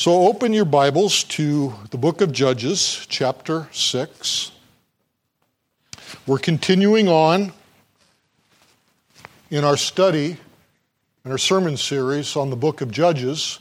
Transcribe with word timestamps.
So 0.00 0.26
open 0.26 0.54
your 0.54 0.64
Bibles 0.64 1.24
to 1.24 1.74
the 1.90 1.98
book 1.98 2.22
of 2.22 2.32
Judges, 2.32 3.06
chapter 3.10 3.68
6. 3.70 4.50
We're 6.26 6.38
continuing 6.38 7.06
on 7.06 7.52
in 9.50 9.62
our 9.62 9.76
study, 9.76 10.38
in 11.26 11.30
our 11.30 11.36
sermon 11.36 11.76
series 11.76 12.34
on 12.34 12.48
the 12.48 12.56
book 12.56 12.80
of 12.80 12.90
Judges. 12.90 13.58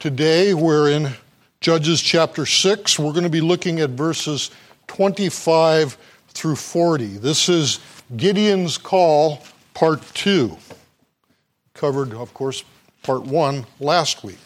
Today 0.00 0.54
we're 0.54 0.90
in 0.90 1.12
Judges 1.60 2.02
chapter 2.02 2.46
6. 2.46 2.98
We're 2.98 3.12
going 3.12 3.22
to 3.22 3.30
be 3.30 3.40
looking 3.40 3.78
at 3.78 3.90
verses 3.90 4.50
25 4.88 5.96
through 6.30 6.56
40. 6.56 7.06
This 7.18 7.48
is 7.48 7.78
Gideon's 8.16 8.76
Call, 8.76 9.40
part 9.72 10.02
2. 10.14 10.56
Covered, 11.74 12.12
of 12.12 12.34
course, 12.34 12.64
part 13.04 13.22
1 13.22 13.64
last 13.78 14.24
week. 14.24 14.40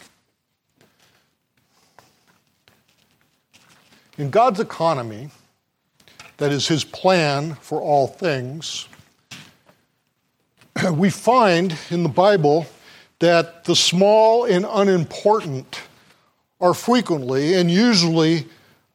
In 4.20 4.28
God's 4.28 4.60
economy, 4.60 5.30
that 6.36 6.52
is 6.52 6.68
His 6.68 6.84
plan 6.84 7.54
for 7.54 7.80
all 7.80 8.06
things, 8.06 8.86
we 10.92 11.08
find 11.08 11.74
in 11.88 12.02
the 12.02 12.10
Bible 12.10 12.66
that 13.20 13.64
the 13.64 13.74
small 13.74 14.44
and 14.44 14.66
unimportant 14.68 15.80
are 16.60 16.74
frequently 16.74 17.54
and 17.54 17.70
usually 17.70 18.46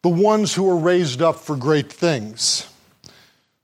the 0.03 0.09
ones 0.09 0.53
who 0.53 0.69
are 0.69 0.77
raised 0.77 1.23
up 1.23 1.37
for 1.37 1.55
great 1.55 1.91
things. 1.91 2.71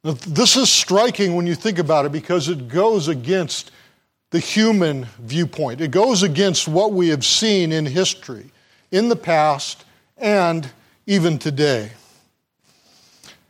Now, 0.04 0.14
this 0.14 0.56
is 0.56 0.68
striking 0.68 1.36
when 1.36 1.46
you 1.46 1.54
think 1.54 1.78
about 1.78 2.08
it 2.08 2.12
because 2.12 2.50
it 2.50 2.70
goes 2.70 3.08
against 3.08 3.70
the 4.32 4.40
human 4.40 5.06
viewpoint. 5.20 5.80
It 5.80 5.92
goes 5.92 6.24
against 6.24 6.68
what 6.68 6.92
we 6.94 7.10
have 7.10 7.24
seen 7.24 7.72
in 7.72 7.86
history, 7.86 8.50
in 8.90 9.10
the 9.10 9.16
past, 9.16 9.86
and 10.18 10.68
even 11.06 11.38
today. 11.38 11.92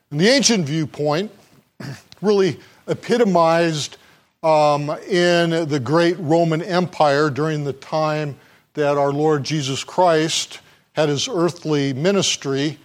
And 0.09 0.19
the 0.19 0.27
ancient 0.27 0.65
viewpoint 0.65 1.31
really 2.21 2.59
epitomized 2.87 3.97
um, 4.43 4.89
in 5.07 5.67
the 5.69 5.79
great 5.79 6.17
Roman 6.19 6.61
Empire 6.61 7.29
during 7.29 7.63
the 7.63 7.73
time 7.73 8.35
that 8.73 8.97
our 8.97 9.11
Lord 9.11 9.43
Jesus 9.43 9.83
Christ 9.83 10.59
had 10.93 11.09
his 11.09 11.27
earthly 11.27 11.93
ministry. 11.93 12.77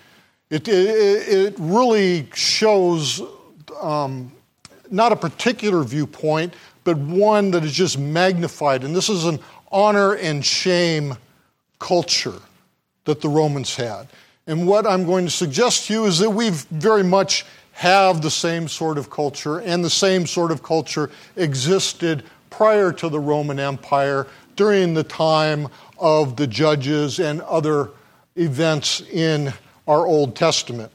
It, 0.50 0.68
it, 0.68 1.28
it 1.28 1.54
really 1.58 2.28
shows 2.34 3.22
um, 3.80 4.32
not 4.90 5.12
a 5.12 5.16
particular 5.16 5.82
viewpoint, 5.82 6.54
but 6.84 6.96
one 6.98 7.50
that 7.52 7.64
is 7.64 7.72
just 7.72 7.98
magnified. 7.98 8.84
And 8.84 8.94
this 8.94 9.08
is 9.08 9.24
an 9.24 9.40
honor 9.72 10.14
and 10.14 10.44
shame 10.44 11.16
culture 11.78 12.40
that 13.04 13.20
the 13.20 13.28
Romans 13.28 13.74
had. 13.74 14.08
And 14.46 14.66
what 14.66 14.86
I'm 14.86 15.04
going 15.04 15.24
to 15.24 15.30
suggest 15.30 15.86
to 15.86 15.92
you 15.92 16.04
is 16.04 16.18
that 16.20 16.30
we 16.30 16.50
very 16.50 17.02
much 17.02 17.44
have 17.72 18.22
the 18.22 18.30
same 18.30 18.68
sort 18.68 18.96
of 18.96 19.10
culture, 19.10 19.58
and 19.58 19.84
the 19.84 19.90
same 19.90 20.26
sort 20.26 20.50
of 20.50 20.62
culture 20.62 21.10
existed 21.36 22.22
prior 22.48 22.90
to 22.92 23.08
the 23.08 23.20
Roman 23.20 23.58
Empire 23.58 24.26
during 24.54 24.94
the 24.94 25.04
time 25.04 25.68
of 25.98 26.36
the 26.36 26.46
judges 26.46 27.18
and 27.18 27.42
other 27.42 27.90
events 28.36 29.02
in 29.12 29.52
our 29.86 30.06
Old 30.06 30.34
Testament. 30.34 30.90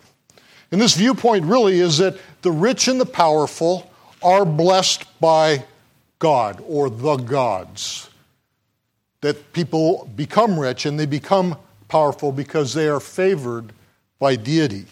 And 0.71 0.81
this 0.81 0.95
viewpoint 0.95 1.45
really 1.45 1.79
is 1.79 1.97
that 1.99 2.17
the 2.41 2.51
rich 2.51 2.87
and 2.87 2.99
the 2.99 3.05
powerful 3.05 3.91
are 4.23 4.45
blessed 4.45 5.05
by 5.19 5.65
God 6.17 6.63
or 6.67 6.89
the 6.89 7.17
gods. 7.17 8.09
That 9.21 9.53
people 9.53 10.09
become 10.15 10.59
rich 10.59 10.85
and 10.85 10.99
they 10.99 11.05
become 11.05 11.57
powerful 11.91 12.31
because 12.31 12.73
they 12.73 12.87
are 12.87 13.01
favored 13.01 13.73
by 14.17 14.37
deity. 14.37 14.85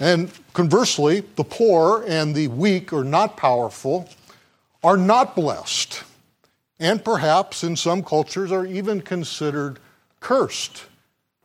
And 0.00 0.30
conversely, 0.54 1.20
the 1.36 1.44
poor 1.44 2.02
and 2.08 2.34
the 2.34 2.48
weak 2.48 2.90
or 2.90 3.04
not 3.04 3.36
powerful 3.36 4.08
are 4.82 4.96
not 4.96 5.36
blessed, 5.36 6.02
and 6.80 7.04
perhaps 7.04 7.62
in 7.62 7.76
some 7.76 8.02
cultures 8.02 8.50
are 8.50 8.64
even 8.64 9.02
considered 9.02 9.78
cursed 10.20 10.84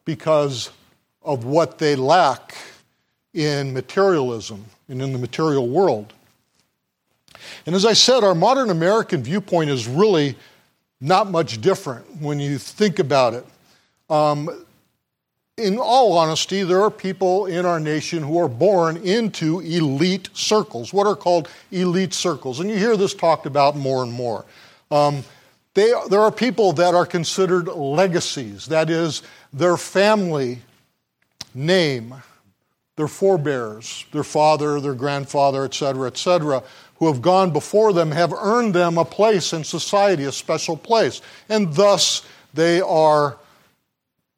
because 0.06 0.72
of 1.22 1.44
what 1.44 1.80
they 1.80 1.98
lack 1.98 2.56
in 3.34 3.74
materialism 3.74 4.64
and 4.88 5.02
in 5.02 5.12
the 5.12 5.20
material 5.20 5.68
world. 5.68 6.14
And 7.66 7.76
as 7.76 7.86
I 7.86 7.94
said, 7.94 8.24
our 8.24 8.36
modern 8.36 8.70
American 8.70 9.22
viewpoint 9.22 9.70
is 9.70 9.86
really 9.86 10.38
not 11.02 11.32
much 11.32 11.62
different 11.62 12.22
when 12.22 12.40
you 12.40 12.58
think 12.58 13.00
about 13.00 13.34
it. 13.34 13.46
Um, 14.10 14.66
in 15.58 15.78
all 15.78 16.18
honesty, 16.18 16.64
there 16.64 16.82
are 16.82 16.92
people 16.92 17.46
in 17.46 17.66
our 17.66 17.80
nation 17.80 18.24
who 18.24 18.40
are 18.40 18.48
born 18.48 18.98
into 18.98 19.60
elite 19.60 20.30
circles, 20.34 20.94
what 20.94 21.06
are 21.06 21.16
called 21.16 21.50
elite 21.72 22.14
circles. 22.14 22.60
And 22.60 22.70
you 22.70 22.78
hear 22.78 22.96
this 22.96 23.14
talked 23.14 23.46
about 23.46 23.76
more 23.76 24.04
and 24.04 24.12
more. 24.12 24.46
Um, 24.90 25.24
they, 25.74 25.94
there 26.10 26.22
are 26.22 26.32
people 26.32 26.74
that 26.74 26.96
are 26.96 27.06
considered 27.06 27.68
legacies, 27.68 28.66
that 28.68 28.90
is, 28.90 29.22
their 29.54 29.78
family 29.78 30.60
name, 31.54 32.16
their 32.96 33.08
forebears, 33.08 34.06
their 34.12 34.24
father, 34.24 34.80
their 34.80 34.94
grandfather, 34.94 35.64
etc., 35.64 36.08
etc., 36.08 36.64
who 37.00 37.08
have 37.08 37.22
gone 37.22 37.52
before 37.52 37.94
them 37.94 38.12
have 38.12 38.34
earned 38.34 38.74
them 38.74 38.98
a 38.98 39.06
place 39.06 39.54
in 39.54 39.64
society, 39.64 40.26
a 40.26 40.32
special 40.32 40.76
place. 40.76 41.22
And 41.48 41.74
thus 41.74 42.24
they 42.54 42.82
are 42.82 43.38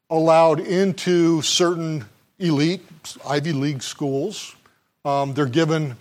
allowed 0.08 0.60
into 0.60 1.42
certain 1.42 2.04
elite 2.38 2.82
Ivy 3.26 3.52
League 3.52 3.82
schools. 3.82 4.54
Um, 5.04 5.34
they're 5.34 5.46
given 5.46 5.96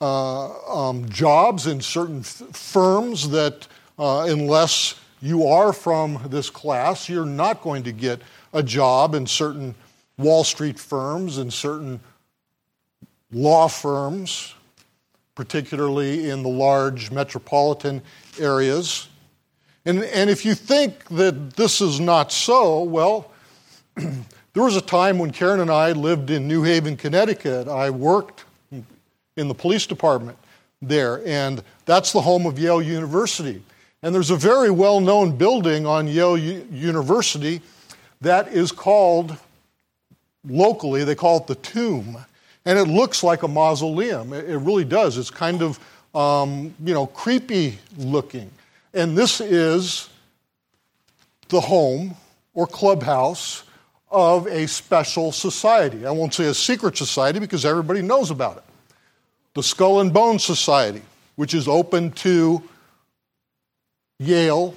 uh, 0.00 0.88
um, 0.88 1.08
jobs 1.08 1.66
in 1.66 1.80
certain 1.80 2.20
f- 2.20 2.54
firms 2.54 3.30
that, 3.30 3.66
uh, 3.98 4.26
unless 4.28 4.96
you 5.22 5.46
are 5.46 5.72
from 5.72 6.20
this 6.26 6.50
class, 6.50 7.08
you're 7.08 7.24
not 7.24 7.62
going 7.62 7.82
to 7.84 7.92
get 7.92 8.20
a 8.52 8.62
job 8.62 9.14
in 9.14 9.26
certain 9.26 9.74
Wall 10.18 10.44
Street 10.44 10.78
firms 10.78 11.38
and 11.38 11.50
certain 11.50 12.00
law 13.32 13.68
firms 13.68 14.54
particularly 15.34 16.30
in 16.30 16.42
the 16.42 16.48
large 16.48 17.10
metropolitan 17.10 18.02
areas. 18.38 19.08
And, 19.84 20.02
and 20.04 20.30
if 20.30 20.44
you 20.44 20.54
think 20.54 21.04
that 21.08 21.56
this 21.56 21.80
is 21.80 22.00
not 22.00 22.32
so, 22.32 22.82
well, 22.82 23.30
there 23.96 24.62
was 24.62 24.76
a 24.76 24.80
time 24.80 25.18
when 25.18 25.30
Karen 25.30 25.60
and 25.60 25.70
I 25.70 25.92
lived 25.92 26.30
in 26.30 26.48
New 26.48 26.62
Haven, 26.62 26.96
Connecticut. 26.96 27.68
I 27.68 27.90
worked 27.90 28.44
in 29.36 29.48
the 29.48 29.54
police 29.54 29.86
department 29.86 30.38
there, 30.80 31.26
and 31.26 31.62
that's 31.84 32.12
the 32.12 32.20
home 32.20 32.46
of 32.46 32.58
Yale 32.58 32.80
University. 32.80 33.62
And 34.02 34.14
there's 34.14 34.30
a 34.30 34.36
very 34.36 34.70
well 34.70 35.00
known 35.00 35.36
building 35.36 35.86
on 35.86 36.06
Yale 36.06 36.38
U- 36.38 36.66
University 36.70 37.60
that 38.20 38.48
is 38.48 38.72
called, 38.72 39.36
locally, 40.46 41.04
they 41.04 41.14
call 41.14 41.38
it 41.38 41.46
the 41.46 41.54
Tomb. 41.56 42.18
And 42.66 42.78
it 42.78 42.84
looks 42.84 43.22
like 43.22 43.42
a 43.42 43.48
mausoleum. 43.48 44.32
It, 44.32 44.48
it 44.48 44.58
really 44.58 44.84
does. 44.84 45.18
It's 45.18 45.30
kind 45.30 45.62
of, 45.62 45.78
um, 46.14 46.74
you 46.82 46.94
know, 46.94 47.06
creepy 47.06 47.78
looking. 47.96 48.50
And 48.94 49.16
this 49.16 49.40
is 49.40 50.08
the 51.48 51.60
home 51.60 52.16
or 52.54 52.66
clubhouse 52.66 53.64
of 54.10 54.46
a 54.46 54.66
special 54.68 55.32
society. 55.32 56.06
I 56.06 56.10
won't 56.12 56.32
say 56.32 56.46
a 56.46 56.54
secret 56.54 56.96
society 56.96 57.40
because 57.40 57.64
everybody 57.64 58.00
knows 58.00 58.30
about 58.30 58.58
it. 58.58 58.64
The 59.54 59.62
Skull 59.62 60.00
and 60.00 60.12
Bone 60.12 60.38
Society, 60.38 61.02
which 61.36 61.52
is 61.54 61.68
open 61.68 62.12
to 62.12 62.62
Yale 64.18 64.76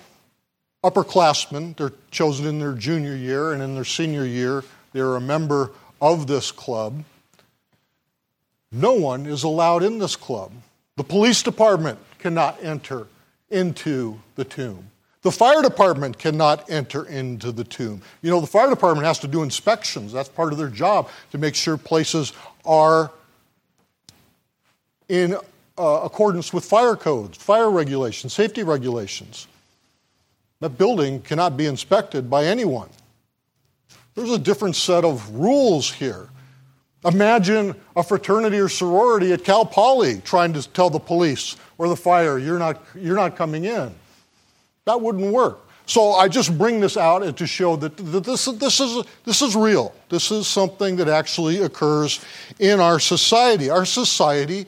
upperclassmen. 0.84 1.76
They're 1.78 1.94
chosen 2.12 2.46
in 2.48 2.60
their 2.60 2.74
junior 2.74 3.16
year, 3.16 3.54
and 3.54 3.62
in 3.62 3.76
their 3.76 3.86
senior 3.86 4.26
year, 4.26 4.64
they're 4.94 5.16
a 5.16 5.22
member 5.22 5.72
of 6.02 6.28
this 6.28 6.52
club. 6.52 7.04
No 8.72 8.94
one 8.94 9.26
is 9.26 9.44
allowed 9.44 9.84
in 9.84 10.00
this 10.00 10.16
club. 10.16 10.52
The 10.98 11.04
police 11.04 11.44
department 11.44 12.00
cannot 12.20 12.62
enter 12.64 13.08
into 13.50 14.20
the 14.36 14.44
tomb. 14.44 14.90
The 15.22 15.32
fire 15.32 15.62
department 15.62 16.18
cannot 16.18 16.70
enter 16.70 17.06
into 17.06 17.52
the 17.52 17.64
tomb. 17.64 18.02
You 18.22 18.32
know, 18.32 18.40
the 18.40 18.48
fire 18.48 18.70
department 18.70 19.06
has 19.06 19.20
to 19.20 19.28
do 19.28 19.44
inspections. 19.44 20.14
That's 20.14 20.30
part 20.30 20.52
of 20.52 20.58
their 20.58 20.70
job 20.70 21.10
to 21.32 21.38
make 21.38 21.56
sure 21.56 21.78
places 21.78 22.34
are 22.66 23.12
in 25.10 25.36
uh, 25.78 26.02
accordance 26.04 26.54
with 26.54 26.66
fire 26.66 26.96
codes, 26.96 27.38
fire 27.38 27.70
regulations, 27.70 28.34
safety 28.34 28.64
regulations. 28.64 29.48
That 30.60 30.78
building 30.78 31.22
cannot 31.22 31.56
be 31.56 31.68
inspected 31.68 32.30
by 32.30 32.46
anyone. 32.46 32.90
There's 34.16 34.32
a 34.32 34.40
different 34.40 34.76
set 34.76 35.06
of 35.06 35.30
rules 35.36 35.92
here. 35.92 36.30
Imagine 37.08 37.74
a 37.96 38.04
fraternity 38.04 38.60
or 38.60 38.68
sorority 38.68 39.32
at 39.32 39.44
Cal 39.46 39.66
Poly 39.66 40.20
trying 40.26 40.52
to 40.54 40.70
tell 40.70 40.90
the 40.90 41.00
police 41.00 41.56
or 41.78 41.88
the 41.88 41.96
fire, 41.96 42.38
you're 42.38 42.60
not, 42.60 42.84
you're 42.96 43.16
not 43.16 43.38
coming 43.38 43.64
in. 43.64 43.96
That 44.86 45.00
wouldn't 45.00 45.32
work. 45.32 45.60
So 45.86 46.14
I 46.14 46.28
just 46.28 46.58
bring 46.58 46.82
this 46.82 46.98
out 46.98 47.38
to 47.38 47.48
show 47.48 47.78
that 47.78 47.96
this, 47.96 48.46
this, 48.46 48.82
is, 48.82 49.06
this 49.24 49.42
is 49.42 49.56
real. 49.56 49.96
This 50.10 50.32
is 50.32 50.48
something 50.48 50.98
that 50.98 51.08
actually 51.08 51.62
occurs 51.62 52.20
in 52.60 52.82
our 52.82 53.00
society. 53.00 53.70
Our 53.70 53.86
society 53.86 54.66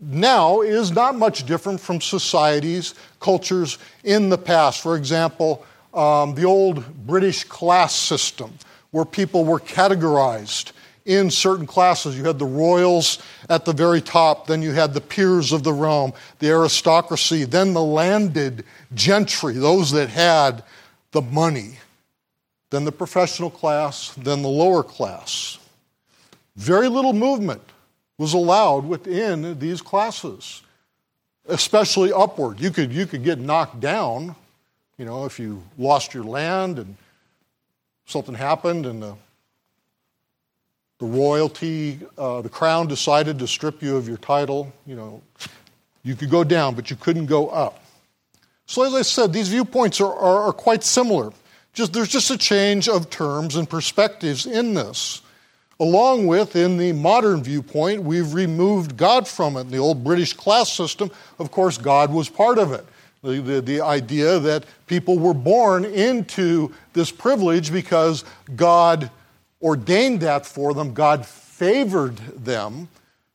now 0.00 0.62
is 0.62 0.92
not 0.92 1.14
much 1.14 1.44
different 1.44 1.78
from 1.78 2.00
societies, 2.00 2.94
cultures 3.20 3.76
in 4.02 4.30
the 4.30 4.38
past. 4.38 4.80
For 4.80 4.96
example, 4.96 5.66
um, 5.92 6.34
the 6.34 6.44
old 6.44 7.06
British 7.06 7.44
class 7.44 7.94
system, 7.94 8.54
where 8.92 9.04
people 9.04 9.44
were 9.44 9.60
categorized 9.60 10.72
in 11.06 11.30
certain 11.30 11.66
classes. 11.66 12.18
You 12.18 12.24
had 12.24 12.38
the 12.38 12.44
royals 12.44 13.22
at 13.48 13.64
the 13.64 13.72
very 13.72 14.00
top, 14.00 14.46
then 14.46 14.60
you 14.60 14.72
had 14.72 14.92
the 14.92 15.00
peers 15.00 15.52
of 15.52 15.62
the 15.62 15.72
realm, 15.72 16.12
the 16.40 16.48
aristocracy, 16.48 17.44
then 17.44 17.72
the 17.72 17.82
landed 17.82 18.64
gentry, 18.94 19.54
those 19.54 19.92
that 19.92 20.08
had 20.10 20.62
the 21.12 21.22
money, 21.22 21.78
then 22.70 22.84
the 22.84 22.92
professional 22.92 23.50
class, 23.50 24.10
then 24.16 24.42
the 24.42 24.48
lower 24.48 24.82
class. 24.82 25.58
Very 26.56 26.88
little 26.88 27.12
movement 27.12 27.62
was 28.18 28.34
allowed 28.34 28.84
within 28.84 29.58
these 29.58 29.80
classes, 29.80 30.62
especially 31.46 32.12
upward. 32.12 32.60
You 32.60 32.70
could, 32.70 32.92
you 32.92 33.06
could 33.06 33.22
get 33.22 33.38
knocked 33.38 33.80
down, 33.80 34.34
you 34.98 35.04
know, 35.04 35.24
if 35.26 35.38
you 35.38 35.62
lost 35.78 36.14
your 36.14 36.24
land 36.24 36.78
and 36.78 36.96
something 38.06 38.34
happened 38.34 38.86
and 38.86 39.02
the 39.02 39.14
the 40.98 41.06
royalty, 41.06 42.00
uh, 42.16 42.40
the 42.40 42.48
crown 42.48 42.86
decided 42.86 43.38
to 43.38 43.46
strip 43.46 43.82
you 43.82 43.96
of 43.96 44.08
your 44.08 44.16
title, 44.16 44.72
you 44.86 44.96
know, 44.96 45.22
you 46.02 46.14
could 46.14 46.30
go 46.30 46.44
down, 46.44 46.74
but 46.74 46.88
you 46.88 46.96
couldn't 46.96 47.26
go 47.26 47.48
up. 47.48 47.82
So, 48.66 48.82
as 48.82 48.94
I 48.94 49.02
said, 49.02 49.32
these 49.32 49.48
viewpoints 49.48 50.00
are, 50.00 50.12
are, 50.12 50.44
are 50.44 50.52
quite 50.52 50.82
similar. 50.82 51.32
Just, 51.72 51.92
there's 51.92 52.08
just 52.08 52.30
a 52.30 52.38
change 52.38 52.88
of 52.88 53.10
terms 53.10 53.56
and 53.56 53.68
perspectives 53.68 54.46
in 54.46 54.74
this. 54.74 55.22
Along 55.78 56.26
with, 56.26 56.56
in 56.56 56.78
the 56.78 56.92
modern 56.92 57.42
viewpoint, 57.42 58.02
we've 58.02 58.32
removed 58.32 58.96
God 58.96 59.28
from 59.28 59.56
it. 59.56 59.62
In 59.62 59.70
the 59.70 59.78
old 59.78 60.02
British 60.02 60.32
class 60.32 60.72
system, 60.72 61.10
of 61.38 61.50
course, 61.50 61.76
God 61.76 62.12
was 62.12 62.30
part 62.30 62.58
of 62.58 62.72
it. 62.72 62.86
The, 63.22 63.40
the, 63.40 63.60
the, 63.60 63.80
idea 63.80 64.38
that 64.38 64.64
people 64.86 65.18
were 65.18 65.34
born 65.34 65.84
into 65.84 66.72
this 66.92 67.10
privilege 67.10 67.72
because 67.72 68.24
God 68.54 69.10
ordained 69.62 70.20
that 70.20 70.46
for 70.46 70.74
them, 70.74 70.94
God 70.94 71.26
favored 71.26 72.16
them. 72.16 72.88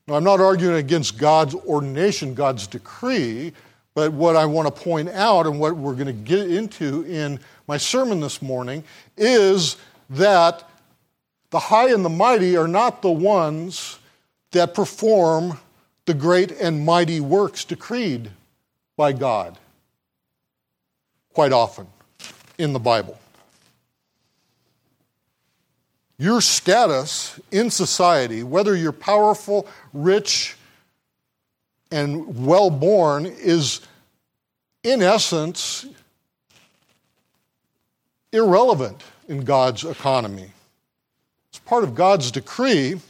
Now, 0.07 0.15
I'm 0.15 0.23
not 0.23 0.39
arguing 0.39 0.75
against 0.75 1.17
God's 1.17 1.55
ordination, 1.55 2.33
God's 2.33 2.67
decree, 2.67 3.53
but 3.93 4.13
what 4.13 4.35
I 4.35 4.45
want 4.45 4.73
to 4.73 4.81
point 4.81 5.09
out 5.09 5.45
and 5.45 5.59
what 5.59 5.75
we're 5.75 5.93
going 5.93 6.07
to 6.07 6.13
get 6.13 6.51
into 6.51 7.03
in 7.03 7.39
my 7.67 7.77
sermon 7.77 8.19
this 8.19 8.41
morning 8.41 8.83
is 9.17 9.77
that 10.09 10.69
the 11.49 11.59
high 11.59 11.91
and 11.91 12.03
the 12.03 12.09
mighty 12.09 12.55
are 12.57 12.67
not 12.67 13.01
the 13.01 13.11
ones 13.11 13.99
that 14.51 14.73
perform 14.73 15.59
the 16.05 16.13
great 16.13 16.51
and 16.51 16.85
mighty 16.85 17.19
works 17.19 17.65
decreed 17.65 18.31
by 18.97 19.11
God 19.13 19.57
quite 21.33 21.53
often 21.53 21.87
in 22.57 22.73
the 22.73 22.79
Bible. 22.79 23.20
Your 26.21 26.39
status 26.39 27.39
in 27.49 27.71
society, 27.71 28.43
whether 28.43 28.75
you're 28.75 28.91
powerful, 28.91 29.67
rich, 29.91 30.55
and 31.89 32.45
well 32.45 32.69
born, 32.69 33.25
is 33.25 33.81
in 34.83 35.01
essence 35.01 35.87
irrelevant 38.31 39.01
in 39.29 39.43
God's 39.43 39.83
economy. 39.83 40.51
It's 41.49 41.57
part 41.57 41.83
of 41.83 41.95
God's 41.95 42.29
decree. 42.29 43.01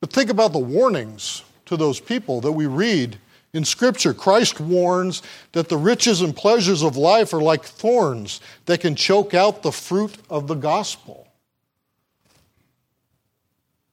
But 0.00 0.12
think 0.12 0.30
about 0.30 0.52
the 0.52 0.60
warnings 0.60 1.42
to 1.66 1.76
those 1.76 1.98
people 1.98 2.40
that 2.42 2.52
we 2.52 2.66
read 2.66 3.18
in 3.54 3.64
Scripture, 3.64 4.12
Christ 4.12 4.60
warns 4.60 5.22
that 5.52 5.68
the 5.68 5.76
riches 5.76 6.20
and 6.20 6.36
pleasures 6.36 6.82
of 6.82 6.96
life 6.96 7.32
are 7.32 7.40
like 7.40 7.64
thorns 7.64 8.40
that 8.66 8.80
can 8.80 8.94
choke 8.94 9.32
out 9.32 9.62
the 9.62 9.72
fruit 9.72 10.14
of 10.28 10.46
the 10.46 10.54
gospel. 10.54 11.26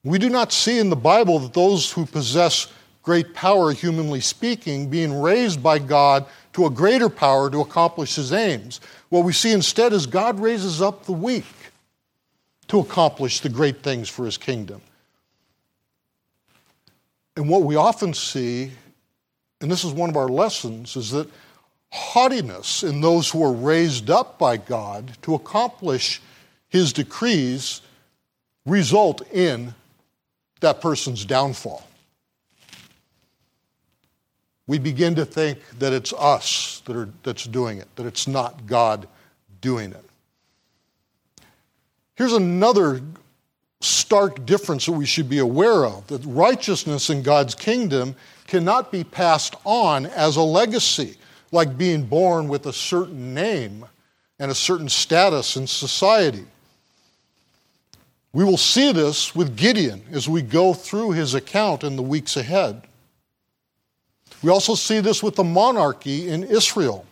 We 0.04 0.18
do 0.18 0.28
not 0.28 0.52
see 0.52 0.78
in 0.78 0.90
the 0.90 0.96
Bible 0.96 1.38
that 1.40 1.54
those 1.54 1.90
who 1.90 2.06
possess 2.06 2.68
great 3.02 3.34
power, 3.34 3.72
humanly 3.72 4.20
speaking, 4.20 4.90
being 4.90 5.20
raised 5.20 5.62
by 5.62 5.78
God 5.78 6.26
to 6.52 6.66
a 6.66 6.70
greater 6.70 7.08
power 7.08 7.50
to 7.50 7.60
accomplish 7.60 8.16
his 8.16 8.32
aims. 8.32 8.80
What 9.08 9.24
we 9.24 9.32
see 9.32 9.52
instead 9.52 9.92
is 9.92 10.06
God 10.06 10.38
raises 10.38 10.82
up 10.82 11.06
the 11.06 11.12
weak 11.12 11.44
to 12.68 12.80
accomplish 12.80 13.40
the 13.40 13.48
great 13.48 13.82
things 13.82 14.08
for 14.08 14.24
his 14.24 14.36
kingdom. 14.36 14.80
And 17.36 17.48
what 17.48 17.62
we 17.62 17.76
often 17.76 18.12
see 18.12 18.72
and 19.60 19.70
this 19.70 19.84
is 19.84 19.92
one 19.92 20.10
of 20.10 20.16
our 20.16 20.28
lessons, 20.28 20.96
is 20.96 21.10
that 21.10 21.28
haughtiness 21.90 22.82
in 22.82 23.00
those 23.00 23.30
who 23.30 23.42
are 23.42 23.52
raised 23.52 24.10
up 24.10 24.38
by 24.38 24.56
God 24.56 25.16
to 25.22 25.34
accomplish 25.34 26.20
his 26.68 26.92
decrees 26.92 27.80
result 28.66 29.22
in 29.32 29.74
that 30.60 30.80
person's 30.80 31.24
downfall. 31.24 31.86
We 34.66 34.78
begin 34.78 35.14
to 35.14 35.24
think 35.24 35.58
that 35.78 35.92
it's 35.92 36.12
us 36.12 36.82
that 36.86 36.96
are, 36.96 37.08
that's 37.22 37.44
doing 37.44 37.78
it, 37.78 37.86
that 37.96 38.04
it's 38.04 38.26
not 38.26 38.66
God 38.66 39.06
doing 39.60 39.92
it. 39.92 40.04
Here's 42.16 42.32
another 42.32 43.00
stark 43.80 44.44
difference 44.44 44.86
that 44.86 44.92
we 44.92 45.06
should 45.06 45.28
be 45.28 45.38
aware 45.38 45.84
of 45.84 46.06
that 46.08 46.24
righteousness 46.24 47.10
in 47.10 47.22
God's 47.22 47.54
kingdom 47.54 48.16
cannot 48.46 48.92
be 48.92 49.04
passed 49.04 49.56
on 49.64 50.06
as 50.06 50.36
a 50.36 50.42
legacy, 50.42 51.16
like 51.52 51.76
being 51.76 52.04
born 52.04 52.48
with 52.48 52.66
a 52.66 52.72
certain 52.72 53.34
name 53.34 53.84
and 54.38 54.50
a 54.50 54.54
certain 54.54 54.88
status 54.88 55.56
in 55.56 55.66
society. 55.66 56.44
We 58.32 58.44
will 58.44 58.58
see 58.58 58.92
this 58.92 59.34
with 59.34 59.56
Gideon 59.56 60.04
as 60.12 60.28
we 60.28 60.42
go 60.42 60.74
through 60.74 61.12
his 61.12 61.34
account 61.34 61.84
in 61.84 61.96
the 61.96 62.02
weeks 62.02 62.36
ahead. 62.36 62.82
We 64.42 64.50
also 64.50 64.74
see 64.74 65.00
this 65.00 65.22
with 65.22 65.36
the 65.36 65.44
monarchy 65.44 66.28
in 66.28 66.44
Israel. 66.44 67.06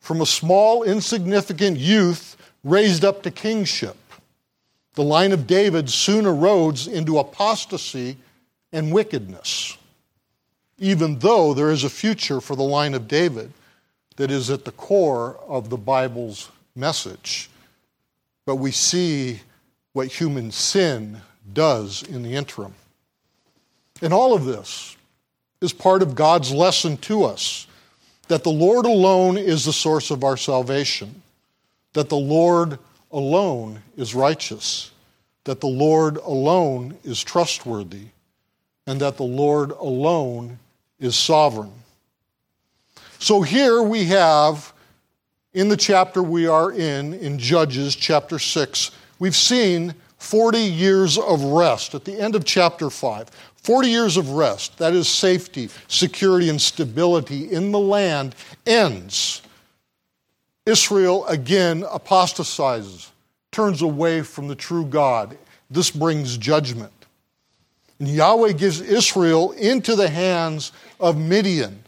From 0.00 0.20
a 0.20 0.26
small, 0.26 0.84
insignificant 0.84 1.78
youth 1.78 2.36
raised 2.62 3.04
up 3.04 3.24
to 3.24 3.32
kingship, 3.32 3.96
the 4.94 5.02
line 5.02 5.32
of 5.32 5.48
David 5.48 5.90
soon 5.90 6.24
erodes 6.24 6.86
into 6.86 7.18
apostasy 7.18 8.16
and 8.72 8.92
wickedness 8.92 9.76
even 10.78 11.18
though 11.18 11.54
there 11.54 11.70
is 11.70 11.84
a 11.84 11.90
future 11.90 12.40
for 12.40 12.56
the 12.56 12.62
line 12.62 12.94
of 12.94 13.08
David 13.08 13.52
that 14.16 14.30
is 14.30 14.50
at 14.50 14.64
the 14.64 14.72
core 14.72 15.38
of 15.46 15.70
the 15.70 15.76
Bible's 15.76 16.50
message. 16.74 17.50
But 18.44 18.56
we 18.56 18.70
see 18.70 19.40
what 19.92 20.08
human 20.08 20.50
sin 20.50 21.20
does 21.52 22.02
in 22.02 22.22
the 22.22 22.34
interim. 22.34 22.74
And 24.02 24.12
all 24.12 24.34
of 24.34 24.44
this 24.44 24.96
is 25.60 25.72
part 25.72 26.02
of 26.02 26.14
God's 26.14 26.52
lesson 26.52 26.96
to 26.98 27.24
us 27.24 27.66
that 28.28 28.42
the 28.42 28.50
Lord 28.50 28.86
alone 28.86 29.38
is 29.38 29.64
the 29.64 29.72
source 29.72 30.10
of 30.10 30.24
our 30.24 30.36
salvation, 30.36 31.22
that 31.92 32.08
the 32.08 32.16
Lord 32.16 32.78
alone 33.12 33.82
is 33.96 34.14
righteous, 34.14 34.90
that 35.44 35.60
the 35.60 35.68
Lord 35.68 36.16
alone 36.18 36.96
is 37.04 37.22
trustworthy, 37.22 38.06
and 38.86 39.00
that 39.00 39.16
the 39.16 39.22
Lord 39.22 39.70
alone 39.70 40.58
is 40.98 41.16
sovereign. 41.16 41.72
So 43.18 43.42
here 43.42 43.82
we 43.82 44.04
have, 44.04 44.72
in 45.54 45.68
the 45.68 45.76
chapter 45.76 46.22
we 46.22 46.46
are 46.46 46.72
in, 46.72 47.14
in 47.14 47.38
Judges 47.38 47.96
chapter 47.96 48.38
6, 48.38 48.90
we've 49.18 49.36
seen 49.36 49.94
40 50.18 50.58
years 50.58 51.18
of 51.18 51.42
rest 51.42 51.94
at 51.94 52.04
the 52.04 52.18
end 52.18 52.34
of 52.34 52.44
chapter 52.44 52.90
5. 52.90 53.30
40 53.56 53.88
years 53.88 54.16
of 54.16 54.30
rest, 54.30 54.78
that 54.78 54.94
is 54.94 55.08
safety, 55.08 55.68
security, 55.88 56.48
and 56.48 56.60
stability 56.60 57.50
in 57.50 57.72
the 57.72 57.80
land, 57.80 58.36
ends. 58.64 59.42
Israel 60.66 61.26
again 61.26 61.84
apostatizes, 61.92 63.10
turns 63.50 63.82
away 63.82 64.22
from 64.22 64.46
the 64.46 64.54
true 64.54 64.84
God. 64.84 65.36
This 65.68 65.90
brings 65.90 66.36
judgment. 66.36 66.92
And 67.98 68.08
Yahweh 68.08 68.52
gives 68.52 68.80
Israel 68.80 69.52
into 69.52 69.96
the 69.96 70.08
hands 70.08 70.72
of 71.00 71.18
Midian, 71.18 71.82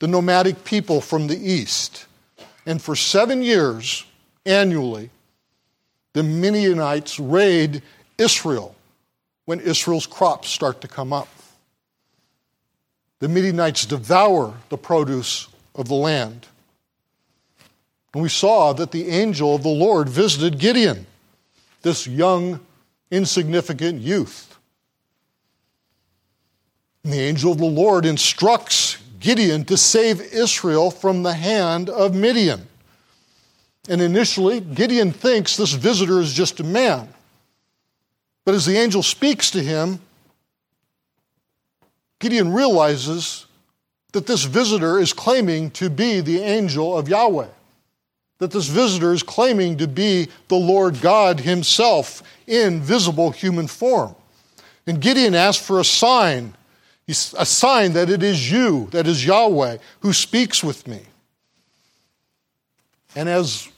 the 0.00 0.08
nomadic 0.08 0.64
people 0.64 1.00
from 1.00 1.26
the 1.26 1.36
east. 1.36 2.06
And 2.66 2.80
for 2.80 2.94
seven 2.94 3.42
years, 3.42 4.04
annually, 4.44 5.10
the 6.12 6.22
Midianites 6.22 7.18
raid 7.18 7.82
Israel 8.18 8.74
when 9.44 9.60
Israel's 9.60 10.06
crops 10.06 10.48
start 10.48 10.80
to 10.82 10.88
come 10.88 11.12
up. 11.12 11.28
The 13.20 13.28
Midianites 13.28 13.86
devour 13.86 14.54
the 14.68 14.78
produce 14.78 15.48
of 15.74 15.88
the 15.88 15.94
land. 15.94 16.46
And 18.12 18.22
we 18.22 18.28
saw 18.28 18.72
that 18.74 18.90
the 18.90 19.08
angel 19.08 19.54
of 19.54 19.62
the 19.62 19.68
Lord 19.68 20.08
visited 20.08 20.58
Gideon, 20.58 21.06
this 21.82 22.06
young, 22.06 22.60
insignificant 23.10 24.00
youth. 24.00 24.47
And 27.04 27.12
the 27.12 27.20
angel 27.20 27.52
of 27.52 27.58
the 27.58 27.64
Lord 27.64 28.04
instructs 28.04 28.98
Gideon 29.20 29.64
to 29.66 29.76
save 29.76 30.20
Israel 30.20 30.90
from 30.90 31.22
the 31.22 31.34
hand 31.34 31.90
of 31.90 32.14
Midian. 32.14 32.66
And 33.88 34.00
initially, 34.00 34.60
Gideon 34.60 35.12
thinks 35.12 35.56
this 35.56 35.72
visitor 35.72 36.20
is 36.20 36.32
just 36.32 36.60
a 36.60 36.64
man. 36.64 37.08
But 38.44 38.54
as 38.54 38.66
the 38.66 38.76
angel 38.76 39.02
speaks 39.02 39.50
to 39.52 39.62
him, 39.62 40.00
Gideon 42.18 42.52
realizes 42.52 43.46
that 44.12 44.26
this 44.26 44.44
visitor 44.44 44.98
is 44.98 45.12
claiming 45.12 45.70
to 45.72 45.90
be 45.90 46.20
the 46.20 46.40
angel 46.40 46.96
of 46.96 47.08
Yahweh, 47.08 47.48
that 48.38 48.50
this 48.50 48.66
visitor 48.66 49.12
is 49.12 49.22
claiming 49.22 49.76
to 49.78 49.86
be 49.86 50.28
the 50.48 50.56
Lord 50.56 51.00
God 51.00 51.40
Himself 51.40 52.22
in 52.46 52.80
visible 52.80 53.30
human 53.30 53.66
form. 53.66 54.14
And 54.86 55.00
Gideon 55.00 55.34
asks 55.34 55.64
for 55.64 55.78
a 55.78 55.84
sign, 55.84 56.54
a 57.08 57.46
sign 57.46 57.94
that 57.94 58.10
it 58.10 58.22
is 58.22 58.50
you, 58.50 58.88
that 58.90 59.06
is 59.06 59.24
Yahweh, 59.24 59.78
who 60.00 60.12
speaks 60.12 60.62
with 60.62 60.86
me. 60.86 61.00
And 63.16 63.28
as 63.28 63.68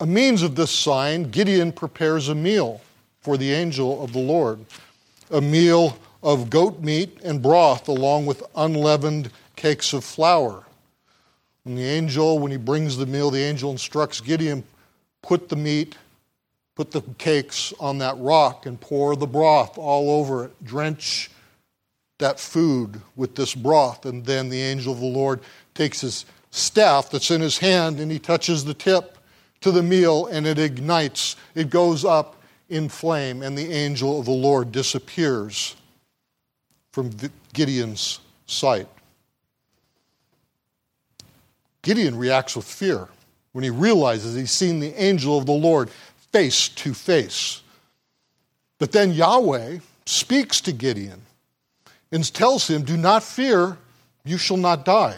a 0.00 0.06
means 0.06 0.42
of 0.42 0.54
this 0.54 0.70
sign, 0.70 1.30
Gideon 1.30 1.72
prepares 1.72 2.28
a 2.28 2.34
meal 2.34 2.82
for 3.20 3.38
the 3.38 3.52
angel 3.52 4.04
of 4.04 4.12
the 4.12 4.18
Lord, 4.18 4.64
a 5.30 5.40
meal 5.40 5.96
of 6.22 6.50
goat 6.50 6.80
meat 6.80 7.18
and 7.24 7.40
broth 7.40 7.88
along 7.88 8.26
with 8.26 8.42
unleavened 8.54 9.30
cakes 9.56 9.92
of 9.92 10.04
flour. 10.04 10.64
And 11.64 11.78
the 11.78 11.84
angel, 11.84 12.38
when 12.38 12.52
he 12.52 12.58
brings 12.58 12.96
the 12.96 13.06
meal, 13.06 13.30
the 13.30 13.42
angel 13.42 13.70
instructs 13.70 14.20
Gideon 14.20 14.62
put 15.22 15.48
the 15.48 15.56
meat, 15.56 15.96
put 16.74 16.90
the 16.90 17.00
cakes 17.18 17.72
on 17.80 17.98
that 17.98 18.16
rock, 18.18 18.66
and 18.66 18.80
pour 18.80 19.16
the 19.16 19.26
broth 19.26 19.78
all 19.78 20.10
over 20.10 20.44
it. 20.44 20.64
Drench 20.64 21.30
that 22.18 22.40
food 22.40 23.00
with 23.14 23.34
this 23.34 23.54
broth. 23.54 24.06
And 24.06 24.24
then 24.24 24.48
the 24.48 24.62
angel 24.62 24.92
of 24.92 25.00
the 25.00 25.06
Lord 25.06 25.40
takes 25.74 26.00
his 26.00 26.24
staff 26.50 27.10
that's 27.10 27.30
in 27.30 27.40
his 27.40 27.58
hand 27.58 28.00
and 28.00 28.10
he 28.10 28.18
touches 28.18 28.64
the 28.64 28.74
tip 28.74 29.18
to 29.60 29.70
the 29.70 29.82
meal 29.82 30.26
and 30.26 30.46
it 30.46 30.58
ignites. 30.58 31.36
It 31.54 31.70
goes 31.70 32.04
up 32.04 32.36
in 32.68 32.88
flame, 32.88 33.42
and 33.42 33.56
the 33.56 33.72
angel 33.72 34.18
of 34.18 34.24
the 34.24 34.32
Lord 34.32 34.72
disappears 34.72 35.76
from 36.92 37.10
Gideon's 37.52 38.20
sight. 38.46 38.88
Gideon 41.82 42.16
reacts 42.16 42.56
with 42.56 42.64
fear 42.64 43.08
when 43.52 43.62
he 43.62 43.70
realizes 43.70 44.34
he's 44.34 44.50
seen 44.50 44.80
the 44.80 45.00
angel 45.00 45.38
of 45.38 45.46
the 45.46 45.52
Lord 45.52 45.90
face 46.32 46.68
to 46.70 46.92
face. 46.92 47.62
But 48.78 48.92
then 48.92 49.12
Yahweh 49.12 49.78
speaks 50.04 50.60
to 50.62 50.72
Gideon 50.72 51.22
and 52.12 52.32
tells 52.32 52.68
him, 52.68 52.82
Do 52.82 52.96
not 52.96 53.22
fear, 53.22 53.78
you 54.24 54.38
shall 54.38 54.56
not 54.56 54.84
die. 54.84 55.16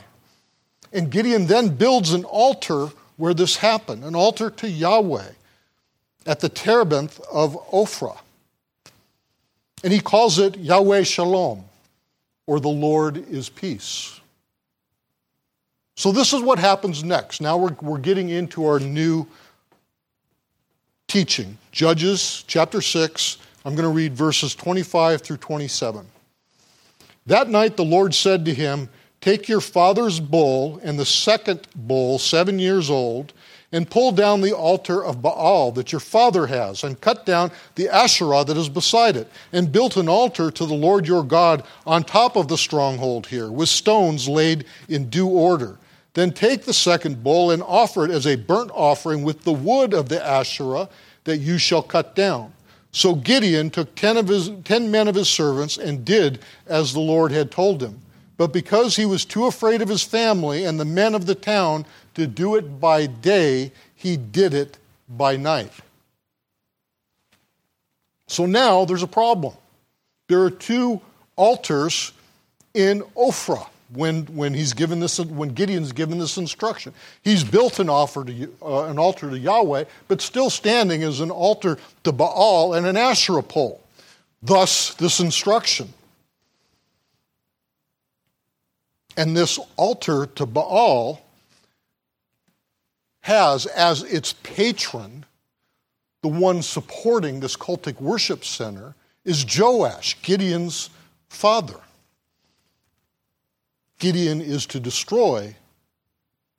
And 0.92 1.11
Gideon 1.11 1.47
then 1.47 1.76
builds 1.76 2.12
an 2.12 2.25
altar 2.25 2.88
where 3.16 3.35
this 3.35 3.57
happened, 3.57 4.04
an 4.04 4.14
altar 4.14 4.50
to 4.50 4.68
Yahweh 4.68 5.30
at 6.26 6.40
the 6.40 6.49
terebinth 6.49 7.21
of 7.33 7.54
Ophrah. 7.71 8.18
And 9.85 9.92
he 9.92 10.00
calls 10.00 10.38
it 10.38 10.57
Yahweh 10.57 11.02
Shalom, 11.02 11.64
or 12.47 12.61
the 12.61 12.68
Lord 12.68 13.16
is 13.28 13.49
peace. 13.49 14.21
So, 15.97 16.12
this 16.12 16.33
is 16.33 16.42
what 16.42 16.59
happens 16.59 17.02
next. 17.02 17.40
Now 17.40 17.57
we're, 17.57 17.76
we're 17.80 17.99
getting 17.99 18.28
into 18.28 18.64
our 18.66 18.78
new 18.78 19.26
teaching. 21.09 21.59
Judges 21.73 22.45
chapter 22.47 22.80
6. 22.80 23.38
I'm 23.64 23.75
going 23.75 23.88
to 23.88 23.95
read 23.95 24.14
verses 24.14 24.54
25 24.54 25.23
through 25.23 25.38
27. 25.38 26.07
That 27.28 27.50
night 27.50 27.76
the 27.76 27.85
Lord 27.85 28.14
said 28.14 28.47
to 28.47 28.54
him, 28.54 28.88
Take 29.20 29.49
your 29.49 29.61
father's 29.61 30.18
bull 30.18 30.80
and 30.82 30.99
the 30.99 31.04
second 31.04 31.68
bull, 31.76 32.18
seven 32.18 32.58
years 32.58 32.88
old, 32.88 33.35
and 33.70 33.90
pull 33.90 34.12
down 34.12 34.40
the 34.40 34.56
altar 34.56 35.04
of 35.04 35.20
Baal 35.20 35.70
that 35.73 35.92
your 35.92 36.00
father 36.00 36.47
has, 36.47 36.85
and 36.85 36.99
cut 37.02 37.26
down 37.26 37.50
the 37.75 37.90
Asherah 37.90 38.44
that 38.47 38.56
is 38.56 38.70
beside 38.70 39.14
it, 39.14 39.30
and 39.52 39.70
built 39.70 39.99
an 39.99 40.08
altar 40.08 40.50
to 40.50 40.64
the 40.64 40.73
Lord 40.73 41.06
your 41.06 41.23
God 41.23 41.64
on 41.87 42.02
top 42.02 42.35
of 42.35 42.49
the 42.49 42.56
stronghold 42.56 43.26
here, 43.26 43.52
with 43.52 43.68
stones 43.68 44.26
laid 44.26 44.64
in 44.88 45.11
due 45.11 45.28
order. 45.28 45.76
Then 46.14 46.32
take 46.32 46.62
the 46.62 46.73
second 46.73 47.23
bull 47.23 47.50
and 47.50 47.62
offer 47.62 48.06
it 48.06 48.11
as 48.11 48.26
a 48.26 48.37
burnt 48.37 48.70
offering 48.73 49.23
with 49.23 49.44
the 49.44 49.52
wood 49.52 49.92
of 49.92 50.08
the 50.08 50.25
Asherah 50.25 50.88
that 51.25 51.37
you 51.37 51.58
shall 51.58 51.82
cut 51.82 52.14
down. 52.14 52.54
So 52.90 53.14
Gideon 53.14 53.71
took 53.71 53.95
ten, 53.95 54.16
of 54.16 54.28
his, 54.28 54.50
ten 54.64 54.90
men 54.90 55.09
of 55.09 55.14
his 55.14 55.28
servants 55.28 55.76
and 55.76 56.04
did 56.04 56.40
as 56.66 56.92
the 56.92 57.00
Lord 57.00 57.33
had 57.33 57.50
told 57.50 57.83
him. 57.83 58.00
But 58.37 58.52
because 58.52 58.97
he 58.97 59.04
was 59.04 59.25
too 59.25 59.47
afraid 59.47 59.83
of 59.83 59.88
his 59.88 60.02
family 60.02 60.64
and 60.64 60.78
the 60.78 60.85
men 60.85 61.14
of 61.14 61.26
the 61.26 61.35
town 61.35 61.87
to 62.14 62.26
do 62.26 62.54
it 62.54 62.80
by 62.80 63.07
day, 63.07 63.73
he 63.95 64.16
did 64.16 64.54
it 64.54 64.78
by 65.09 65.37
night. 65.37 65.73
So 68.26 68.47
now 68.47 68.85
there's 68.85 69.02
a 69.02 69.09
problem. 69.09 69.54
There 70.28 70.42
are 70.42 70.50
two 70.50 71.00
altars 71.37 72.12
in 72.75 73.00
Ophrah 73.16 73.68
when, 73.92 74.25
when 74.26 74.54
he's 74.54 74.73
given 74.73 75.00
this 75.00 75.18
when 75.18 75.50
Gideon's 75.50 75.92
given 75.92 76.18
this 76.18 76.37
instruction. 76.37 76.92
He's 77.23 77.45
built 77.45 77.78
an, 77.78 77.88
offer 77.88 78.25
to, 78.25 78.54
uh, 78.62 78.85
an 78.85 78.99
altar 78.99 79.30
to 79.30 79.38
Yahweh, 79.38 79.85
but 80.09 80.21
still 80.21 80.50
standing 80.50 81.02
is 81.02 81.21
an 81.21 81.30
altar 81.30 81.78
to 82.04 82.12
Baal 82.12 82.75
and 82.75 82.87
an 82.87 82.97
Asherah 82.97 83.42
pole. 83.42 83.83
Thus, 84.42 84.95
this 84.95 85.21
instruction. 85.21 85.92
And 89.16 89.37
this 89.37 89.59
altar 89.76 90.26
to 90.26 90.47
Baal 90.47 91.21
has 93.23 93.66
as 93.66 94.04
its 94.04 94.35
patron, 94.42 95.25
the 96.23 96.28
one 96.28 96.62
supporting 96.62 97.40
this 97.40 97.57
cultic 97.57 98.00
worship 98.00 98.45
center, 98.45 98.95
is 99.25 99.45
Joash, 99.45 100.16
Gideon's 100.23 100.90
father. 101.28 101.80
Gideon 103.98 104.40
is 104.40 104.66
to 104.66 104.80
destroy 104.80 105.56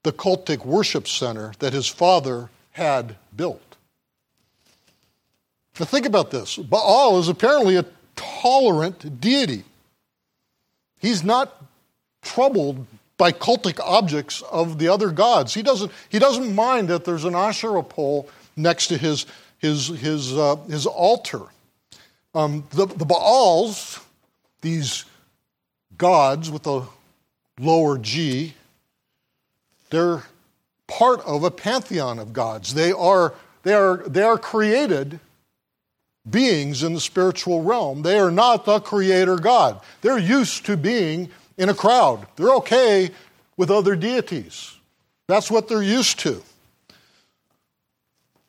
the 0.03 0.11
cultic 0.11 0.65
worship 0.65 1.07
center 1.07 1.53
that 1.59 1.73
his 1.73 1.87
father 1.87 2.49
had 2.71 3.15
built. 3.35 3.77
Now, 5.79 5.85
think 5.85 6.05
about 6.05 6.31
this 6.31 6.57
Baal 6.57 7.19
is 7.19 7.29
apparently 7.29 7.77
a 7.77 7.85
tolerant 8.15 9.21
deity. 9.21 9.63
He's 10.99 11.23
not 11.23 11.63
troubled 12.21 12.85
by 13.17 13.31
cultic 13.31 13.79
objects 13.83 14.41
of 14.43 14.79
the 14.79 14.87
other 14.89 15.11
gods. 15.11 15.53
He 15.53 15.61
doesn't, 15.61 15.91
he 16.09 16.19
doesn't 16.19 16.53
mind 16.53 16.89
that 16.89 17.05
there's 17.05 17.25
an 17.25 17.35
Asherah 17.35 17.83
pole 17.83 18.29
next 18.55 18.87
to 18.87 18.97
his, 18.97 19.25
his, 19.57 19.87
his, 19.87 20.37
uh, 20.37 20.57
his 20.69 20.85
altar. 20.85 21.41
Um, 22.33 22.65
the, 22.71 22.85
the 22.85 23.05
Baals, 23.05 23.99
these 24.61 25.05
gods 25.97 26.49
with 26.51 26.67
a 26.67 26.85
lower 27.59 27.97
G, 27.97 28.53
they're 29.89 30.23
part 30.87 31.21
of 31.21 31.43
a 31.43 31.51
pantheon 31.51 32.19
of 32.19 32.33
gods. 32.33 32.73
They 32.73 32.91
are, 32.91 33.33
they 33.63 33.73
are, 33.73 33.97
they 34.07 34.23
are 34.23 34.37
created 34.37 35.19
beings 36.29 36.83
in 36.83 36.93
the 36.93 36.99
spiritual 36.99 37.63
realm. 37.63 38.01
They 38.01 38.19
are 38.19 38.31
not 38.31 38.65
the 38.65 38.79
creator 38.79 39.35
God. 39.35 39.81
They're 40.01 40.17
used 40.17 40.65
to 40.65 40.77
being 40.77 41.29
in 41.57 41.69
a 41.69 41.73
crowd. 41.73 42.27
They're 42.35 42.55
okay 42.55 43.11
with 43.57 43.69
other 43.71 43.95
deities. 43.95 44.75
That's 45.27 45.51
what 45.51 45.67
they're 45.67 45.83
used 45.83 46.19
to. 46.19 46.41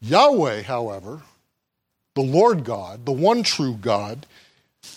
Yahweh, 0.01 0.63
however, 0.63 1.21
the 2.15 2.23
Lord 2.23 2.65
God, 2.65 3.05
the 3.05 3.13
one 3.13 3.43
true 3.43 3.75
God, 3.75 4.27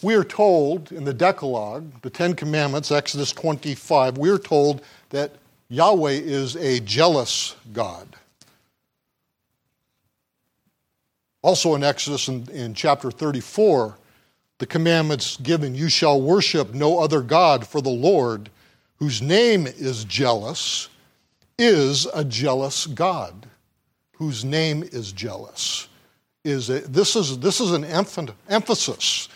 we 0.04 0.16
are 0.16 0.24
told 0.24 0.92
in 0.92 1.06
the 1.06 1.13
Decalogue, 1.13 2.02
the 2.02 2.10
Ten 2.10 2.36
Commandments, 2.36 2.92
Exodus 2.92 3.32
25, 3.32 4.18
we 4.18 4.30
are 4.30 4.38
told 4.38 4.82
that 5.10 5.32
Yahweh 5.70 6.12
is 6.12 6.56
a 6.58 6.80
jealous 6.82 7.56
God. 7.72 8.08
Also 11.42 11.75
in 11.75 11.84
Exodus 11.84 12.28
in, 12.28 12.48
in 12.52 12.74
chapter 12.74 13.10
34, 13.12 13.98
the 14.60 14.66
commandments 14.66 15.38
given 15.38 15.74
you 15.74 15.90
shall 15.90 16.22
worship 16.22 16.74
no 16.74 17.00
other 17.00 17.22
God, 17.22 17.66
for 17.66 17.82
the 17.82 17.90
Lord, 17.90 18.50
whose 18.98 19.22
name 19.22 19.68
is 19.68 20.04
jealous, 20.06 20.90
is 21.58 22.06
a 22.13 22.24
jealous 22.24 22.86
God. 22.86 23.48
Whose 24.18 24.46
name 24.46 24.84
is 24.84 25.12
jealous. 25.12 25.90
Is 26.46 26.70
a, 26.70 26.80
this, 26.82 27.16
is, 27.16 27.40
this 27.40 27.60
is 27.60 27.72
an 27.72 27.84
emphasis, 27.84 29.28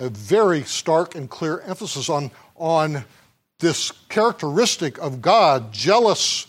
a 0.00 0.08
very 0.08 0.62
stark 0.62 1.14
and 1.14 1.28
clear 1.28 1.60
emphasis 1.60 2.08
on, 2.08 2.30
on 2.56 3.04
this 3.58 3.90
characteristic 4.08 4.98
of 4.98 5.20
God, 5.20 5.72
jealous 5.72 6.46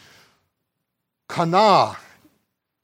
kana, 1.28 1.98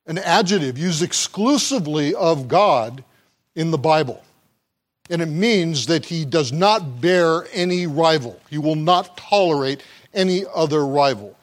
an 0.08 0.18
adjective 0.18 0.78
used 0.78 1.04
exclusively 1.04 2.16
of 2.16 2.48
God 2.48 3.04
in 3.56 3.72
the 3.72 3.78
Bible. 3.78 4.24
And 5.10 5.22
it 5.22 5.28
means 5.28 5.86
that 5.86 6.06
he 6.06 6.26
does 6.26 6.52
not 6.52 7.00
bear 7.00 7.48
any 7.54 7.86
rival. 7.86 8.40
He 8.50 8.58
will 8.58 8.76
not 8.76 9.18
tolerate 9.18 9.84
any 10.14 10.44
other 10.54 10.86
rival. 10.86 11.38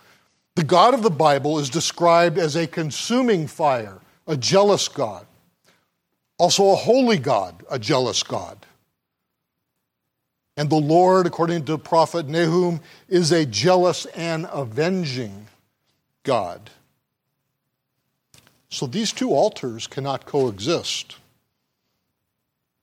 The 0.56 0.64
God 0.64 0.94
of 0.94 1.02
the 1.02 1.10
Bible 1.10 1.58
is 1.60 1.70
described 1.70 2.38
as 2.38 2.56
a 2.56 2.66
consuming 2.66 3.46
fire, 3.46 3.98
a 4.26 4.36
jealous 4.36 4.88
God. 4.88 5.26
Also, 6.38 6.72
a 6.72 6.76
holy 6.76 7.18
God, 7.18 7.64
a 7.70 7.78
jealous 7.78 8.22
God. 8.24 8.58
And 10.56 10.68
the 10.68 10.76
Lord, 10.76 11.26
according 11.26 11.64
to 11.66 11.78
prophet 11.78 12.28
Nahum, 12.28 12.80
is 13.08 13.32
a 13.32 13.46
jealous 13.46 14.04
and 14.06 14.46
avenging 14.52 15.48
God. 16.24 16.70
So 18.68 18.86
these 18.86 19.12
two 19.12 19.30
altars 19.32 19.86
cannot 19.86 20.26
coexist. 20.26 21.16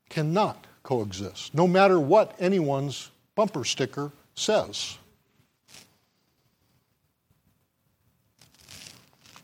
Cannot 0.09 0.65
coexist, 0.83 1.53
no 1.53 1.67
matter 1.67 1.99
what 1.99 2.35
anyone's 2.39 3.11
bumper 3.35 3.63
sticker 3.63 4.11
says. 4.33 4.97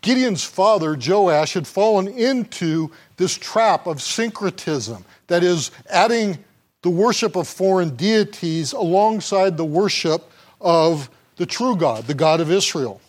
Gideon's 0.02 0.44
father, 0.44 0.96
Joash, 0.96 1.54
had 1.54 1.66
fallen 1.66 2.08
into 2.08 2.92
this 3.18 3.36
trap 3.36 3.88
of 3.88 4.02
syncretism, 4.02 5.04
that 5.28 5.44
is, 5.44 5.72
adding 5.90 6.38
the 6.86 6.92
worship 6.92 7.36
of 7.36 7.48
foreign 7.48 7.96
deities 7.96 8.72
alongside 8.72 9.58
the 9.58 9.66
worship 9.66 10.30
of 10.62 11.10
the 11.36 11.46
true 11.48 11.76
God, 11.76 12.04
the 12.06 12.14
God 12.14 12.40
of 12.40 12.52
Israel. 12.52 13.02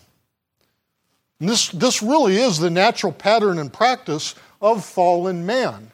And 1.39 1.47
this, 1.47 1.69
this 1.69 2.01
really 2.01 2.37
is 2.37 2.57
the 2.57 2.71
natural 2.71 3.13
pattern 3.13 3.59
and 3.59 3.71
practice 3.71 4.33
of 4.63 4.83
fallen 4.83 5.45
man. 5.45 5.91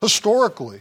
Historically, 0.00 0.80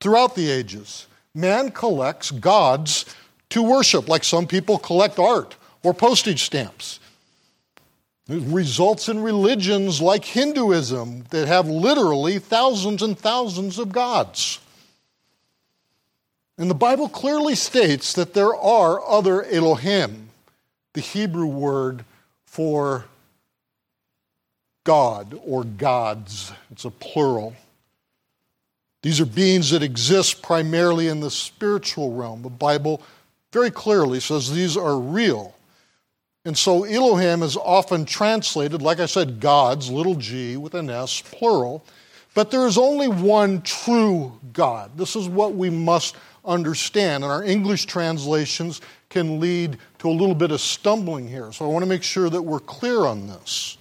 throughout 0.00 0.34
the 0.34 0.50
ages, 0.50 1.06
man 1.36 1.70
collects 1.70 2.32
gods 2.32 3.04
to 3.50 3.62
worship, 3.62 4.08
like 4.08 4.24
some 4.24 4.44
people 4.44 4.76
collect 4.76 5.20
art 5.20 5.54
or 5.84 5.94
postage 5.94 6.42
stamps. 6.42 6.98
It 8.28 8.42
results 8.52 9.08
in 9.08 9.22
religions 9.22 10.02
like 10.02 10.24
Hinduism 10.24 11.26
that 11.30 11.46
have 11.46 11.68
literally 11.68 12.40
thousands 12.40 13.02
and 13.02 13.16
thousands 13.16 13.78
of 13.78 13.92
gods. 13.92 14.58
And 16.56 16.70
the 16.70 16.74
Bible 16.74 17.08
clearly 17.08 17.54
states 17.54 18.12
that 18.12 18.34
there 18.34 18.54
are 18.54 19.04
other 19.06 19.42
Elohim, 19.44 20.28
the 20.92 21.00
Hebrew 21.00 21.46
word 21.46 22.04
for 22.46 23.06
God 24.84 25.40
or 25.44 25.64
gods. 25.64 26.52
It's 26.70 26.84
a 26.84 26.90
plural. 26.90 27.56
These 29.02 29.20
are 29.20 29.26
beings 29.26 29.70
that 29.70 29.82
exist 29.82 30.42
primarily 30.42 31.08
in 31.08 31.20
the 31.20 31.30
spiritual 31.30 32.12
realm. 32.14 32.42
The 32.42 32.50
Bible 32.50 33.02
very 33.52 33.70
clearly 33.70 34.20
says 34.20 34.52
these 34.52 34.76
are 34.76 34.98
real. 34.98 35.54
And 36.44 36.56
so 36.56 36.84
Elohim 36.84 37.42
is 37.42 37.56
often 37.56 38.04
translated, 38.04 38.82
like 38.82 39.00
I 39.00 39.06
said, 39.06 39.40
gods, 39.40 39.90
little 39.90 40.14
g 40.14 40.56
with 40.56 40.74
an 40.74 40.90
S, 40.90 41.22
plural. 41.22 41.84
But 42.34 42.50
there 42.50 42.66
is 42.66 42.76
only 42.76 43.08
one 43.08 43.62
true 43.62 44.38
God. 44.52 44.96
This 44.96 45.16
is 45.16 45.28
what 45.28 45.54
we 45.54 45.70
must 45.70 46.16
understand. 46.44 47.24
And 47.24 47.32
our 47.32 47.44
English 47.44 47.86
translations 47.86 48.80
can 49.08 49.40
lead 49.40 49.78
to 49.98 50.08
a 50.08 50.10
little 50.10 50.34
bit 50.34 50.50
of 50.50 50.60
stumbling 50.60 51.28
here. 51.28 51.52
So 51.52 51.64
I 51.64 51.68
want 51.68 51.84
to 51.84 51.88
make 51.88 52.02
sure 52.02 52.28
that 52.28 52.42
we're 52.42 52.60
clear 52.60 53.06
on 53.06 53.26
this. 53.26 53.78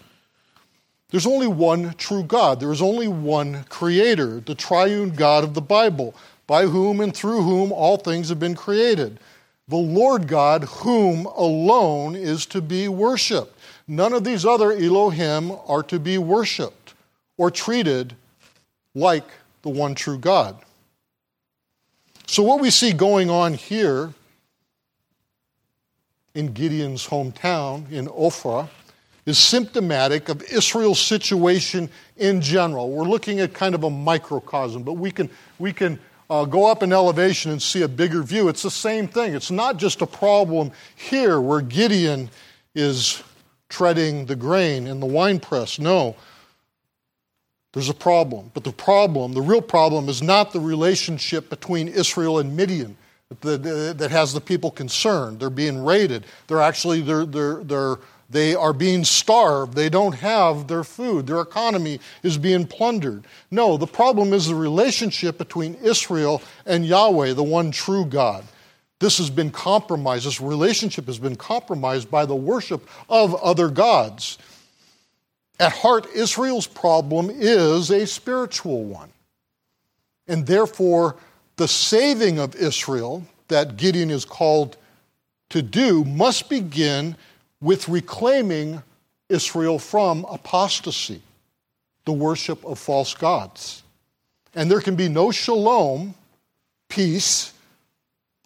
There's 1.10 1.28
only 1.28 1.48
one 1.48 1.94
true 1.96 2.24
God. 2.24 2.60
There 2.60 2.72
is 2.72 2.82
only 2.82 3.08
one 3.08 3.66
creator, 3.66 4.40
the 4.40 4.56
triune 4.56 5.12
God 5.12 5.44
of 5.44 5.54
the 5.54 5.62
Bible, 5.62 6.16
by 6.48 6.66
whom 6.66 7.02
and 7.02 7.16
through 7.16 7.44
whom 7.44 7.72
all 7.72 7.98
things 7.98 8.30
have 8.30 8.40
been 8.40 8.56
created. 8.56 9.20
The 9.68 9.76
Lord 9.76 10.28
God, 10.28 10.64
whom 10.64 11.26
alone 11.28 12.16
is 12.16 12.46
to 12.48 12.62
be 12.62 12.88
worshiped. 12.88 13.58
None 13.88 14.14
of 14.14 14.24
these 14.24 14.46
other 14.46 14.72
Elohim 14.72 15.52
are 15.68 15.84
to 15.84 16.00
be 16.00 16.18
worshiped 16.18 16.94
or 17.38 17.52
treated 17.52 18.16
like 18.96 19.26
the 19.62 19.70
one 19.70 19.96
true 19.96 20.18
God. 20.18 20.58
So, 22.26 22.42
what 22.42 22.62
we 22.62 22.70
see 22.70 22.94
going 22.94 23.30
on 23.30 23.54
here 23.54 24.14
in 26.34 26.54
Gideon's 26.54 27.06
hometown 27.06 27.92
in 27.92 28.08
Ophrah 28.08 28.70
is 29.26 29.38
symptomatic 29.38 30.30
of 30.30 30.42
Israel's 30.44 31.00
situation 31.00 31.90
in 32.18 32.42
general. 32.42 32.90
We're 32.90 33.06
looking 33.06 33.40
at 33.40 33.54
kind 33.54 33.76
of 33.76 33.84
a 33.84 33.90
microcosm, 33.90 34.84
but 34.84 34.94
we 34.94 35.12
can, 35.12 35.30
we 35.60 35.74
can 35.74 36.00
uh, 36.30 36.46
go 36.46 36.66
up 36.66 36.82
in 36.82 36.92
elevation 36.92 37.52
and 37.52 37.62
see 37.62 37.84
a 37.84 37.88
bigger 37.88 38.24
view. 38.24 38.50
It's 38.50 38.64
the 38.64 38.72
same 38.72 39.08
thing. 39.08 39.34
It's 39.34 39.52
not 39.52 39.78
just 39.78 40.02
a 40.02 40.08
problem 40.08 40.72
here 40.96 41.40
where 41.40 41.62
Gideon 41.62 42.30
is 42.74 43.22
treading 43.70 44.26
the 44.26 44.36
grain 44.36 44.88
in 44.88 45.00
the 45.00 45.06
winepress. 45.06 45.80
No, 45.80 46.16
there's 47.74 47.90
a 47.90 47.94
problem. 47.94 48.52
But 48.54 48.64
the 48.64 48.72
problem, 48.72 49.34
the 49.34 49.42
real 49.42 49.62
problem, 49.62 50.08
is 50.08 50.22
not 50.22 50.54
the 50.54 50.60
relationship 50.60 51.50
between 51.50 51.88
Israel 51.88 52.40
and 52.40 52.56
Midian 52.56 52.96
that, 53.42 54.10
has 54.12 54.34
the 54.34 54.42
people 54.42 54.72
concerned. 54.72 55.40
They're 55.40 55.50
being 55.50 55.84
raided. 55.84 56.26
They're 56.48 56.62
actually 56.62 57.02
they're, 57.02 57.26
they're, 57.26 57.64
they're, 57.64 57.96
they 58.30 58.56
are 58.56 58.74
being 58.74 59.04
starved. 59.04 59.74
They 59.74 59.90
don't 59.90 60.16
have 60.16 60.68
their 60.68 60.84
food. 60.84 61.28
Their 61.28 61.42
economy 61.42 62.00
is 62.24 62.38
being 62.38 62.66
plundered. 62.66 63.26
No, 63.52 63.78
the 63.78 63.88
problem 63.88 64.34
is 64.34 64.48
the 64.48 64.56
relationship 64.56 65.38
between 65.38 65.76
Israel 65.76 66.42
and 66.66 66.86
Yahweh, 66.86 67.34
the 67.34 67.44
one 67.44 67.72
true 67.72 68.06
God. 68.06 68.44
This 69.00 69.18
has 69.18 69.30
been 69.30 69.52
compromised. 69.52 70.26
This 70.26 70.40
relationship 70.40 71.08
has 71.08 71.20
been 71.20 71.36
compromised 71.36 72.10
by 72.10 72.26
the 72.26 72.36
worship 72.36 72.88
of 73.10 73.36
other 73.36 73.68
gods. 73.68 74.38
At 75.60 75.72
heart, 75.72 76.08
Israel's 76.14 76.68
problem 76.68 77.30
is 77.30 77.92
a 77.92 78.08
spiritual 78.08 78.84
one. 78.84 79.10
And 80.28 80.46
therefore, 80.48 81.18
the 81.58 81.68
saving 81.68 82.40
of 82.40 82.56
Israel 82.56 83.26
that 83.50 83.78
Gideon 83.78 84.10
is 84.10 84.26
called 84.26 84.78
to 85.50 85.62
do 85.62 86.04
must 86.04 86.50
begin 86.50 87.16
with 87.62 87.88
reclaiming 87.88 88.82
Israel 89.30 89.80
from 89.80 90.26
apostasy, 90.26 91.22
the 92.06 92.14
worship 92.14 92.64
of 92.66 92.80
false 92.80 93.14
gods. 93.14 93.84
And 94.56 94.70
there 94.70 94.82
can 94.82 94.96
be 94.96 95.10
no 95.10 95.32
shalom, 95.32 96.16
peace, 96.90 97.54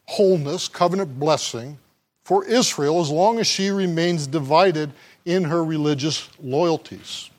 wholeness, 0.06 0.68
covenant 0.68 1.20
blessing 1.20 1.78
for 2.24 2.46
Israel 2.46 3.00
as 3.00 3.10
long 3.10 3.40
as 3.40 3.48
she 3.48 3.70
remains 3.70 4.28
divided 4.28 4.92
in 5.28 5.44
her 5.44 5.64
religious 5.64 6.30
loyalties. 6.42 7.30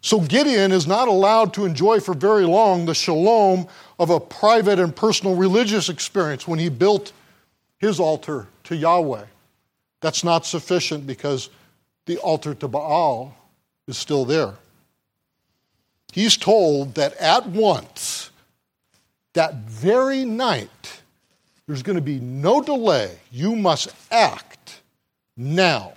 So 0.00 0.20
Gideon 0.20 0.70
is 0.70 0.86
not 0.86 1.08
allowed 1.08 1.52
to 1.54 1.64
enjoy 1.64 1.98
for 1.98 2.14
very 2.14 2.44
long 2.44 2.86
the 2.86 2.94
shalom 2.94 3.66
of 3.98 4.10
a 4.10 4.20
private 4.20 4.78
and 4.78 4.94
personal 4.94 5.34
religious 5.34 5.88
experience 5.88 6.46
when 6.46 6.60
he 6.60 6.68
built 6.68 7.12
his 7.78 7.98
altar 7.98 8.46
to 8.64 8.76
Yahweh. 8.76 9.24
That's 10.00 10.22
not 10.22 10.46
sufficient 10.46 11.08
because 11.08 11.50
the 12.06 12.18
altar 12.18 12.54
to 12.54 12.68
Baal 12.68 13.36
is 13.88 13.98
still 13.98 14.24
there. 14.24 14.54
He's 16.12 16.36
told 16.36 16.94
that 16.94 17.16
at 17.16 17.48
once, 17.48 18.30
that 19.32 19.54
very 19.54 20.24
night, 20.24 21.02
there's 21.66 21.82
going 21.82 21.96
to 21.96 22.02
be 22.02 22.20
no 22.20 22.62
delay. 22.62 23.18
You 23.32 23.56
must 23.56 23.92
act 24.10 24.82
now. 25.36 25.94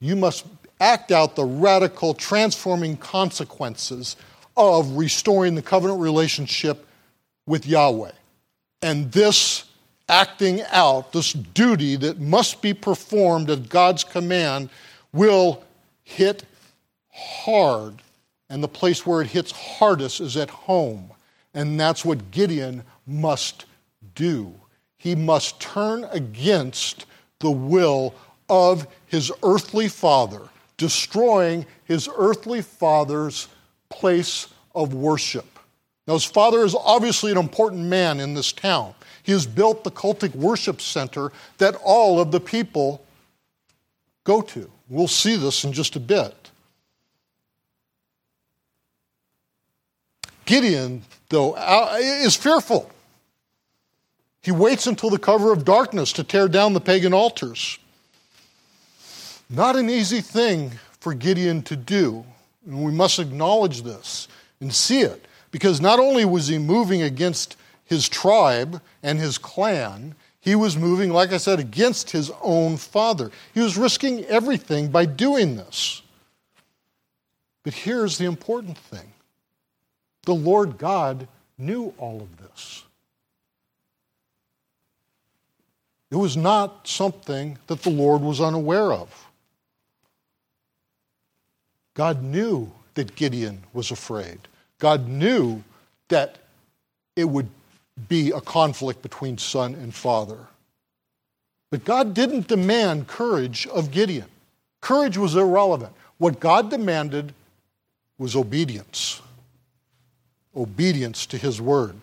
You 0.00 0.16
must 0.16 0.46
act 0.80 1.12
out 1.12 1.36
the 1.36 1.44
radical, 1.44 2.14
transforming 2.14 2.96
consequences 2.96 4.16
of 4.56 4.96
restoring 4.96 5.54
the 5.54 5.62
covenant 5.62 6.00
relationship 6.00 6.86
with 7.46 7.66
Yahweh. 7.66 8.12
And 8.82 9.12
this 9.12 9.64
acting 10.08 10.62
out, 10.72 11.12
this 11.12 11.32
duty 11.32 11.96
that 11.96 12.18
must 12.18 12.62
be 12.62 12.74
performed 12.74 13.50
at 13.50 13.68
God's 13.68 14.02
command, 14.02 14.70
will 15.12 15.62
hit 16.02 16.44
hard. 17.12 18.02
And 18.48 18.62
the 18.62 18.68
place 18.68 19.06
where 19.06 19.20
it 19.20 19.28
hits 19.28 19.52
hardest 19.52 20.20
is 20.20 20.36
at 20.36 20.50
home. 20.50 21.10
And 21.54 21.78
that's 21.78 22.04
what 22.04 22.30
Gideon 22.30 22.82
must 23.06 23.66
do. 24.14 24.52
He 24.96 25.14
must 25.14 25.60
turn 25.60 26.04
against 26.10 27.06
the 27.38 27.50
will 27.50 28.14
of 28.50 28.86
his 29.06 29.32
earthly 29.42 29.88
father, 29.88 30.42
destroying 30.76 31.64
his 31.84 32.08
earthly 32.18 32.60
father's 32.60 33.48
place 33.88 34.48
of 34.74 34.92
worship. 34.92 35.58
Now, 36.06 36.14
his 36.14 36.24
father 36.24 36.64
is 36.64 36.74
obviously 36.74 37.30
an 37.30 37.38
important 37.38 37.82
man 37.82 38.20
in 38.20 38.34
this 38.34 38.52
town. 38.52 38.94
He 39.22 39.32
has 39.32 39.46
built 39.46 39.84
the 39.84 39.90
cultic 39.90 40.34
worship 40.34 40.80
center 40.80 41.30
that 41.58 41.76
all 41.84 42.20
of 42.20 42.32
the 42.32 42.40
people 42.40 43.04
go 44.24 44.42
to. 44.42 44.70
We'll 44.88 45.08
see 45.08 45.36
this 45.36 45.64
in 45.64 45.72
just 45.72 45.94
a 45.94 46.00
bit. 46.00 46.34
Gideon, 50.44 51.02
though, 51.28 51.52
uh, 51.52 51.96
is 52.00 52.34
fearful. 52.34 52.90
He 54.42 54.50
waits 54.50 54.86
until 54.86 55.10
the 55.10 55.18
cover 55.18 55.52
of 55.52 55.64
darkness 55.64 56.12
to 56.14 56.24
tear 56.24 56.48
down 56.48 56.72
the 56.72 56.80
pagan 56.80 57.12
altars. 57.12 57.78
Not 59.50 59.74
an 59.74 59.90
easy 59.90 60.20
thing 60.20 60.70
for 61.00 61.12
Gideon 61.12 61.62
to 61.62 61.76
do. 61.76 62.24
And 62.64 62.84
we 62.84 62.92
must 62.92 63.18
acknowledge 63.18 63.82
this 63.82 64.28
and 64.60 64.72
see 64.72 65.00
it. 65.00 65.26
Because 65.50 65.80
not 65.80 65.98
only 65.98 66.24
was 66.24 66.46
he 66.46 66.58
moving 66.58 67.02
against 67.02 67.56
his 67.84 68.08
tribe 68.08 68.80
and 69.02 69.18
his 69.18 69.36
clan, 69.38 70.14
he 70.40 70.54
was 70.54 70.76
moving, 70.76 71.10
like 71.10 71.32
I 71.32 71.38
said, 71.38 71.58
against 71.58 72.10
his 72.10 72.30
own 72.40 72.76
father. 72.76 73.32
He 73.52 73.60
was 73.60 73.76
risking 73.76 74.24
everything 74.26 74.88
by 74.88 75.04
doing 75.04 75.56
this. 75.56 76.02
But 77.64 77.74
here's 77.74 78.18
the 78.18 78.26
important 78.26 78.78
thing 78.78 79.12
the 80.24 80.34
Lord 80.34 80.78
God 80.78 81.26
knew 81.58 81.92
all 81.98 82.22
of 82.22 82.36
this. 82.38 82.84
It 86.10 86.16
was 86.16 86.36
not 86.36 86.86
something 86.86 87.58
that 87.66 87.82
the 87.82 87.90
Lord 87.90 88.22
was 88.22 88.40
unaware 88.40 88.92
of. 88.92 89.29
God 91.94 92.22
knew 92.22 92.70
that 92.94 93.16
Gideon 93.16 93.64
was 93.72 93.90
afraid. 93.90 94.38
God 94.78 95.08
knew 95.08 95.62
that 96.08 96.38
it 97.16 97.24
would 97.24 97.48
be 98.08 98.30
a 98.30 98.40
conflict 98.40 99.02
between 99.02 99.38
son 99.38 99.74
and 99.74 99.94
father. 99.94 100.38
But 101.70 101.84
God 101.84 102.14
didn't 102.14 102.48
demand 102.48 103.06
courage 103.06 103.66
of 103.66 103.90
Gideon. 103.90 104.26
Courage 104.80 105.16
was 105.16 105.36
irrelevant. 105.36 105.92
What 106.18 106.40
God 106.40 106.70
demanded 106.70 107.34
was 108.18 108.34
obedience 108.34 109.20
obedience 110.56 111.26
to 111.26 111.38
his 111.38 111.60
word. 111.60 111.96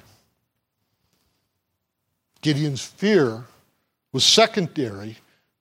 Gideon's 2.42 2.84
fear 2.84 3.46
was 4.12 4.24
secondary 4.24 5.18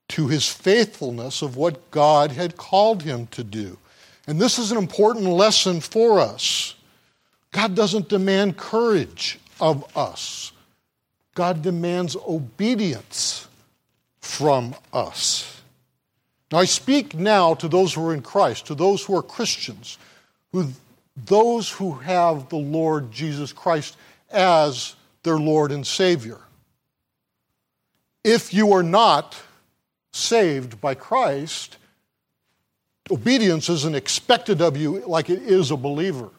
to 0.08 0.28
his 0.28 0.48
faithfulness 0.48 1.42
of 1.42 1.56
what 1.56 1.90
God 1.90 2.32
had 2.32 2.56
called 2.56 3.02
him 3.02 3.26
to 3.28 3.42
do. 3.42 3.78
And 4.26 4.40
this 4.40 4.58
is 4.58 4.72
an 4.72 4.78
important 4.78 5.26
lesson 5.26 5.80
for 5.80 6.18
us. 6.18 6.74
God 7.52 7.74
doesn't 7.74 8.08
demand 8.08 8.56
courage 8.56 9.38
of 9.60 9.96
us, 9.96 10.52
God 11.34 11.62
demands 11.62 12.16
obedience 12.26 13.48
from 14.20 14.74
us. 14.92 15.62
Now, 16.52 16.58
I 16.58 16.64
speak 16.64 17.14
now 17.14 17.54
to 17.54 17.68
those 17.68 17.94
who 17.94 18.06
are 18.06 18.14
in 18.14 18.22
Christ, 18.22 18.66
to 18.66 18.74
those 18.74 19.04
who 19.04 19.16
are 19.16 19.22
Christians, 19.22 19.98
who, 20.52 20.68
those 21.16 21.70
who 21.70 21.92
have 21.92 22.48
the 22.48 22.56
Lord 22.56 23.10
Jesus 23.10 23.52
Christ 23.52 23.96
as 24.30 24.94
their 25.22 25.38
Lord 25.38 25.72
and 25.72 25.86
Savior. 25.86 26.38
If 28.22 28.54
you 28.54 28.72
are 28.72 28.82
not 28.82 29.36
saved 30.12 30.80
by 30.80 30.94
Christ, 30.94 31.76
obedience 33.10 33.68
isn't 33.68 33.94
expected 33.94 34.60
of 34.60 34.76
you 34.76 35.00
like 35.06 35.30
it 35.30 35.42
is 35.42 35.70
a 35.70 35.76
believer. 35.76 36.30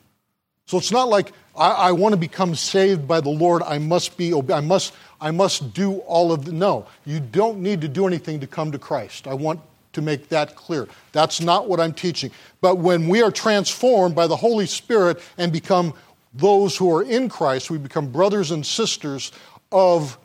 So 0.65 0.77
it's 0.77 0.91
not 0.91 1.07
like 1.07 1.31
I, 1.55 1.71
I 1.71 1.91
want 1.93 2.13
to 2.13 2.17
become 2.17 2.53
saved 2.53 3.07
by 3.07 3.21
the 3.21 3.29
Lord. 3.29 3.63
I 3.63 3.77
must 3.77 4.17
be. 4.17 4.33
I 4.33 4.59
must. 4.59 4.93
I 5.19 5.31
must 5.31 5.73
do 5.73 5.99
all 5.99 6.31
of 6.31 6.45
the. 6.45 6.51
No, 6.51 6.85
you 7.05 7.19
don't 7.19 7.59
need 7.59 7.81
to 7.81 7.87
do 7.87 8.05
anything 8.05 8.39
to 8.41 8.47
come 8.47 8.71
to 8.71 8.79
Christ. 8.79 9.27
I 9.27 9.33
want 9.33 9.61
to 9.93 10.01
make 10.01 10.29
that 10.29 10.55
clear. 10.55 10.87
That's 11.13 11.41
not 11.41 11.67
what 11.67 11.79
I'm 11.79 11.93
teaching. 11.93 12.31
But 12.61 12.77
when 12.77 13.07
we 13.07 13.21
are 13.23 13.31
transformed 13.31 14.13
by 14.13 14.27
the 14.27 14.35
Holy 14.35 14.65
Spirit 14.67 15.21
and 15.37 15.51
become 15.51 15.93
those 16.33 16.75
who 16.75 16.93
are 16.93 17.01
in 17.01 17.29
Christ, 17.29 17.71
we 17.71 17.77
become 17.77 18.11
brothers 18.11 18.51
and 18.51 18.65
sisters 18.65 19.31
of 19.71 20.17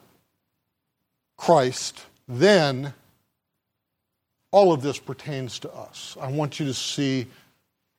Christ. 1.37 2.05
Then 2.29 2.93
all 4.53 4.73
of 4.73 4.83
this 4.83 4.99
pertains 4.99 5.59
to 5.61 5.73
us. 5.75 6.17
I 6.21 6.31
want 6.31 6.61
you 6.61 6.67
to 6.67 6.75
see 6.75 7.27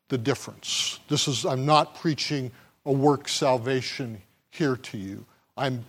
the 0.10 0.18
difference. 0.18 1.00
This 1.10 1.28
is, 1.28 1.46
I'm 1.46 1.66
not 1.66 1.96
preaching 1.96 2.52
a 2.86 2.92
work 2.92 3.28
salvation 3.28 4.22
here 4.52 4.76
to 4.78 4.98
you. 4.98 5.26
I'm 5.58 5.84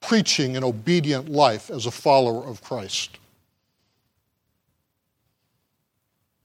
preaching 0.00 0.56
an 0.56 0.64
obedient 0.64 1.28
life 1.28 1.70
as 1.70 1.86
a 1.86 1.90
follower 1.90 2.44
of 2.46 2.62
Christ. 2.62 3.18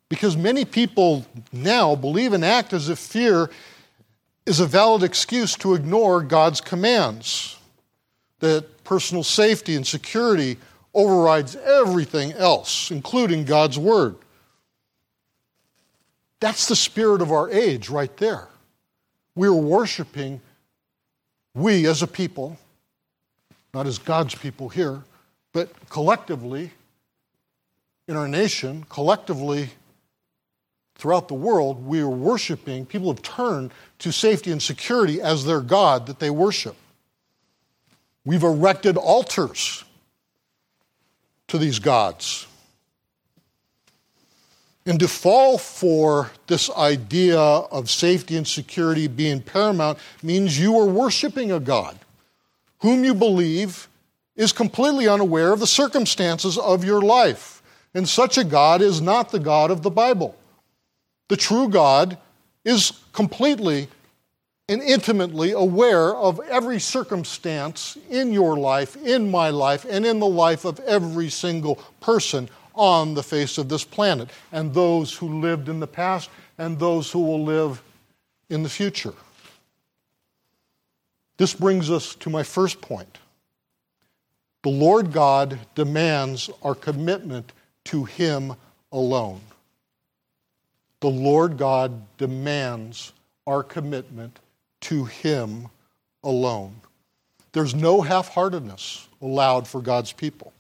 Because 0.10 0.36
many 0.36 0.66
people 0.66 1.26
now 1.54 1.96
believe 1.96 2.34
and 2.34 2.44
act 2.44 2.74
as 2.74 2.90
if 2.90 3.00
fear 3.00 3.50
is 4.46 4.60
a 4.60 4.66
valid 4.66 5.04
excuse 5.04 5.56
to 5.56 5.74
ignore 5.74 6.22
God's 6.22 6.60
commands, 6.60 7.58
that 8.40 8.84
personal 8.84 9.24
safety 9.24 9.76
and 9.76 9.88
security 9.88 10.58
overrides 10.94 11.56
everything 11.56 12.34
else, 12.34 12.92
including 12.92 13.46
God's 13.46 13.78
Word. 13.78 14.16
That's 16.40 16.68
the 16.68 16.76
spirit 16.76 17.22
of 17.22 17.32
our 17.32 17.50
age 17.50 17.90
right 17.90 18.16
there. 18.18 18.48
We're 19.36 19.54
worshiping, 19.54 20.42
we 21.54 21.86
as 21.88 22.02
a 22.02 22.08
people, 22.08 22.58
not 23.74 23.88
as 23.88 23.98
God's 23.98 24.36
people 24.36 24.68
here, 24.68 25.04
but 25.54 25.70
collectively 25.90 26.72
in 28.08 28.18
our 28.18 28.28
nation, 28.28 28.86
collectively 28.90 29.70
throughout 30.96 31.28
the 31.28 31.34
world, 31.34 31.86
we 31.86 32.02
are 32.02 32.10
worshiping, 32.10 32.86
people 32.86 33.12
have 33.12 33.22
turned 33.22 33.72
to 34.00 34.12
safety 34.12 34.52
and 34.52 34.62
security 34.62 35.22
as 35.22 35.46
their 35.46 35.62
God 35.62 36.08
that 36.08 36.20
they 36.20 36.30
worship. 36.30 36.76
We've 38.26 38.44
erected 38.44 38.98
altars 38.98 39.84
to 41.52 41.58
these 41.58 41.80
gods. 41.80 42.48
And 44.86 45.00
to 45.00 45.08
fall 45.08 45.58
for 45.58 46.32
this 46.48 46.70
idea 46.72 47.40
of 47.40 47.90
safety 47.90 48.36
and 48.36 48.48
security 48.48 49.08
being 49.08 49.42
paramount 49.42 50.00
means 50.24 50.60
you 50.60 50.80
are 50.80 50.88
worshiping 50.88 51.52
a 51.52 51.60
God 51.60 52.00
whom 52.80 53.04
you 53.04 53.14
believe 53.14 53.88
is 54.36 54.52
completely 54.52 55.08
unaware 55.08 55.54
of 55.54 55.60
the 55.60 55.68
circumstances 55.68 56.58
of 56.58 56.84
your 56.84 57.02
life. 57.02 57.62
And 57.94 58.08
such 58.08 58.38
a 58.38 58.44
God 58.44 58.82
is 58.82 59.02
not 59.02 59.30
the 59.30 59.40
God 59.40 59.70
of 59.70 59.84
the 59.84 59.92
Bible. 59.92 60.36
The 61.28 61.38
true 61.38 61.68
God 61.70 62.18
is 62.66 62.94
completely 63.14 63.88
and 64.72 64.82
intimately 64.82 65.52
aware 65.52 66.16
of 66.16 66.40
every 66.50 66.80
circumstance 66.80 67.98
in 68.10 68.32
your 68.32 68.58
life, 68.58 68.96
in 68.96 69.30
my 69.30 69.50
life, 69.50 69.86
and 69.90 70.06
in 70.06 70.20
the 70.20 70.26
life 70.26 70.64
of 70.64 70.80
every 70.82 71.30
single 71.30 71.76
person 72.00 72.50
on 72.74 73.14
the 73.14 73.22
face 73.22 73.58
of 73.58 73.68
this 73.68 73.84
planet, 73.84 74.30
and 74.54 74.74
those 74.74 75.14
who 75.14 75.42
lived 75.42 75.68
in 75.68 75.82
the 75.82 75.88
past 75.88 76.30
and 76.58 76.80
those 76.80 77.12
who 77.12 77.20
will 77.20 77.44
live 77.44 77.84
in 78.50 78.64
the 78.64 78.70
future. 78.70 79.14
This 81.36 81.54
brings 81.54 81.92
us 81.92 82.16
to 82.16 82.30
my 82.30 82.44
first 82.44 82.80
point. 82.80 83.18
The 84.64 84.70
Lord 84.70 85.12
God 85.12 85.60
demands 85.76 86.50
our 86.62 86.76
commitment 86.76 87.52
to 87.86 88.06
Him 88.06 88.54
alone. 88.92 89.42
The 91.02 91.10
Lord 91.10 91.58
God 91.58 92.04
demands 92.18 93.12
our 93.48 93.64
commitment 93.64 94.40
to 94.82 95.06
Him 95.06 95.68
alone. 96.24 96.76
There's 97.54 97.76
no 97.76 98.02
half 98.02 98.30
heartedness 98.30 99.08
allowed 99.22 99.68
for 99.68 99.82
God's 99.82 100.14
people. 100.14 100.54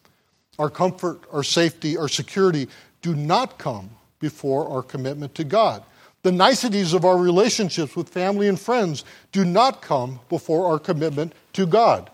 Our 0.60 0.70
comfort, 0.70 1.22
our 1.32 1.44
safety, 1.44 1.98
our 1.98 2.08
security 2.10 2.68
do 3.02 3.16
not 3.16 3.58
come 3.58 3.90
before 4.20 4.70
our 4.70 4.84
commitment 4.84 5.34
to 5.36 5.44
God. 5.44 5.84
The 6.24 6.32
niceties 6.32 6.94
of 6.94 7.04
our 7.04 7.18
relationships 7.18 7.96
with 7.96 8.10
family 8.10 8.48
and 8.48 8.60
friends 8.60 9.04
do 9.32 9.44
not 9.44 9.82
come 9.82 10.20
before 10.30 10.68
our 10.68 10.78
commitment 10.78 11.34
to 11.54 11.66
God. 11.66 12.12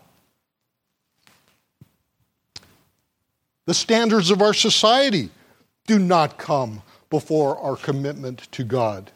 The 3.66 3.74
standards 3.74 4.32
of 4.32 4.42
our 4.42 4.54
society 4.54 5.30
do 5.88 6.00
not 6.00 6.38
come 6.38 6.82
before 7.10 7.58
our 7.60 7.76
commitment 7.76 8.50
to 8.54 8.64
God. 8.64 9.12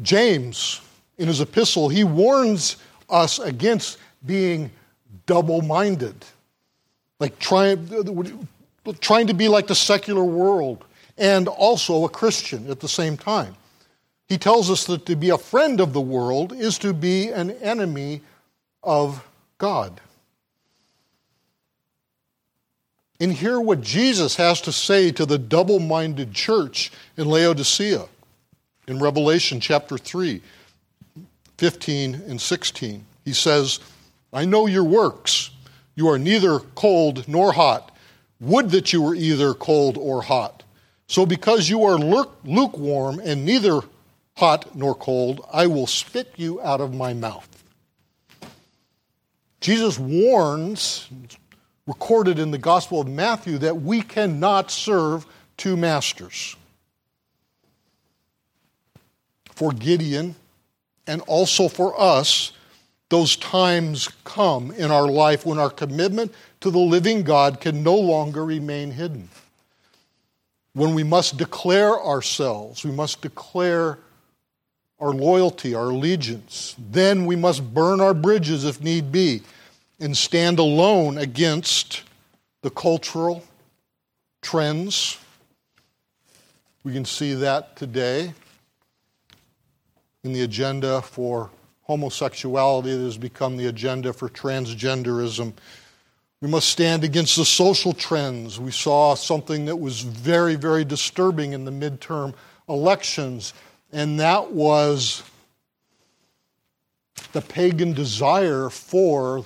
James 0.00 0.80
in 1.18 1.28
his 1.28 1.40
epistle, 1.40 1.88
he 1.88 2.04
warns 2.04 2.76
us 3.10 3.38
against 3.38 3.98
being 4.24 4.70
double 5.26 5.62
minded, 5.62 6.14
like 7.20 7.38
trying, 7.38 7.88
trying 9.00 9.26
to 9.26 9.34
be 9.34 9.48
like 9.48 9.66
the 9.66 9.74
secular 9.74 10.24
world 10.24 10.84
and 11.16 11.48
also 11.48 12.04
a 12.04 12.08
Christian 12.08 12.70
at 12.70 12.80
the 12.80 12.88
same 12.88 13.16
time. 13.16 13.54
He 14.28 14.38
tells 14.38 14.70
us 14.70 14.84
that 14.86 15.06
to 15.06 15.16
be 15.16 15.30
a 15.30 15.38
friend 15.38 15.80
of 15.80 15.92
the 15.92 16.00
world 16.00 16.52
is 16.52 16.78
to 16.78 16.92
be 16.92 17.28
an 17.28 17.50
enemy 17.50 18.20
of 18.82 19.26
God. 19.58 20.00
and 23.20 23.32
hear 23.32 23.60
what 23.60 23.80
Jesus 23.80 24.36
has 24.36 24.60
to 24.62 24.72
say 24.72 25.10
to 25.12 25.26
the 25.26 25.38
double 25.38 25.80
minded 25.80 26.32
church 26.32 26.92
in 27.16 27.28
Laodicea 27.28 28.06
in 28.86 29.00
Revelation 29.00 29.60
chapter 29.60 29.98
3, 29.98 30.40
15 31.58 32.14
and 32.26 32.40
16. 32.40 33.04
He 33.24 33.32
says, 33.32 33.80
I 34.32 34.44
know 34.44 34.66
your 34.66 34.84
works. 34.84 35.50
You 35.94 36.08
are 36.08 36.18
neither 36.18 36.60
cold 36.60 37.26
nor 37.28 37.52
hot. 37.52 37.94
Would 38.40 38.70
that 38.70 38.92
you 38.92 39.02
were 39.02 39.14
either 39.14 39.52
cold 39.52 39.98
or 39.98 40.22
hot. 40.22 40.62
So, 41.08 41.26
because 41.26 41.68
you 41.68 41.84
are 41.84 41.98
lukewarm 42.44 43.20
and 43.24 43.44
neither 43.44 43.80
hot 44.36 44.76
nor 44.76 44.94
cold, 44.94 45.44
I 45.52 45.66
will 45.66 45.86
spit 45.86 46.32
you 46.36 46.60
out 46.60 46.80
of 46.80 46.94
my 46.94 47.14
mouth. 47.14 47.48
Jesus 49.60 49.98
warns, 49.98 51.08
recorded 51.86 52.38
in 52.38 52.52
the 52.52 52.58
Gospel 52.58 53.00
of 53.00 53.08
Matthew, 53.08 53.58
that 53.58 53.80
we 53.80 54.02
cannot 54.02 54.70
serve 54.70 55.26
two 55.56 55.76
masters. 55.76 56.54
For 59.50 59.72
Gideon 59.72 60.36
and 61.08 61.22
also 61.22 61.66
for 61.66 61.98
us, 62.00 62.52
those 63.08 63.34
times 63.36 64.08
come 64.24 64.70
in 64.72 64.90
our 64.90 65.08
life 65.08 65.46
when 65.46 65.58
our 65.58 65.70
commitment 65.70 66.32
to 66.60 66.70
the 66.70 66.78
living 66.78 67.22
God 67.22 67.60
can 67.60 67.82
no 67.82 67.96
longer 67.96 68.44
remain 68.44 68.90
hidden. 68.90 69.30
When 70.74 70.94
we 70.94 71.02
must 71.02 71.38
declare 71.38 71.98
ourselves, 71.98 72.84
we 72.84 72.92
must 72.92 73.22
declare 73.22 73.98
our 75.00 75.12
loyalty, 75.12 75.74
our 75.74 75.88
allegiance. 75.88 76.76
Then 76.78 77.24
we 77.24 77.36
must 77.36 77.72
burn 77.72 78.00
our 78.00 78.14
bridges 78.14 78.64
if 78.64 78.82
need 78.82 79.10
be 79.10 79.42
and 79.98 80.16
stand 80.16 80.58
alone 80.58 81.16
against 81.16 82.02
the 82.60 82.70
cultural 82.70 83.42
trends. 84.42 85.18
We 86.84 86.92
can 86.92 87.06
see 87.06 87.32
that 87.34 87.76
today 87.76 88.34
in 90.24 90.32
the 90.32 90.42
agenda 90.42 91.02
for 91.02 91.50
homosexuality 91.82 92.94
that 92.94 93.04
has 93.04 93.18
become 93.18 93.56
the 93.56 93.66
agenda 93.66 94.12
for 94.12 94.28
transgenderism. 94.28 95.52
We 96.40 96.48
must 96.48 96.68
stand 96.68 97.02
against 97.02 97.36
the 97.36 97.44
social 97.44 97.92
trends. 97.92 98.60
We 98.60 98.70
saw 98.70 99.14
something 99.14 99.64
that 99.66 99.76
was 99.76 100.00
very, 100.00 100.54
very 100.54 100.84
disturbing 100.84 101.52
in 101.52 101.64
the 101.64 101.70
midterm 101.70 102.34
elections 102.68 103.54
and 103.92 104.20
that 104.20 104.52
was 104.52 105.22
the 107.32 107.40
pagan 107.40 107.92
desire 107.92 108.68
for 108.68 109.44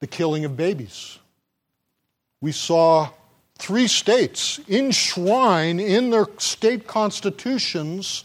the 0.00 0.06
killing 0.06 0.44
of 0.44 0.56
babies. 0.56 1.18
We 2.40 2.52
saw 2.52 3.10
three 3.58 3.88
states 3.88 4.60
enshrine 4.68 5.80
in 5.80 6.10
their 6.10 6.26
state 6.38 6.86
constitutions 6.86 8.24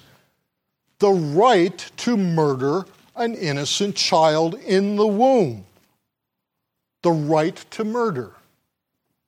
the 0.99 1.09
right 1.09 1.77
to 1.97 2.17
murder 2.17 2.85
an 3.15 3.35
innocent 3.35 3.95
child 3.95 4.55
in 4.55 4.95
the 4.95 5.07
womb. 5.07 5.65
The 7.03 7.11
right 7.11 7.55
to 7.71 7.83
murder. 7.83 8.31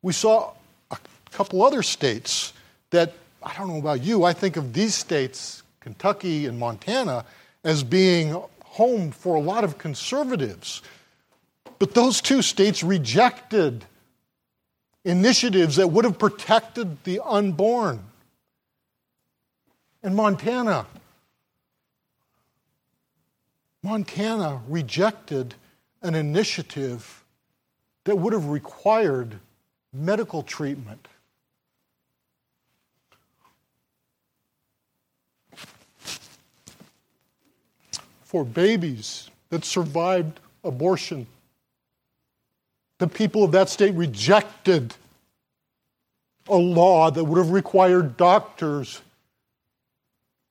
We 0.01 0.13
saw 0.13 0.53
a 0.91 0.97
couple 1.31 1.63
other 1.63 1.83
states 1.83 2.53
that, 2.89 3.13
I 3.41 3.55
don't 3.57 3.69
know 3.69 3.79
about 3.79 4.03
you, 4.03 4.23
I 4.23 4.33
think 4.33 4.57
of 4.57 4.73
these 4.73 4.95
states 4.95 5.63
Kentucky 5.79 6.45
and 6.45 6.59
Montana 6.59 7.25
as 7.63 7.83
being 7.83 8.41
home 8.63 9.11
for 9.11 9.35
a 9.35 9.41
lot 9.41 9.63
of 9.63 9.77
conservatives. 9.77 10.81
But 11.79 11.93
those 11.93 12.21
two 12.21 12.41
states 12.41 12.83
rejected 12.83 13.85
initiatives 15.03 15.77
that 15.77 15.89
would 15.89 16.05
have 16.05 16.19
protected 16.19 17.03
the 17.03 17.19
unborn. 17.25 18.03
And 20.03 20.15
Montana, 20.15 20.85
Montana 23.83 24.61
rejected 24.67 25.55
an 26.01 26.15
initiative 26.15 27.23
that 28.03 28.17
would 28.17 28.33
have 28.33 28.47
required 28.49 29.39
medical 29.93 30.43
treatment 30.43 31.07
for 38.23 38.45
babies 38.45 39.29
that 39.49 39.65
survived 39.65 40.39
abortion. 40.63 41.27
The 42.99 43.07
people 43.07 43.43
of 43.43 43.51
that 43.51 43.67
state 43.67 43.93
rejected 43.95 44.95
a 46.47 46.55
law 46.55 47.11
that 47.11 47.23
would 47.23 47.37
have 47.37 47.51
required 47.51 48.15
doctors 48.15 49.01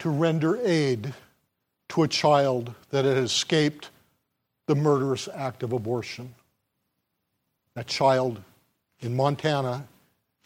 to 0.00 0.10
render 0.10 0.58
aid 0.62 1.14
to 1.90 2.02
a 2.02 2.08
child 2.08 2.74
that 2.90 3.04
had 3.04 3.18
escaped 3.18 3.90
the 4.66 4.74
murderous 4.74 5.28
act 5.34 5.62
of 5.62 5.72
abortion. 5.72 6.34
That 7.74 7.86
child 7.86 8.42
in 9.00 9.14
Montana 9.14 9.86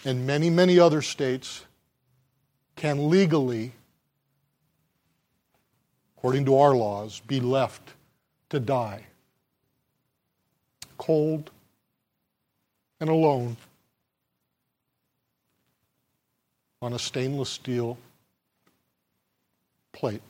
and 0.04 0.26
many, 0.26 0.50
many 0.50 0.78
other 0.78 1.02
states 1.02 1.64
can 2.76 3.08
legally 3.08 3.72
according 6.24 6.46
to 6.46 6.56
our 6.56 6.74
laws, 6.74 7.20
be 7.26 7.38
left 7.38 7.92
to 8.48 8.58
die. 8.58 9.04
Cold 10.96 11.50
and 12.98 13.10
alone 13.10 13.58
on 16.80 16.94
a 16.94 16.98
stainless 16.98 17.50
steel 17.50 17.98
plate. 19.92 20.22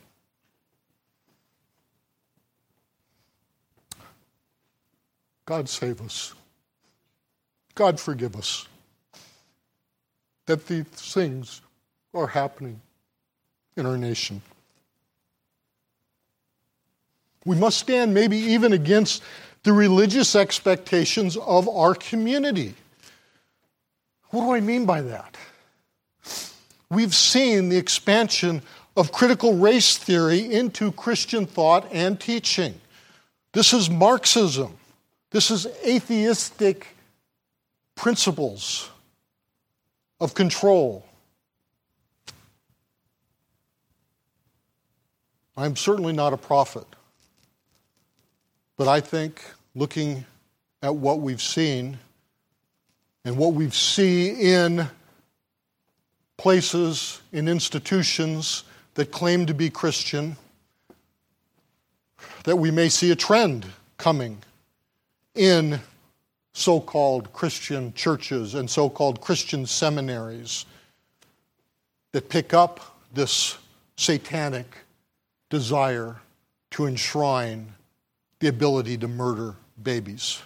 God 5.46 5.68
save 5.68 6.00
us. 6.00 6.34
God 7.74 8.00
forgive 8.00 8.36
us 8.36 8.66
that 10.46 10.66
these 10.66 10.84
things 10.86 11.60
are 12.12 12.26
happening 12.26 12.80
in 13.76 13.86
our 13.86 13.98
nation. 13.98 14.40
We 17.44 17.56
must 17.56 17.78
stand 17.78 18.14
maybe 18.14 18.36
even 18.36 18.72
against 18.72 19.22
the 19.64 19.72
religious 19.72 20.36
expectations 20.36 21.36
of 21.36 21.68
our 21.68 21.94
community. 21.94 22.74
What 24.30 24.42
do 24.42 24.52
I 24.52 24.60
mean 24.60 24.86
by 24.86 25.02
that? 25.02 25.36
We've 26.90 27.14
seen 27.14 27.68
the 27.68 27.76
expansion 27.76 28.62
of 28.96 29.10
critical 29.10 29.56
race 29.56 29.96
theory 29.96 30.52
into 30.52 30.92
Christian 30.92 31.46
thought 31.46 31.88
and 31.92 32.20
teaching. 32.20 32.80
This 33.52 33.72
is 33.72 33.90
Marxism. 33.90 34.76
This 35.34 35.50
is 35.50 35.66
atheistic 35.84 36.86
principles 37.96 38.88
of 40.20 40.32
control. 40.32 41.04
I'm 45.56 45.74
certainly 45.74 46.12
not 46.12 46.32
a 46.32 46.36
prophet. 46.36 46.86
But 48.76 48.86
I 48.86 49.00
think 49.00 49.42
looking 49.74 50.24
at 50.80 50.94
what 50.94 51.18
we've 51.18 51.42
seen 51.42 51.98
and 53.24 53.36
what 53.36 53.54
we 53.54 53.70
see 53.70 54.52
in 54.52 54.86
places, 56.36 57.20
in 57.32 57.48
institutions 57.48 58.62
that 58.94 59.10
claim 59.10 59.46
to 59.46 59.54
be 59.54 59.68
Christian, 59.68 60.36
that 62.44 62.54
we 62.54 62.70
may 62.70 62.88
see 62.88 63.10
a 63.10 63.16
trend 63.16 63.66
coming 63.98 64.38
in 65.34 65.80
so 66.52 66.80
called 66.80 67.32
Christian 67.32 67.92
churches 67.94 68.54
and 68.54 68.70
so 68.70 68.88
called 68.88 69.20
Christian 69.20 69.66
seminaries 69.66 70.66
that 72.12 72.28
pick 72.28 72.54
up 72.54 72.96
this 73.12 73.58
satanic 73.96 74.78
desire 75.50 76.16
to 76.70 76.86
enshrine 76.86 77.72
the 78.38 78.48
ability 78.48 78.96
to 78.98 79.08
murder 79.08 79.54
babies. 79.82 80.42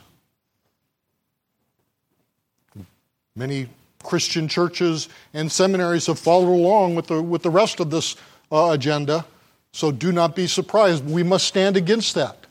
Many 3.36 3.68
Christian 4.02 4.48
churches 4.48 5.08
and 5.34 5.50
seminaries 5.52 6.06
have 6.06 6.18
followed 6.18 6.52
along 6.52 6.94
with 6.94 7.06
the, 7.08 7.22
with 7.22 7.42
the 7.42 7.50
rest 7.50 7.80
of 7.80 7.90
this 7.90 8.16
uh, 8.50 8.70
agenda, 8.70 9.26
so 9.72 9.92
do 9.92 10.12
not 10.12 10.34
be 10.34 10.46
surprised. 10.46 11.04
We 11.04 11.22
must 11.22 11.46
stand 11.46 11.76
against 11.76 12.14
that. 12.14 12.46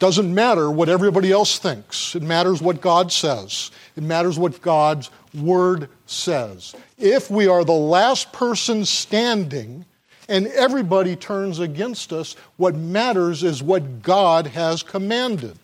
Doesn't 0.00 0.34
matter 0.34 0.70
what 0.70 0.88
everybody 0.88 1.30
else 1.30 1.58
thinks. 1.58 2.16
It 2.16 2.22
matters 2.22 2.60
what 2.60 2.80
God 2.80 3.12
says. 3.12 3.70
It 3.96 4.02
matters 4.02 4.38
what 4.38 4.60
God's 4.62 5.10
word 5.34 5.88
says. 6.06 6.74
If 6.98 7.30
we 7.30 7.46
are 7.46 7.64
the 7.64 7.72
last 7.72 8.32
person 8.32 8.84
standing 8.84 9.84
and 10.28 10.46
everybody 10.48 11.16
turns 11.16 11.58
against 11.58 12.12
us, 12.12 12.34
what 12.56 12.74
matters 12.74 13.44
is 13.44 13.62
what 13.62 14.02
God 14.02 14.48
has 14.48 14.82
commanded. 14.82 15.58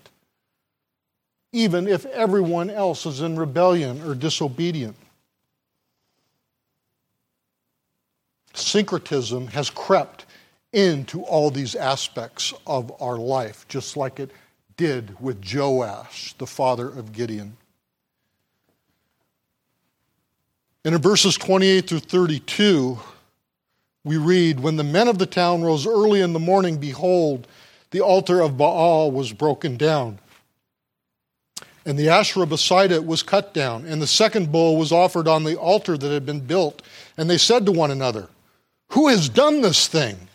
even 1.57 1.88
if 1.88 2.05
everyone 2.07 2.68
else 2.68 3.07
is 3.07 3.22
in 3.22 3.35
rebellion 3.35 4.03
or 4.03 4.14
disobedient. 4.14 4.94
Syncretism 8.53 9.46
has 9.49 9.70
crept 9.70 10.25
into 10.76 11.22
all 11.22 11.50
these 11.50 11.74
aspects 11.74 12.52
of 12.66 12.92
our 13.00 13.16
life, 13.16 13.66
just 13.66 13.96
like 13.96 14.20
it 14.20 14.30
did 14.76 15.18
with 15.18 15.42
Joash, 15.50 16.34
the 16.34 16.46
father 16.46 16.86
of 16.86 17.12
Gideon. 17.12 17.56
And 20.84 20.94
in 20.94 21.00
verses 21.00 21.36
28 21.38 21.88
through 21.88 22.00
32, 22.00 22.98
we 24.04 24.18
read 24.18 24.60
When 24.60 24.76
the 24.76 24.84
men 24.84 25.08
of 25.08 25.18
the 25.18 25.24
town 25.24 25.64
rose 25.64 25.86
early 25.86 26.20
in 26.20 26.34
the 26.34 26.38
morning, 26.38 26.76
behold, 26.76 27.48
the 27.90 28.02
altar 28.02 28.42
of 28.42 28.58
Baal 28.58 29.10
was 29.10 29.32
broken 29.32 29.78
down. 29.78 30.18
And 31.86 31.98
the 31.98 32.10
Asherah 32.10 32.46
beside 32.46 32.92
it 32.92 33.06
was 33.06 33.22
cut 33.22 33.54
down, 33.54 33.86
and 33.86 34.02
the 34.02 34.06
second 34.06 34.52
bull 34.52 34.76
was 34.76 34.92
offered 34.92 35.26
on 35.26 35.44
the 35.44 35.56
altar 35.56 35.96
that 35.96 36.12
had 36.12 36.26
been 36.26 36.40
built. 36.40 36.82
And 37.16 37.30
they 37.30 37.38
said 37.38 37.64
to 37.64 37.72
one 37.72 37.90
another, 37.90 38.28
Who 38.88 39.08
has 39.08 39.30
done 39.30 39.62
this 39.62 39.88
thing? 39.88 40.28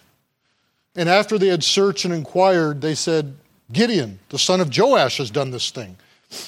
And 0.96 1.08
after 1.08 1.38
they 1.38 1.48
had 1.48 1.64
searched 1.64 2.06
and 2.06 2.14
inquired, 2.14 2.82
they 2.82 2.96
said, 2.96 3.36
Gideon, 3.72 4.20
the 4.30 4.40
son 4.40 4.60
of 4.60 4.76
Joash, 4.76 5.18
has 5.18 5.32
done 5.32 5.52
this 5.52 5.72
thing. 5.72 5.96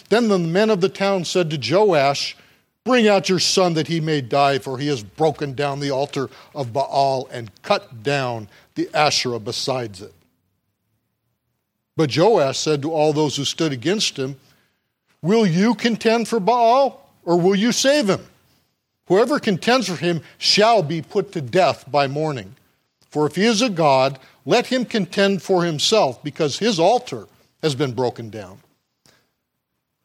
Then 0.10 0.28
the 0.28 0.40
men 0.40 0.70
of 0.70 0.82
the 0.82 0.90
town 0.90 1.26
said 1.26 1.50
to 1.50 1.74
Joash, 1.74 2.36
Bring 2.84 3.08
out 3.08 3.30
your 3.30 3.40
son 3.40 3.76
that 3.76 3.88
he 3.88 4.02
may 4.02 4.20
die, 4.20 4.60
for 4.60 4.78
he 4.78 4.88
has 4.88 5.04
broken 5.04 5.54
down 5.54 5.80
the 5.80 5.92
altar 5.92 6.30
of 6.54 6.74
Baal 6.74 7.30
and 7.32 7.50
cut 7.62 8.04
down 8.04 8.50
the 8.76 8.90
Asherah 8.94 9.40
besides 9.40 10.02
it. 10.02 10.14
But 11.96 12.16
Joash 12.16 12.58
said 12.58 12.82
to 12.82 12.92
all 12.92 13.14
those 13.14 13.38
who 13.38 13.46
stood 13.46 13.72
against 13.72 14.18
him, 14.18 14.38
Will 15.22 15.46
you 15.46 15.76
contend 15.76 16.28
for 16.28 16.42
Baal, 16.42 17.10
or 17.24 17.40
will 17.40 17.56
you 17.56 17.72
save 17.72 18.10
him? 18.10 18.26
Whoever 19.08 19.40
contends 19.40 19.88
for 19.88 19.96
him 19.96 20.22
shall 20.38 20.84
be 20.84 21.02
put 21.02 21.32
to 21.34 21.42
death 21.42 21.90
by 21.90 22.08
morning. 22.08 22.56
For 23.10 23.26
if 23.28 23.36
he 23.36 23.46
is 23.46 23.62
a 23.62 23.70
god, 23.70 24.20
let 24.46 24.68
him 24.68 24.86
contend 24.86 25.42
for 25.42 25.64
himself, 25.64 26.24
because 26.24 26.60
his 26.60 26.80
altar 26.80 27.28
has 27.62 27.76
been 27.76 27.94
broken 27.94 28.30
down. 28.30 28.60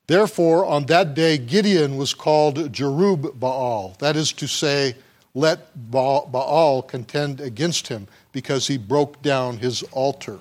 Therefore, 0.06 0.64
on 0.64 0.86
that 0.86 1.14
day, 1.14 1.36
Gideon 1.36 1.96
was 1.96 2.14
called 2.14 2.72
Jerub 2.72 3.38
Baal. 3.38 3.96
That 3.98 4.16
is 4.16 4.32
to 4.32 4.46
say, 4.46 4.96
let 5.34 5.90
Baal 5.90 6.82
contend 6.82 7.40
against 7.40 7.88
him, 7.88 8.06
because 8.32 8.66
he 8.68 8.78
broke 8.78 9.20
down 9.22 9.58
his 9.58 9.82
altar. 9.92 10.38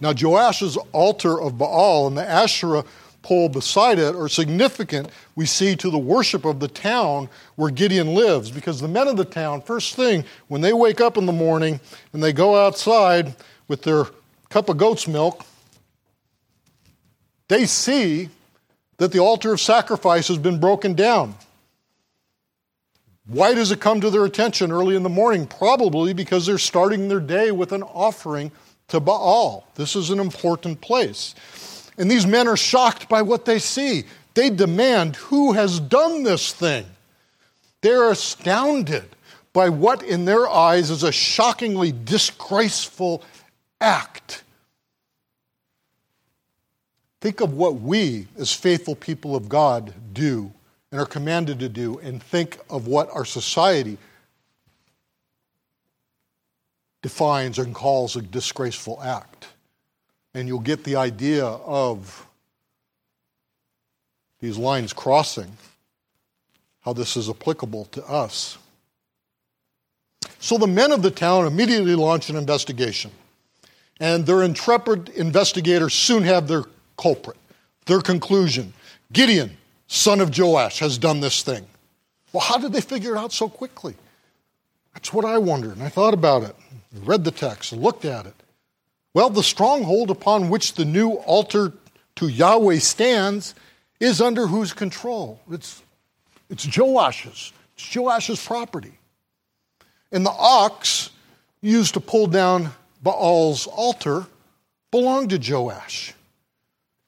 Now, 0.00 0.12
Joash's 0.12 0.76
altar 0.90 1.40
of 1.40 1.56
Baal 1.58 2.08
and 2.08 2.16
the 2.16 2.28
Asherah 2.28 2.84
pole 3.22 3.48
beside 3.48 3.98
it 3.98 4.14
are 4.14 4.28
significant, 4.28 5.08
we 5.36 5.46
see, 5.46 5.76
to 5.76 5.90
the 5.90 5.98
worship 5.98 6.44
of 6.44 6.60
the 6.60 6.68
town 6.68 7.28
where 7.56 7.70
Gideon 7.70 8.14
lives. 8.14 8.50
Because 8.50 8.80
the 8.80 8.88
men 8.88 9.08
of 9.08 9.16
the 9.16 9.24
town, 9.24 9.62
first 9.62 9.94
thing, 9.94 10.24
when 10.48 10.60
they 10.60 10.72
wake 10.72 11.00
up 11.00 11.16
in 11.16 11.26
the 11.26 11.32
morning 11.32 11.80
and 12.12 12.22
they 12.22 12.32
go 12.32 12.56
outside 12.56 13.34
with 13.68 13.82
their 13.82 14.06
cup 14.50 14.68
of 14.68 14.76
goat's 14.76 15.08
milk, 15.08 15.44
they 17.48 17.64
see 17.66 18.28
that 18.98 19.12
the 19.12 19.18
altar 19.18 19.52
of 19.52 19.60
sacrifice 19.60 20.28
has 20.28 20.38
been 20.38 20.60
broken 20.60 20.94
down. 20.94 21.34
Why 23.26 23.54
does 23.54 23.70
it 23.70 23.80
come 23.80 24.00
to 24.00 24.10
their 24.10 24.24
attention 24.24 24.72
early 24.72 24.96
in 24.96 25.02
the 25.02 25.08
morning? 25.08 25.46
Probably 25.46 26.12
because 26.12 26.44
they're 26.44 26.58
starting 26.58 27.08
their 27.08 27.20
day 27.20 27.50
with 27.50 27.72
an 27.72 27.82
offering 27.82 28.50
to 28.88 29.00
Baal. 29.00 29.66
This 29.74 29.96
is 29.96 30.10
an 30.10 30.18
important 30.18 30.80
place. 30.80 31.34
And 31.98 32.10
these 32.10 32.26
men 32.26 32.48
are 32.48 32.56
shocked 32.56 33.08
by 33.08 33.22
what 33.22 33.44
they 33.44 33.58
see. 33.58 34.04
They 34.34 34.50
demand, 34.50 35.16
Who 35.16 35.52
has 35.52 35.78
done 35.78 36.22
this 36.22 36.52
thing? 36.52 36.86
They're 37.80 38.10
astounded 38.10 39.04
by 39.52 39.68
what, 39.68 40.02
in 40.02 40.24
their 40.24 40.48
eyes, 40.48 40.90
is 40.90 41.02
a 41.02 41.12
shockingly 41.12 41.92
disgraceful 41.92 43.22
act. 43.80 44.44
Think 47.20 47.40
of 47.40 47.52
what 47.52 47.80
we, 47.80 48.26
as 48.38 48.52
faithful 48.52 48.96
people 48.96 49.36
of 49.36 49.48
God, 49.48 49.92
do 50.12 50.52
and 50.90 51.00
are 51.00 51.06
commanded 51.06 51.58
to 51.60 51.68
do, 51.68 51.98
and 52.00 52.22
think 52.22 52.58
of 52.68 52.86
what 52.86 53.10
our 53.14 53.24
society 53.24 53.96
defines 57.00 57.58
and 57.58 57.74
calls 57.74 58.14
a 58.14 58.22
disgraceful 58.22 59.02
act 59.02 59.51
and 60.34 60.48
you'll 60.48 60.60
get 60.60 60.84
the 60.84 60.96
idea 60.96 61.44
of 61.44 62.26
these 64.40 64.58
lines 64.58 64.92
crossing, 64.92 65.56
how 66.80 66.92
this 66.92 67.16
is 67.16 67.28
applicable 67.28 67.84
to 67.86 68.04
us. 68.06 68.58
So 70.40 70.58
the 70.58 70.66
men 70.66 70.90
of 70.90 71.02
the 71.02 71.10
town 71.10 71.46
immediately 71.46 71.94
launch 71.94 72.28
an 72.28 72.36
investigation, 72.36 73.12
and 74.00 74.26
their 74.26 74.42
intrepid 74.42 75.10
investigators 75.10 75.94
soon 75.94 76.24
have 76.24 76.48
their 76.48 76.64
culprit, 76.96 77.36
their 77.86 78.00
conclusion. 78.00 78.72
Gideon, 79.12 79.56
son 79.86 80.20
of 80.20 80.36
Joash, 80.36 80.80
has 80.80 80.98
done 80.98 81.20
this 81.20 81.42
thing. 81.42 81.64
Well, 82.32 82.42
how 82.42 82.58
did 82.58 82.72
they 82.72 82.80
figure 82.80 83.14
it 83.14 83.18
out 83.18 83.32
so 83.32 83.48
quickly? 83.48 83.94
That's 84.94 85.12
what 85.12 85.24
I 85.24 85.38
wondered, 85.38 85.76
and 85.76 85.82
I 85.82 85.88
thought 85.88 86.14
about 86.14 86.42
it, 86.42 86.56
read 87.04 87.24
the 87.24 87.30
text, 87.30 87.72
and 87.72 87.82
looked 87.82 88.04
at 88.04 88.26
it. 88.26 88.34
Well, 89.14 89.30
the 89.30 89.42
stronghold 89.42 90.10
upon 90.10 90.48
which 90.48 90.74
the 90.74 90.84
new 90.84 91.12
altar 91.12 91.72
to 92.16 92.28
Yahweh 92.28 92.78
stands 92.78 93.54
is 94.00 94.20
under 94.20 94.46
whose 94.46 94.72
control? 94.72 95.40
It's, 95.50 95.82
it's 96.48 96.64
Joash's. 96.64 97.52
It's 97.74 97.84
Joash's 97.94 98.44
property. 98.44 98.92
And 100.10 100.24
the 100.24 100.30
ox 100.30 101.10
used 101.60 101.94
to 101.94 102.00
pull 102.00 102.26
down 102.26 102.70
Baal's 103.02 103.66
altar 103.66 104.26
belonged 104.90 105.30
to 105.30 105.38
Joash, 105.38 106.14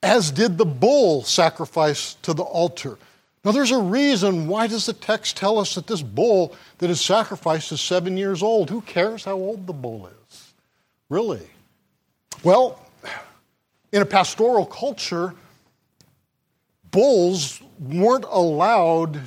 as 0.03 0.31
did 0.31 0.59
the 0.59 0.64
bull 0.64 1.23
sacrificed 1.23 2.23
to 2.25 2.33
the 2.33 2.43
altar. 2.43 2.99
Now, 3.45 3.53
there's 3.53 3.73
a 3.73 3.79
reason. 3.79 4.49
Why 4.49 4.67
does 4.67 4.87
the 4.87 4.95
text 4.95 5.37
tell 5.37 5.59
us 5.59 5.75
that 5.75 5.87
this 5.87 6.01
bull 6.01 6.55
that 6.79 6.88
is 6.88 7.01
sacrificed 7.01 7.73
is 7.73 7.81
seven 7.81 8.17
years 8.17 8.43
old? 8.43 8.71
Who 8.71 8.81
cares 8.81 9.25
how 9.25 9.35
old 9.35 9.67
the 9.67 9.75
bull 9.75 10.09
is? 10.31 10.55
Really? 11.11 11.47
Well, 12.42 12.81
in 13.92 14.03
a 14.03 14.07
pastoral 14.07 14.66
culture, 14.66 15.35
bulls 16.90 17.62
weren't 17.79 18.25
allowed 18.29 19.20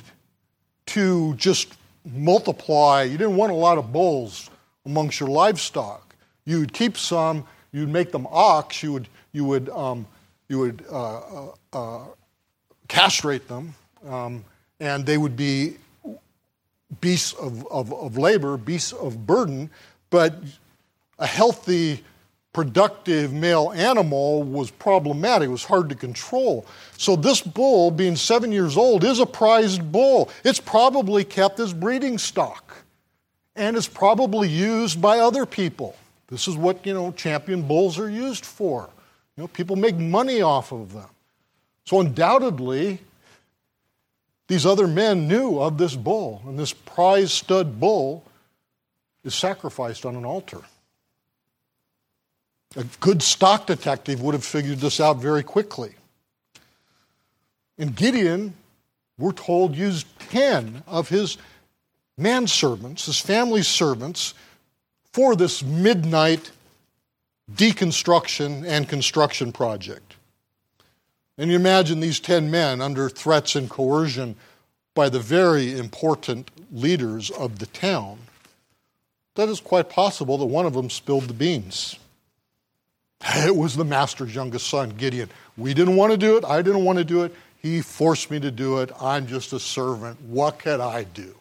to 0.86 1.34
just 1.34 1.74
multiply. 2.04 3.02
You 3.02 3.18
didn't 3.18 3.36
want 3.36 3.52
a 3.52 3.56
lot 3.56 3.78
of 3.78 3.92
bulls 3.92 4.50
amongst 4.86 5.20
your 5.20 5.28
livestock. 5.28 6.14
You 6.44 6.60
would 6.60 6.72
keep 6.72 6.96
some, 6.96 7.44
you'd 7.72 7.88
make 7.88 8.12
them 8.12 8.26
ox, 8.30 8.82
you 8.82 8.92
would, 8.92 9.08
you 9.32 9.44
would, 9.44 9.68
um, 9.70 10.06
you 10.48 10.58
would 10.60 10.84
uh, 10.90 11.18
uh, 11.18 11.52
uh, 11.72 12.04
castrate 12.88 13.48
them, 13.48 13.74
um, 14.06 14.44
and 14.80 15.04
they 15.04 15.18
would 15.18 15.36
be 15.36 15.76
beasts 17.00 17.34
of, 17.34 17.66
of, 17.66 17.92
of 17.92 18.16
labor, 18.16 18.56
beasts 18.56 18.92
of 18.92 19.26
burden, 19.26 19.70
but 20.08 20.34
a 21.18 21.26
healthy 21.26 22.02
productive 22.52 23.32
male 23.32 23.72
animal 23.72 24.42
was 24.42 24.70
problematic. 24.70 25.48
It 25.48 25.52
was 25.52 25.64
hard 25.64 25.88
to 25.90 25.94
control. 25.94 26.66
So, 26.96 27.14
this 27.16 27.40
bull, 27.40 27.90
being 27.90 28.16
seven 28.16 28.52
years 28.52 28.76
old, 28.76 29.04
is 29.04 29.20
a 29.20 29.26
prized 29.26 29.92
bull. 29.92 30.30
It's 30.44 30.60
probably 30.60 31.24
kept 31.24 31.60
as 31.60 31.72
breeding 31.72 32.18
stock 32.18 32.84
and 33.58 33.76
it's 33.76 33.88
probably 33.88 34.48
used 34.48 35.02
by 35.02 35.18
other 35.18 35.44
people. 35.44 35.96
This 36.28 36.46
is 36.46 36.56
what, 36.56 36.86
you 36.86 36.94
know, 36.94 37.10
champion 37.12 37.62
bulls 37.62 37.98
are 37.98 38.08
used 38.08 38.46
for. 38.46 38.88
You 39.36 39.42
know, 39.42 39.48
people 39.48 39.74
make 39.74 39.96
money 39.96 40.40
off 40.40 40.72
of 40.72 40.92
them. 40.92 41.08
So, 41.84 42.00
undoubtedly, 42.00 43.00
these 44.46 44.64
other 44.64 44.86
men 44.86 45.26
knew 45.26 45.58
of 45.58 45.76
this 45.76 45.96
bull, 45.96 46.42
and 46.46 46.58
this 46.58 46.72
prize 46.72 47.32
stud 47.32 47.80
bull 47.80 48.24
is 49.24 49.34
sacrificed 49.34 50.06
on 50.06 50.14
an 50.14 50.24
altar. 50.24 50.60
A 52.78 52.84
good 53.00 53.24
stock 53.24 53.66
detective 53.66 54.22
would 54.22 54.34
have 54.34 54.44
figured 54.44 54.78
this 54.78 55.00
out 55.00 55.16
very 55.16 55.42
quickly. 55.42 55.96
And 57.76 57.96
Gideon, 57.96 58.54
we're 59.18 59.32
told, 59.32 59.74
used 59.74 60.06
10 60.30 60.84
of 60.86 61.08
his 61.08 61.38
manservants, 62.16 63.06
his 63.06 63.18
family 63.18 63.64
servants, 63.64 64.32
for 65.12 65.34
this 65.34 65.60
midnight 65.60 66.52
deconstruction 67.52 68.64
and 68.64 68.88
construction 68.88 69.50
project. 69.50 70.14
And 71.36 71.50
you 71.50 71.56
imagine 71.56 71.98
these 71.98 72.20
10 72.20 72.48
men 72.48 72.80
under 72.80 73.08
threats 73.08 73.56
and 73.56 73.68
coercion 73.68 74.36
by 74.94 75.08
the 75.08 75.18
very 75.18 75.76
important 75.76 76.52
leaders 76.70 77.30
of 77.30 77.58
the 77.58 77.66
town. 77.66 78.18
That 79.34 79.48
is 79.48 79.58
quite 79.58 79.90
possible 79.90 80.38
that 80.38 80.46
one 80.46 80.66
of 80.66 80.74
them 80.74 80.90
spilled 80.90 81.24
the 81.24 81.34
beans. 81.34 81.96
It 83.20 83.54
was 83.54 83.76
the 83.76 83.84
master's 83.84 84.34
youngest 84.34 84.68
son, 84.68 84.90
Gideon. 84.90 85.30
We 85.56 85.74
didn't 85.74 85.96
want 85.96 86.12
to 86.12 86.18
do 86.18 86.36
it. 86.36 86.44
I 86.44 86.62
didn't 86.62 86.84
want 86.84 86.98
to 86.98 87.04
do 87.04 87.24
it. 87.24 87.34
He 87.60 87.80
forced 87.80 88.30
me 88.30 88.38
to 88.40 88.50
do 88.50 88.78
it. 88.78 88.90
I'm 89.00 89.26
just 89.26 89.52
a 89.52 89.58
servant. 89.58 90.20
What 90.22 90.58
could 90.58 90.80
I 90.80 91.04
do? 91.04 91.34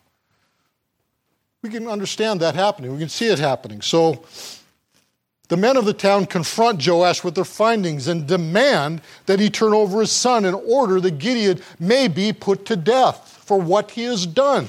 We 1.62 1.70
can 1.70 1.88
understand 1.88 2.40
that 2.40 2.56
happening. 2.56 2.92
We 2.92 3.00
can 3.00 3.10
see 3.10 3.28
it 3.28 3.40
happening. 3.40 3.82
So 3.82 4.24
the 5.50 5.58
men 5.58 5.78
of 5.78 5.86
the 5.86 5.94
town 5.94 6.26
confront 6.26 6.86
Joash 6.86 7.24
with 7.24 7.36
their 7.36 7.46
findings 7.46 8.08
and 8.08 8.28
demand 8.28 9.02
that 9.28 9.40
he 9.40 9.50
turn 9.50 9.74
over 9.74 10.02
his 10.02 10.12
son 10.12 10.46
in 10.46 10.54
order 10.54 11.00
that 11.00 11.20
Gideon 11.20 11.62
may 11.80 12.08
be 12.08 12.34
put 12.34 12.66
to 12.66 12.76
death 12.76 13.42
for 13.46 13.60
what 13.60 13.92
he 13.92 14.04
has 14.04 14.26
done, 14.26 14.68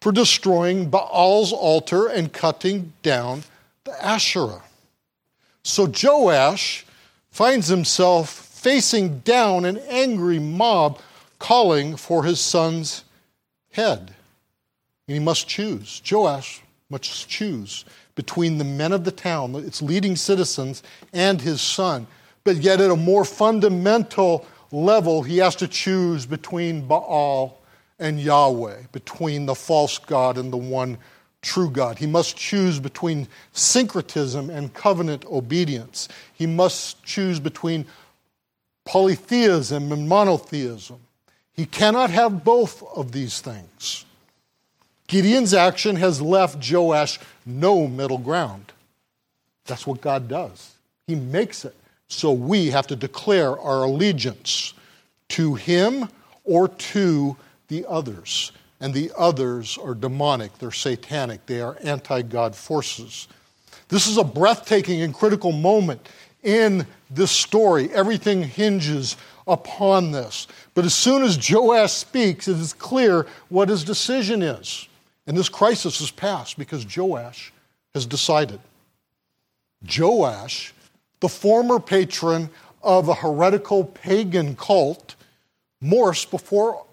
for 0.00 0.12
destroying 0.12 0.90
Baal's 0.90 1.52
altar 1.52 2.08
and 2.08 2.32
cutting 2.32 2.92
down 3.02 3.44
the 3.84 4.04
Asherah. 4.04 4.62
So 5.68 5.86
Joash 5.86 6.86
finds 7.30 7.68
himself 7.68 8.30
facing 8.30 9.18
down 9.18 9.66
an 9.66 9.76
angry 9.90 10.38
mob 10.38 10.98
calling 11.38 11.94
for 11.94 12.24
his 12.24 12.40
son's 12.40 13.04
head. 13.72 14.14
And 15.06 15.14
he 15.14 15.18
must 15.18 15.46
choose. 15.46 16.00
Joash 16.10 16.62
must 16.88 17.28
choose 17.28 17.84
between 18.14 18.56
the 18.56 18.64
men 18.64 18.92
of 18.92 19.04
the 19.04 19.12
town, 19.12 19.54
its 19.56 19.82
leading 19.82 20.16
citizens, 20.16 20.82
and 21.12 21.38
his 21.38 21.60
son. 21.60 22.06
But 22.44 22.56
yet, 22.56 22.80
at 22.80 22.90
a 22.90 22.96
more 22.96 23.26
fundamental 23.26 24.46
level, 24.72 25.22
he 25.22 25.36
has 25.36 25.54
to 25.56 25.68
choose 25.68 26.24
between 26.24 26.88
Baal 26.88 27.60
and 27.98 28.18
Yahweh, 28.18 28.84
between 28.92 29.44
the 29.44 29.54
false 29.54 29.98
God 29.98 30.38
and 30.38 30.50
the 30.50 30.56
one 30.56 30.96
true 31.48 31.70
God. 31.70 31.98
He 31.98 32.06
must 32.06 32.36
choose 32.36 32.78
between 32.78 33.26
syncretism 33.52 34.50
and 34.50 34.74
covenant 34.74 35.24
obedience. 35.24 36.06
He 36.34 36.46
must 36.46 37.02
choose 37.04 37.40
between 37.40 37.86
polytheism 38.84 39.90
and 39.90 40.06
monotheism. 40.06 41.00
He 41.54 41.64
cannot 41.64 42.10
have 42.10 42.44
both 42.44 42.82
of 42.94 43.12
these 43.12 43.40
things. 43.40 44.04
Gideon's 45.06 45.54
action 45.54 45.96
has 45.96 46.20
left 46.20 46.70
Joash 46.70 47.18
no 47.46 47.88
middle 47.88 48.18
ground. 48.18 48.72
That's 49.64 49.86
what 49.86 50.02
God 50.02 50.28
does. 50.28 50.74
He 51.06 51.14
makes 51.14 51.64
it. 51.64 51.74
So 52.08 52.30
we 52.30 52.66
have 52.68 52.86
to 52.88 52.96
declare 52.96 53.58
our 53.58 53.84
allegiance 53.84 54.74
to 55.30 55.54
him 55.54 56.08
or 56.44 56.68
to 56.68 57.36
the 57.68 57.86
others. 57.88 58.52
And 58.80 58.94
the 58.94 59.10
others 59.16 59.76
are 59.78 59.94
demonic, 59.94 60.56
they're 60.58 60.70
satanic, 60.70 61.46
they 61.46 61.60
are 61.60 61.76
anti 61.82 62.22
God 62.22 62.54
forces. 62.54 63.28
This 63.88 64.06
is 64.06 64.18
a 64.18 64.24
breathtaking 64.24 65.02
and 65.02 65.14
critical 65.14 65.52
moment 65.52 66.08
in 66.42 66.86
this 67.10 67.30
story. 67.30 67.90
Everything 67.92 68.42
hinges 68.42 69.16
upon 69.46 70.12
this. 70.12 70.46
But 70.74 70.84
as 70.84 70.94
soon 70.94 71.22
as 71.22 71.50
Joash 71.50 71.92
speaks, 71.92 72.48
it 72.48 72.58
is 72.58 72.72
clear 72.72 73.26
what 73.48 73.68
his 73.68 73.82
decision 73.82 74.42
is. 74.42 74.88
And 75.26 75.36
this 75.36 75.48
crisis 75.48 76.00
is 76.00 76.10
past 76.10 76.58
because 76.58 76.86
Joash 76.96 77.52
has 77.94 78.06
decided. 78.06 78.60
Joash, 79.98 80.74
the 81.20 81.28
former 81.28 81.80
patron 81.80 82.50
of 82.82 83.08
a 83.08 83.14
heretical 83.14 83.84
pagan 83.84 84.54
cult, 84.56 85.16
morphs 85.82 86.30
before 86.30 86.84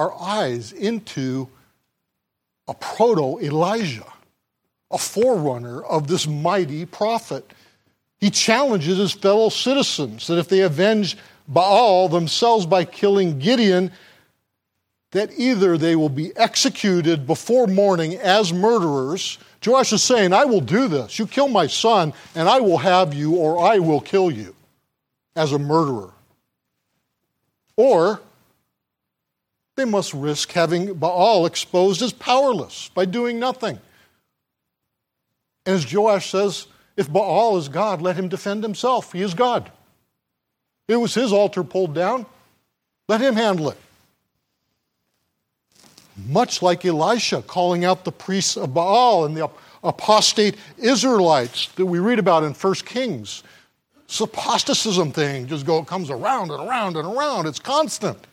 our 0.00 0.18
eyes 0.18 0.72
into 0.72 1.46
a 2.66 2.72
proto 2.72 3.38
Elijah, 3.44 4.10
a 4.90 4.96
forerunner 4.96 5.82
of 5.82 6.08
this 6.08 6.26
mighty 6.26 6.86
prophet. 6.86 7.52
He 8.18 8.30
challenges 8.30 8.96
his 8.96 9.12
fellow 9.12 9.50
citizens 9.50 10.26
that 10.26 10.38
if 10.38 10.48
they 10.48 10.60
avenge 10.60 11.18
Baal 11.46 12.08
themselves 12.08 12.64
by 12.64 12.86
killing 12.86 13.38
Gideon, 13.38 13.92
that 15.10 15.30
either 15.36 15.76
they 15.76 15.96
will 15.96 16.08
be 16.08 16.34
executed 16.34 17.26
before 17.26 17.66
morning 17.66 18.14
as 18.14 18.54
murderers. 18.54 19.36
Joash 19.64 19.92
is 19.92 20.02
saying, 20.02 20.32
I 20.32 20.46
will 20.46 20.62
do 20.62 20.88
this. 20.88 21.18
You 21.18 21.26
kill 21.26 21.48
my 21.48 21.66
son, 21.66 22.14
and 22.34 22.48
I 22.48 22.60
will 22.60 22.78
have 22.78 23.12
you, 23.12 23.34
or 23.34 23.62
I 23.62 23.80
will 23.80 24.00
kill 24.00 24.30
you 24.30 24.54
as 25.36 25.52
a 25.52 25.58
murderer. 25.58 26.12
Or 27.76 28.22
they 29.76 29.84
must 29.84 30.12
risk 30.12 30.52
having 30.52 30.94
Baal 30.94 31.46
exposed 31.46 32.02
as 32.02 32.12
powerless 32.12 32.90
by 32.94 33.04
doing 33.04 33.38
nothing. 33.38 33.78
And 35.66 35.76
as 35.76 35.92
Joash 35.92 36.30
says, 36.30 36.66
if 36.96 37.10
Baal 37.10 37.56
is 37.56 37.68
God, 37.68 38.02
let 38.02 38.16
him 38.16 38.28
defend 38.28 38.62
himself. 38.62 39.12
He 39.12 39.22
is 39.22 39.34
God. 39.34 39.70
It 40.88 40.96
was 40.96 41.14
his 41.14 41.32
altar 41.32 41.62
pulled 41.62 41.94
down. 41.94 42.26
Let 43.08 43.20
him 43.20 43.36
handle 43.36 43.70
it. 43.70 43.78
Much 46.28 46.62
like 46.62 46.84
Elisha 46.84 47.42
calling 47.42 47.84
out 47.84 48.04
the 48.04 48.12
priests 48.12 48.56
of 48.56 48.74
Baal 48.74 49.24
and 49.24 49.36
the 49.36 49.48
apostate 49.82 50.56
Israelites 50.76 51.68
that 51.76 51.86
we 51.86 51.98
read 51.98 52.18
about 52.18 52.42
in 52.42 52.52
1 52.52 52.74
Kings. 52.84 53.42
This 54.06 54.20
apostatism 54.20 55.12
thing 55.12 55.46
just 55.46 55.64
go, 55.64 55.82
comes 55.84 56.10
around 56.10 56.50
and 56.50 56.68
around 56.68 56.96
and 56.96 57.06
around. 57.16 57.46
It's 57.46 57.60
constant. 57.60 58.26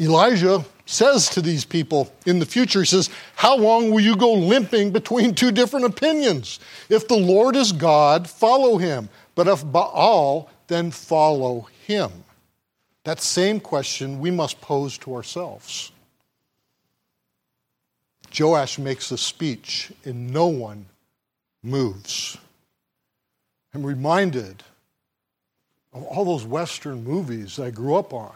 Elijah 0.00 0.64
says 0.86 1.28
to 1.30 1.42
these 1.42 1.64
people 1.64 2.12
in 2.24 2.38
the 2.38 2.46
future, 2.46 2.80
he 2.80 2.86
says, 2.86 3.10
How 3.34 3.56
long 3.56 3.90
will 3.90 4.00
you 4.00 4.16
go 4.16 4.32
limping 4.32 4.90
between 4.90 5.34
two 5.34 5.50
different 5.50 5.86
opinions? 5.86 6.60
If 6.88 7.08
the 7.08 7.16
Lord 7.16 7.56
is 7.56 7.72
God, 7.72 8.28
follow 8.28 8.78
him. 8.78 9.08
But 9.34 9.48
if 9.48 9.64
Baal, 9.64 10.50
then 10.68 10.90
follow 10.90 11.68
him. 11.86 12.10
That 13.04 13.20
same 13.20 13.60
question 13.60 14.18
we 14.18 14.30
must 14.30 14.60
pose 14.60 14.98
to 14.98 15.14
ourselves. 15.14 15.92
Joash 18.38 18.78
makes 18.78 19.10
a 19.10 19.18
speech, 19.18 19.90
and 20.04 20.30
no 20.32 20.46
one 20.46 20.86
moves. 21.62 22.36
I'm 23.74 23.84
reminded 23.84 24.62
of 25.92 26.04
all 26.04 26.24
those 26.24 26.44
Western 26.44 27.04
movies 27.04 27.58
I 27.58 27.70
grew 27.70 27.96
up 27.96 28.12
on 28.12 28.34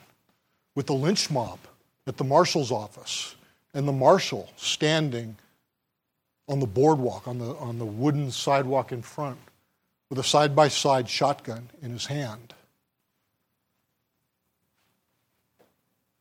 with 0.75 0.87
the 0.87 0.95
lynch 0.95 1.31
mob 1.31 1.59
at 2.07 2.17
the 2.17 2.25
marshal's 2.25 2.71
office 2.71 3.37
and 3.75 3.87
the 3.87 3.93
marshal 3.93 4.51
standing 4.57 5.37
on 6.49 6.61
the 6.61 6.67
boardwalk, 6.67 7.29
on 7.29 7.39
the, 7.39 7.55
on 7.57 7.79
the 7.79 7.85
wooden 7.85 8.31
sidewalk 8.31 8.93
in 8.93 9.03
front, 9.03 9.39
with 10.11 10.19
a 10.19 10.25
side 10.25 10.55
by 10.55 10.69
side 10.69 11.09
shotgun 11.09 11.71
in 11.81 11.93
his 11.93 12.07
hand. 12.07 12.55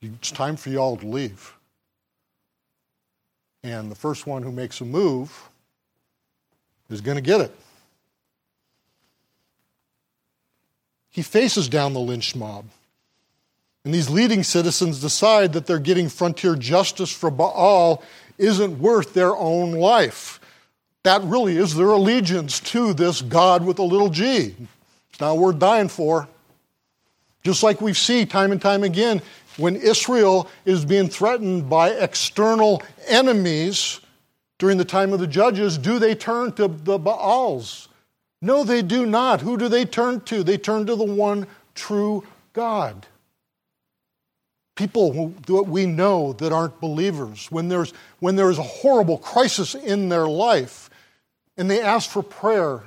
It's 0.01 0.31
time 0.31 0.55
for 0.55 0.69
y'all 0.69 0.97
to 0.97 1.05
leave. 1.05 1.53
And 3.63 3.91
the 3.91 3.95
first 3.95 4.25
one 4.25 4.41
who 4.41 4.51
makes 4.51 4.81
a 4.81 4.85
move 4.85 5.49
is 6.89 7.01
going 7.01 7.15
to 7.15 7.21
get 7.21 7.41
it. 7.41 7.55
He 11.09 11.21
faces 11.21 11.67
down 11.67 11.93
the 11.93 11.99
lynch 11.99 12.35
mob. 12.35 12.65
And 13.83 13.93
these 13.93 14.09
leading 14.09 14.43
citizens 14.43 15.01
decide 15.01 15.53
that 15.53 15.65
they're 15.65 15.79
getting 15.79 16.07
frontier 16.07 16.55
justice 16.55 17.11
for 17.11 17.31
Baal 17.31 18.03
isn't 18.37 18.79
worth 18.79 19.13
their 19.13 19.35
own 19.35 19.71
life. 19.71 20.39
That 21.03 21.23
really 21.23 21.57
is 21.57 21.75
their 21.75 21.89
allegiance 21.89 22.59
to 22.59 22.93
this 22.93 23.23
God 23.23 23.65
with 23.65 23.79
a 23.79 23.83
little 23.83 24.09
g. 24.09 24.55
It's 25.09 25.19
not 25.19 25.37
worth 25.37 25.57
dying 25.57 25.87
for. 25.87 26.27
Just 27.43 27.63
like 27.63 27.81
we 27.81 27.93
see 27.93 28.23
time 28.25 28.51
and 28.51 28.61
time 28.61 28.83
again, 28.83 29.19
when 29.57 29.75
Israel 29.75 30.47
is 30.63 30.85
being 30.85 31.09
threatened 31.09 31.67
by 31.67 31.89
external 31.89 32.83
enemies 33.07 33.99
during 34.59 34.77
the 34.77 34.85
time 34.85 35.11
of 35.11 35.19
the 35.19 35.25
judges, 35.25 35.79
do 35.79 35.97
they 35.97 36.13
turn 36.13 36.51
to 36.53 36.67
the 36.67 36.99
Baals? 36.99 37.89
No, 38.43 38.63
they 38.63 38.83
do 38.83 39.07
not. 39.07 39.41
Who 39.41 39.57
do 39.57 39.67
they 39.67 39.85
turn 39.85 40.21
to? 40.21 40.43
They 40.43 40.57
turn 40.57 40.85
to 40.85 40.95
the 40.95 41.03
one 41.03 41.47
true 41.73 42.23
God 42.53 43.07
people 44.81 45.31
that 45.45 45.63
we 45.63 45.85
know 45.85 46.33
that 46.33 46.51
aren't 46.51 46.79
believers, 46.79 47.51
when 47.51 47.69
there's, 47.69 47.93
when 48.19 48.35
there's 48.35 48.57
a 48.57 48.63
horrible 48.63 49.19
crisis 49.19 49.75
in 49.75 50.09
their 50.09 50.27
life 50.27 50.89
and 51.55 51.69
they 51.69 51.81
ask 51.81 52.09
for 52.09 52.23
prayer 52.23 52.81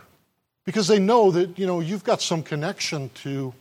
because 0.65 0.89
they 0.89 0.99
know 0.99 1.31
that 1.31 1.57
you 1.57 1.67
know, 1.69 1.79
you've 1.79 2.03
got 2.03 2.21
some 2.21 2.43
connection 2.43 3.11
to 3.15 3.55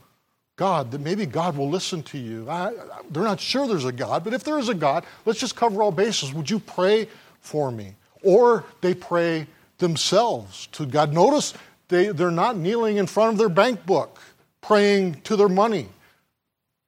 God, 0.55 0.89
that 0.91 1.01
maybe 1.01 1.27
God 1.27 1.55
will 1.55 1.69
listen 1.69 2.01
to 2.03 2.17
you. 2.17 2.49
I, 2.49 2.73
they're 3.11 3.23
not 3.23 3.39
sure 3.39 3.67
there's 3.67 3.85
a 3.85 3.91
God, 3.91 4.23
but 4.23 4.33
if 4.33 4.43
there 4.43 4.57
is 4.57 4.69
a 4.69 4.73
God, 4.73 5.05
let's 5.25 5.39
just 5.39 5.55
cover 5.55 5.83
all 5.83 5.91
bases. 5.91 6.33
Would 6.33 6.49
you 6.49 6.57
pray 6.57 7.07
for 7.39 7.71
me? 7.71 7.93
Or 8.23 8.63
they 8.81 8.95
pray 8.95 9.45
themselves 9.77 10.67
to 10.71 10.87
God. 10.87 11.13
Notice 11.13 11.53
they, 11.87 12.07
they're 12.07 12.31
not 12.31 12.57
kneeling 12.57 12.97
in 12.97 13.05
front 13.05 13.33
of 13.33 13.37
their 13.37 13.49
bank 13.49 13.85
book, 13.85 14.19
praying 14.61 15.21
to 15.21 15.35
their 15.35 15.49
money 15.49 15.89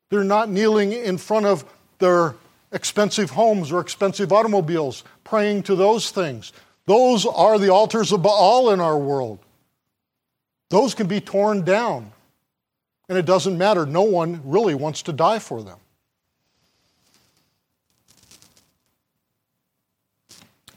they're 0.10 0.24
not 0.24 0.49
kneeling 0.49 0.91
in 0.91 1.18
front 1.18 1.45
of 1.45 1.66
their 1.99 2.36
expensive 2.72 3.32
homes 3.32 3.72
or 3.72 3.80
expensive 3.80 4.32
automobiles, 4.32 5.03
praying 5.24 5.64
to 5.64 5.76
those 5.76 6.12
things. 6.12 6.51
Those 6.86 7.26
are 7.26 7.58
the 7.58 7.72
altars 7.72 8.12
of 8.12 8.22
Baal 8.22 8.72
in 8.72 8.80
our 8.80 8.97
world. 8.97 9.39
those 10.70 10.93
can 10.93 11.08
be 11.08 11.22
torn 11.22 11.64
down. 11.64 12.12
And 13.08 13.18
it 13.18 13.26
doesn't 13.26 13.58
matter. 13.58 13.86
No 13.86 14.01
one 14.01 14.41
really 14.43 14.74
wants 14.74 15.03
to 15.03 15.14
die 15.14 15.39
for 15.39 15.62
them. 15.62 15.78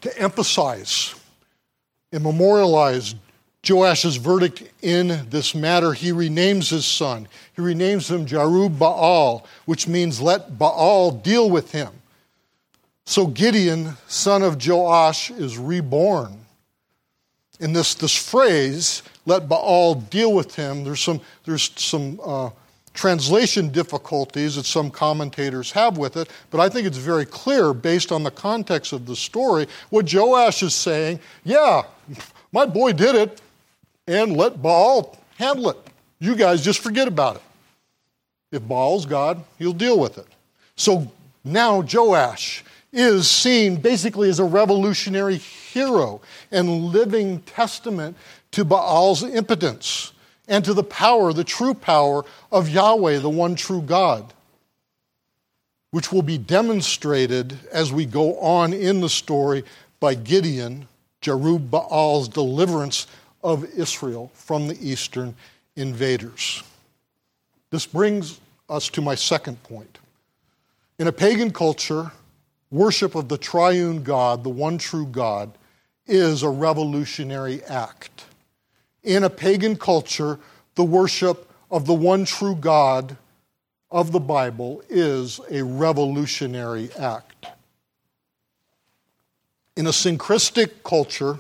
To 0.03 0.19
emphasize 0.19 1.15
and 2.13 2.23
memorialize 2.23 3.15
Joash's 3.63 4.17
verdict 4.17 4.63
in 4.83 5.27
this 5.31 5.55
matter, 5.55 5.93
he 5.93 6.13
renames 6.13 6.71
his 6.71 6.87
son. 6.87 7.29
He 7.59 7.65
renames 7.65 8.09
him 8.09 8.25
Jerub 8.25 8.79
Baal, 8.79 9.45
which 9.65 9.89
means 9.89 10.21
let 10.21 10.61
Baal 10.61 11.11
deal 11.11 11.51
with 11.51 11.73
him. 11.73 11.91
So 13.05 13.27
Gideon, 13.27 13.97
son 14.07 14.45
of 14.45 14.65
Joash, 14.65 15.33
is 15.33 15.59
reborn. 15.59 16.39
In 17.59 17.73
this, 17.73 17.97
this 17.97 18.15
phrase, 18.15 19.03
let 19.27 19.49
Baal 19.49 19.97
deal 19.97 20.33
with 20.35 20.55
him, 20.55 20.85
there's 20.85 21.01
some, 21.01 21.21
there's 21.45 21.73
some 21.75 22.21
uh, 22.25 22.51
translation 22.95 23.71
difficulties 23.71 24.55
that 24.55 24.65
some 24.65 24.89
commentators 24.89 25.73
have 25.73 25.99
with 25.99 26.17
it, 26.17 26.31
but 26.53 26.61
I 26.61 26.69
think 26.69 26.87
it's 26.87 26.97
very 26.97 27.27
clear 27.27 27.75
based 27.75 28.13
on 28.13 28.23
the 28.23 28.31
context 28.31 28.93
of 28.93 29.05
the 29.05 29.17
story 29.17 29.67
what 29.91 30.15
Joash 30.15 30.63
is 30.63 30.77
saying. 30.77 31.19
Yeah, 31.43 31.83
my 32.53 32.67
boy 32.67 32.93
did 32.93 33.17
it 33.17 33.43
and 34.07 34.37
let 34.37 34.63
Baal 34.63 35.19
handle 35.37 35.71
it. 35.71 35.79
You 36.21 36.37
guys 36.37 36.63
just 36.63 36.79
forget 36.79 37.09
about 37.09 37.35
it. 37.35 37.43
If 38.51 38.67
Baal's 38.67 39.07
God, 39.07 39.43
he'll 39.59 39.73
deal 39.73 39.99
with 39.99 40.19
it. 40.19 40.27
So 40.77 41.11
now 41.45 41.83
Joash 41.83 42.65
is 42.93 43.29
seen 43.29 43.77
basically 43.77 44.31
as 44.31 44.39
a 44.39 44.45
revolutionary 44.45 45.37
hero 45.37 46.21
and 46.51 46.87
living 46.87 47.41
testament 47.43 48.17
to 48.53 48.65
Baal's 48.65 49.23
impotence 49.23 50.13
and 50.49 50.65
to 50.65 50.73
the 50.73 50.83
power, 50.83 51.33
the 51.33 51.45
true 51.45 51.75
power 51.75 52.25
of 52.51 52.69
Yahweh, 52.69 53.19
the 53.19 53.29
one 53.29 53.55
true 53.55 53.83
God, 53.83 54.33
which 55.91 56.11
will 56.11 56.23
be 56.23 56.39
demonstrated 56.39 57.59
as 57.71 57.93
we 57.93 58.07
go 58.07 58.39
on 58.39 58.73
in 58.73 59.01
the 59.01 59.09
story 59.09 59.65
by 60.01 60.15
Gideon, 60.15 60.89
Jerub 61.21 61.71
Baal's 61.71 62.29
deliverance 62.29 63.07
of 63.43 63.65
Israel 63.77 64.31
from 64.35 64.69
the 64.69 64.79
eastern 64.81 65.35
invaders. 65.77 66.63
This 67.71 67.87
brings 67.87 68.41
us 68.69 68.89
to 68.91 69.03
my 69.03 69.15
second 69.15 69.63
point. 69.63 69.99
In 70.99 71.07
a 71.07 71.13
pagan 71.13 71.53
culture, 71.53 72.13
worship 72.71 73.15
of 73.15 73.29
the 73.29 73.39
triune 73.39 74.03
God, 74.03 74.43
the 74.43 74.51
one 74.51 74.79
true 74.79 75.07
God, 75.07 75.53
is 76.07 76.43
a 76.43 76.49
revolutionary 76.49 77.63
act. 77.65 78.25
In 79.03 79.25
a 79.25 79.31
pagan 79.31 79.77
culture, 79.77 80.39
the 80.75 80.85
worship 80.85 81.51
of 81.71 81.87
the 81.87 81.95
one 81.95 82.25
true 82.25 82.55
God 82.55 83.17
of 83.91 84.13
the 84.13 84.21
Bible 84.21 84.83
is 84.89 85.41
a 85.51 85.63
revolutionary 85.63 86.91
act. 86.99 87.47
In 89.77 89.87
a 89.87 89.93
syncretic 89.93 90.83
culture, 90.83 91.39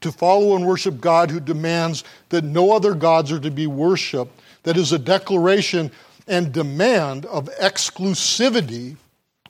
to 0.00 0.12
follow 0.12 0.56
and 0.56 0.66
worship 0.66 1.00
God 1.00 1.30
who 1.30 1.40
demands 1.40 2.04
that 2.30 2.44
no 2.44 2.72
other 2.72 2.94
gods 2.94 3.30
are 3.32 3.40
to 3.40 3.50
be 3.50 3.66
worshiped, 3.66 4.32
that 4.62 4.76
is 4.76 4.92
a 4.92 4.98
declaration 4.98 5.90
and 6.26 6.52
demand 6.52 7.26
of 7.26 7.48
exclusivity, 7.60 8.96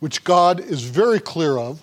which 0.00 0.24
God 0.24 0.60
is 0.60 0.82
very 0.82 1.20
clear 1.20 1.58
of. 1.58 1.82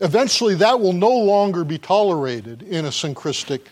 Eventually, 0.00 0.54
that 0.56 0.80
will 0.80 0.92
no 0.92 1.10
longer 1.10 1.64
be 1.64 1.78
tolerated 1.78 2.62
in 2.62 2.84
a 2.84 2.92
syncretic 2.92 3.66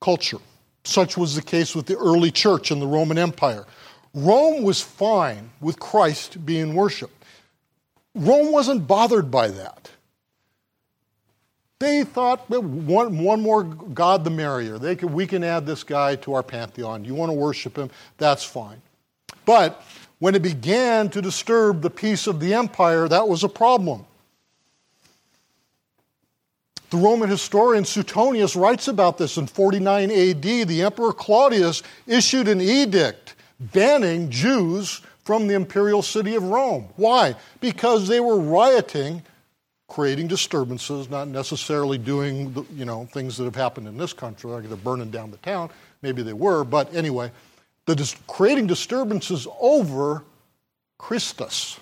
culture. 0.00 0.38
Such 0.84 1.16
was 1.16 1.34
the 1.34 1.42
case 1.42 1.74
with 1.74 1.86
the 1.86 1.96
early 1.96 2.30
church 2.30 2.70
in 2.70 2.80
the 2.80 2.86
Roman 2.86 3.18
Empire. 3.18 3.66
Rome 4.14 4.62
was 4.62 4.80
fine 4.80 5.50
with 5.60 5.78
Christ 5.78 6.44
being 6.44 6.74
worshiped. 6.74 7.24
Rome 8.14 8.52
wasn't 8.52 8.86
bothered 8.86 9.30
by 9.30 9.48
that. 9.48 9.90
They 11.80 12.02
thought 12.02 12.50
one, 12.50 13.18
one 13.18 13.40
more 13.40 13.62
God, 13.62 14.24
the 14.24 14.30
merrier. 14.30 14.78
They 14.78 14.96
could, 14.96 15.10
we 15.10 15.26
can 15.26 15.44
add 15.44 15.64
this 15.64 15.84
guy 15.84 16.16
to 16.16 16.34
our 16.34 16.42
pantheon. 16.42 17.04
You 17.04 17.14
want 17.14 17.30
to 17.30 17.34
worship 17.34 17.78
him? 17.78 17.90
That's 18.16 18.42
fine. 18.42 18.82
But 19.44 19.82
when 20.18 20.34
it 20.34 20.42
began 20.42 21.08
to 21.10 21.22
disturb 21.22 21.82
the 21.82 21.90
peace 21.90 22.26
of 22.26 22.40
the 22.40 22.52
empire, 22.52 23.06
that 23.08 23.28
was 23.28 23.44
a 23.44 23.48
problem. 23.48 24.04
The 26.90 26.96
Roman 26.96 27.28
historian 27.28 27.84
Suetonius 27.84 28.56
writes 28.56 28.88
about 28.88 29.18
this 29.18 29.36
in 29.36 29.46
49 29.46 30.10
AD. 30.10 30.42
The 30.42 30.82
Emperor 30.82 31.12
Claudius 31.12 31.82
issued 32.06 32.48
an 32.48 32.60
edict 32.60 33.36
banning 33.60 34.30
Jews 34.30 35.02
from 35.22 35.46
the 35.46 35.54
imperial 35.54 36.02
city 36.02 36.34
of 36.34 36.44
Rome. 36.44 36.88
Why? 36.96 37.36
Because 37.60 38.08
they 38.08 38.20
were 38.20 38.38
rioting 38.38 39.22
creating 39.88 40.28
disturbances, 40.28 41.08
not 41.08 41.28
necessarily 41.28 41.98
doing 41.98 42.52
the, 42.52 42.62
you 42.74 42.84
know 42.84 43.06
things 43.06 43.36
that 43.38 43.44
have 43.44 43.56
happened 43.56 43.88
in 43.88 43.96
this 43.96 44.12
country, 44.12 44.50
like 44.50 44.68
they're 44.68 44.76
burning 44.76 45.10
down 45.10 45.30
the 45.30 45.38
town. 45.38 45.70
Maybe 46.02 46.22
they 46.22 46.34
were, 46.34 46.62
but 46.62 46.94
anyway, 46.94 47.32
the 47.86 47.96
dis- 47.96 48.14
creating 48.28 48.66
disturbances 48.66 49.48
over 49.60 50.22
Christus, 50.98 51.80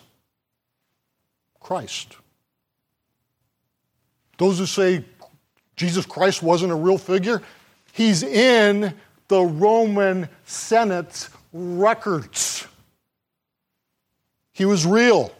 Christ. 1.61 2.16
Those 4.38 4.59
who 4.59 4.66
say 4.66 5.04
Jesus 5.74 6.07
Christ 6.07 6.42
wasn't 6.42 6.72
a 6.72 6.76
real 6.76 6.98
figure, 6.98 7.42
he's 7.92 8.22
in 8.22 8.94
the 9.28 9.42
Roman 9.42 10.28
Senate's 10.44 11.28
records. 11.52 12.66
He 14.52 14.64
was 14.64 14.86
real 14.86 15.32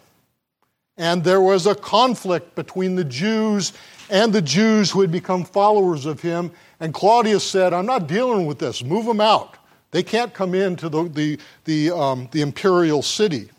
and 0.97 1.23
there 1.23 1.41
was 1.41 1.67
a 1.67 1.75
conflict 1.75 2.55
between 2.55 2.95
the 2.95 3.03
Jews 3.03 3.73
and 4.09 4.33
the 4.33 4.41
Jews 4.41 4.89
who 4.89 5.01
had 5.01 5.11
become 5.11 5.43
followers 5.45 6.05
of 6.05 6.21
him. 6.21 6.51
And 6.79 6.93
Claudius 6.93 7.43
said, 7.43 7.73
I'm 7.73 7.85
not 7.85 8.07
dealing 8.07 8.45
with 8.45 8.59
this, 8.59 8.83
move 8.83 9.05
them 9.05 9.21
out. 9.21 9.57
They 9.91 10.03
can't 10.03 10.33
come 10.33 10.53
into 10.53 10.89
the, 10.89 11.03
the, 11.03 11.39
the, 11.65 11.91
um, 11.91 12.27
the 12.31 12.41
imperial 12.41 13.01
city. 13.01 13.49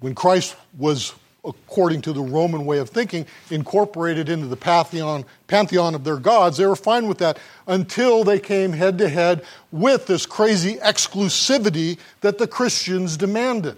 When 0.00 0.14
Christ 0.14 0.56
was 0.76 1.14
according 1.44 2.00
to 2.02 2.12
the 2.12 2.22
Roman 2.22 2.64
way 2.64 2.78
of 2.78 2.90
thinking, 2.90 3.26
incorporated 3.50 4.28
into 4.28 4.46
the 4.46 4.56
pantheon, 4.56 5.24
pantheon 5.46 5.94
of 5.94 6.04
their 6.04 6.16
gods. 6.16 6.56
They 6.56 6.66
were 6.66 6.76
fine 6.76 7.06
with 7.06 7.18
that 7.18 7.38
until 7.66 8.24
they 8.24 8.40
came 8.40 8.72
head 8.72 8.98
to 8.98 9.08
head 9.08 9.44
with 9.70 10.06
this 10.06 10.26
crazy 10.26 10.76
exclusivity 10.76 11.98
that 12.20 12.38
the 12.38 12.46
Christians 12.46 13.16
demanded. 13.16 13.76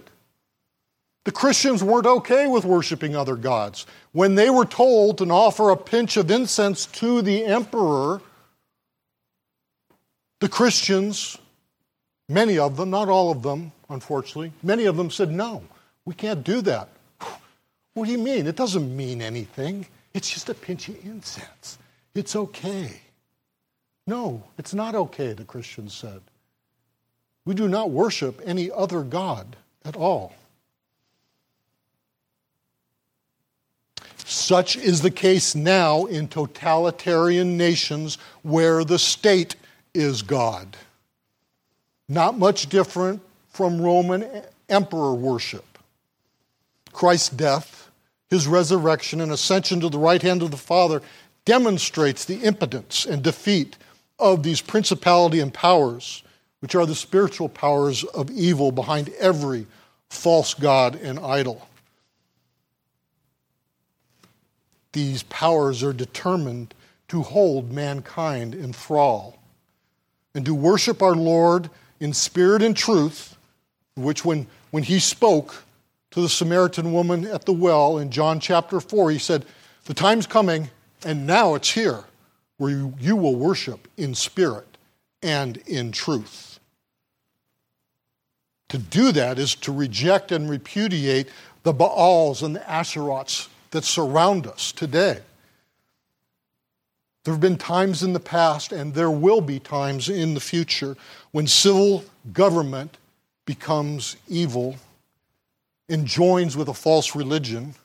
The 1.25 1.31
Christians 1.33 1.83
weren't 1.83 2.07
okay 2.07 2.47
with 2.47 2.63
worshiping 2.63 3.15
other 3.15 3.35
gods. 3.35 3.85
When 4.13 4.35
they 4.35 4.49
were 4.49 4.65
told 4.65 5.17
to 5.17 5.25
offer 5.25 5.71
a 5.71 5.75
pinch 5.75 6.15
of 6.15 6.31
incense 6.31 6.85
to 6.85 7.21
the 7.21 7.43
emperor, 7.43 8.21
the 10.39 10.47
Christians, 10.47 11.37
many 12.29 12.57
of 12.57 12.77
them, 12.77 12.91
not 12.91 13.09
all 13.09 13.29
of 13.29 13.41
them, 13.41 13.73
unfortunately, 13.89 14.53
many 14.63 14.85
of 14.85 14.95
them 14.95 15.11
said, 15.11 15.29
no, 15.29 15.63
we 16.05 16.13
can't 16.13 16.45
do 16.45 16.61
that. 16.61 16.87
What 17.97 18.05
do 18.05 18.11
you 18.11 18.19
mean? 18.19 18.45
It 18.45 18.55
doesn't 18.55 18.95
mean 18.95 19.23
anything. 19.23 19.87
It's 20.13 20.29
just 20.29 20.49
a 20.49 20.53
pinch 20.53 20.87
of 20.87 21.03
incense. 21.03 21.79
It's 22.13 22.35
okay. 22.35 23.01
No, 24.05 24.43
it's 24.59 24.75
not 24.75 24.93
okay, 24.93 25.33
the 25.33 25.43
Christians 25.43 25.95
said. 25.95 26.21
We 27.43 27.55
do 27.55 27.67
not 27.67 27.89
worship 27.89 28.39
any 28.45 28.69
other 28.69 29.01
God 29.01 29.55
at 29.83 29.95
all. 29.95 30.35
Such 34.17 34.77
is 34.77 35.01
the 35.01 35.09
case 35.09 35.55
now 35.55 36.05
in 36.05 36.27
totalitarian 36.27 37.57
nations 37.57 38.19
where 38.43 38.83
the 38.83 38.99
state 38.99 39.55
is 39.95 40.21
God. 40.21 40.77
Not 42.07 42.37
much 42.37 42.69
different 42.69 43.23
from 43.49 43.81
Roman 43.81 44.43
emperor 44.69 45.15
worship. 45.15 45.65
Christ's 46.93 47.29
death 47.29 47.86
his 48.29 48.47
resurrection 48.47 49.21
and 49.21 49.31
ascension 49.31 49.79
to 49.79 49.89
the 49.89 49.99
right 49.99 50.21
hand 50.21 50.41
of 50.41 50.51
the 50.51 50.57
Father 50.57 51.01
demonstrates 51.45 52.25
the 52.25 52.43
impotence 52.43 53.05
and 53.05 53.23
defeat 53.23 53.77
of 54.19 54.43
these 54.43 54.61
principality 54.61 55.39
and 55.39 55.53
powers, 55.53 56.23
which 56.59 56.75
are 56.75 56.85
the 56.85 56.95
spiritual 56.95 57.47
powers 57.47 58.03
of 58.03 58.29
evil 58.31 58.71
behind 58.71 59.09
every 59.19 59.65
false 60.09 60.53
god 60.53 60.95
and 60.95 61.19
idol. 61.19 61.67
These 64.93 65.23
powers 65.23 65.83
are 65.83 65.93
determined 65.93 66.73
to 67.09 67.21
hold 67.21 67.71
mankind 67.71 68.55
in 68.55 68.73
thrall 68.73 69.37
and 70.33 70.45
to 70.45 70.53
worship 70.53 71.01
our 71.01 71.15
Lord 71.15 71.69
in 71.99 72.13
spirit 72.13 72.61
and 72.61 72.75
truth, 72.75 73.37
which 73.95 74.25
when, 74.25 74.47
when 74.71 74.83
he 74.83 74.99
spoke, 74.99 75.63
to 76.17 76.21
the 76.21 76.29
Samaritan 76.29 76.93
woman 76.93 77.27
at 77.27 77.45
the 77.45 77.53
well 77.53 77.99
in 77.99 78.09
John 78.09 78.39
chapter 78.39 78.79
4. 78.79 79.11
He 79.11 79.19
said, 79.19 79.45
The 79.85 79.93
time's 79.93 80.25
coming, 80.25 80.71
and 81.05 81.27
now 81.27 81.53
it's 81.53 81.69
here, 81.69 82.05
where 82.57 82.71
you, 82.71 82.95
you 82.99 83.15
will 83.15 83.35
worship 83.35 83.87
in 83.97 84.15
spirit 84.15 84.65
and 85.21 85.57
in 85.67 85.91
truth. 85.91 86.59
To 88.69 88.79
do 88.79 89.11
that 89.11 89.37
is 89.37 89.53
to 89.57 89.71
reject 89.71 90.31
and 90.31 90.49
repudiate 90.49 91.29
the 91.61 91.71
Baals 91.71 92.41
and 92.41 92.55
the 92.55 92.61
Asherots 92.61 93.49
that 93.69 93.83
surround 93.83 94.47
us 94.47 94.71
today. 94.71 95.19
There 97.25 97.33
have 97.35 97.41
been 97.41 97.59
times 97.59 98.01
in 98.01 98.13
the 98.13 98.19
past, 98.19 98.71
and 98.71 98.91
there 98.91 99.11
will 99.11 99.41
be 99.41 99.59
times 99.59 100.09
in 100.09 100.33
the 100.33 100.39
future, 100.39 100.97
when 101.29 101.45
civil 101.45 102.03
government 102.33 102.97
becomes 103.45 104.15
evil 104.27 104.77
and 105.89 106.05
joins 106.05 106.57
with 106.57 106.67
a 106.67 106.73
false 106.73 107.15
religion 107.15 107.75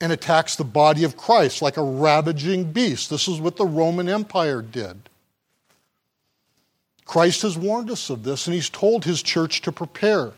and 0.00 0.12
attacks 0.12 0.56
the 0.56 0.64
body 0.64 1.04
of 1.04 1.16
Christ 1.16 1.62
like 1.62 1.76
a 1.76 1.82
ravaging 1.82 2.72
beast. 2.72 3.10
This 3.10 3.28
is 3.28 3.40
what 3.40 3.56
the 3.56 3.66
Roman 3.66 4.08
Empire 4.08 4.62
did. 4.62 5.08
Christ 7.04 7.42
has 7.42 7.56
warned 7.56 7.90
us 7.90 8.10
of 8.10 8.24
this, 8.24 8.46
and 8.46 8.54
he's 8.54 8.68
told 8.68 9.04
his 9.04 9.22
church 9.22 9.62
to 9.62 9.72
prepare. 9.72 10.32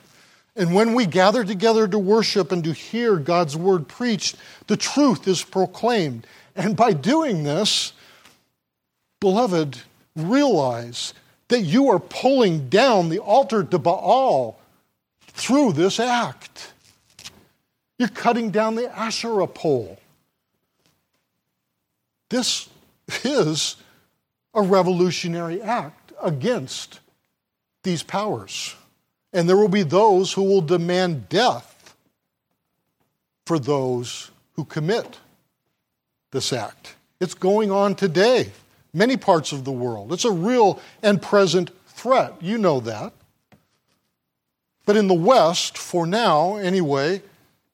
And 0.54 0.74
when 0.74 0.94
we 0.94 1.06
gather 1.06 1.44
together 1.44 1.88
to 1.88 1.98
worship 1.98 2.52
and 2.52 2.62
to 2.64 2.72
hear 2.72 3.16
God's 3.16 3.56
word 3.56 3.88
preached, 3.88 4.36
the 4.66 4.76
truth 4.76 5.26
is 5.26 5.42
proclaimed. 5.42 6.26
And 6.54 6.76
by 6.76 6.92
doing 6.92 7.44
this, 7.44 7.92
beloved, 9.20 9.78
realize 10.14 11.14
that 11.48 11.60
you 11.60 11.88
are 11.88 12.00
pulling 12.00 12.68
down 12.68 13.08
the 13.08 13.20
altar 13.20 13.64
to 13.64 13.78
Baal 13.78 14.57
through 15.38 15.72
this 15.72 16.00
act. 16.00 16.72
You're 17.98 18.08
cutting 18.08 18.50
down 18.50 18.74
the 18.74 18.90
Asherah 18.96 19.46
pole. 19.46 19.98
This 22.28 22.68
is 23.24 23.76
a 24.52 24.62
revolutionary 24.62 25.62
act 25.62 26.12
against 26.22 27.00
these 27.84 28.02
powers. 28.02 28.74
And 29.32 29.48
there 29.48 29.56
will 29.56 29.68
be 29.68 29.84
those 29.84 30.32
who 30.32 30.42
will 30.42 30.60
demand 30.60 31.28
death 31.28 31.96
for 33.46 33.58
those 33.58 34.30
who 34.54 34.64
commit 34.64 35.18
this 36.32 36.52
act. 36.52 36.96
It's 37.20 37.34
going 37.34 37.70
on 37.70 37.94
today, 37.94 38.50
many 38.92 39.16
parts 39.16 39.52
of 39.52 39.64
the 39.64 39.72
world. 39.72 40.12
It's 40.12 40.24
a 40.24 40.32
real 40.32 40.80
and 41.02 41.22
present 41.22 41.70
threat. 41.86 42.34
You 42.40 42.58
know 42.58 42.80
that. 42.80 43.12
But 44.88 44.96
in 44.96 45.06
the 45.06 45.12
West, 45.12 45.76
for 45.76 46.06
now 46.06 46.56
anyway, 46.56 47.20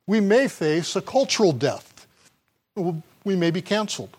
we 0.05 0.19
may 0.19 0.49
face 0.49 0.97
a 0.97 1.01
cultural 1.01 1.53
death. 1.53 2.09
We 2.75 3.37
may 3.37 3.53
be 3.53 3.63
canceled. 3.63 4.17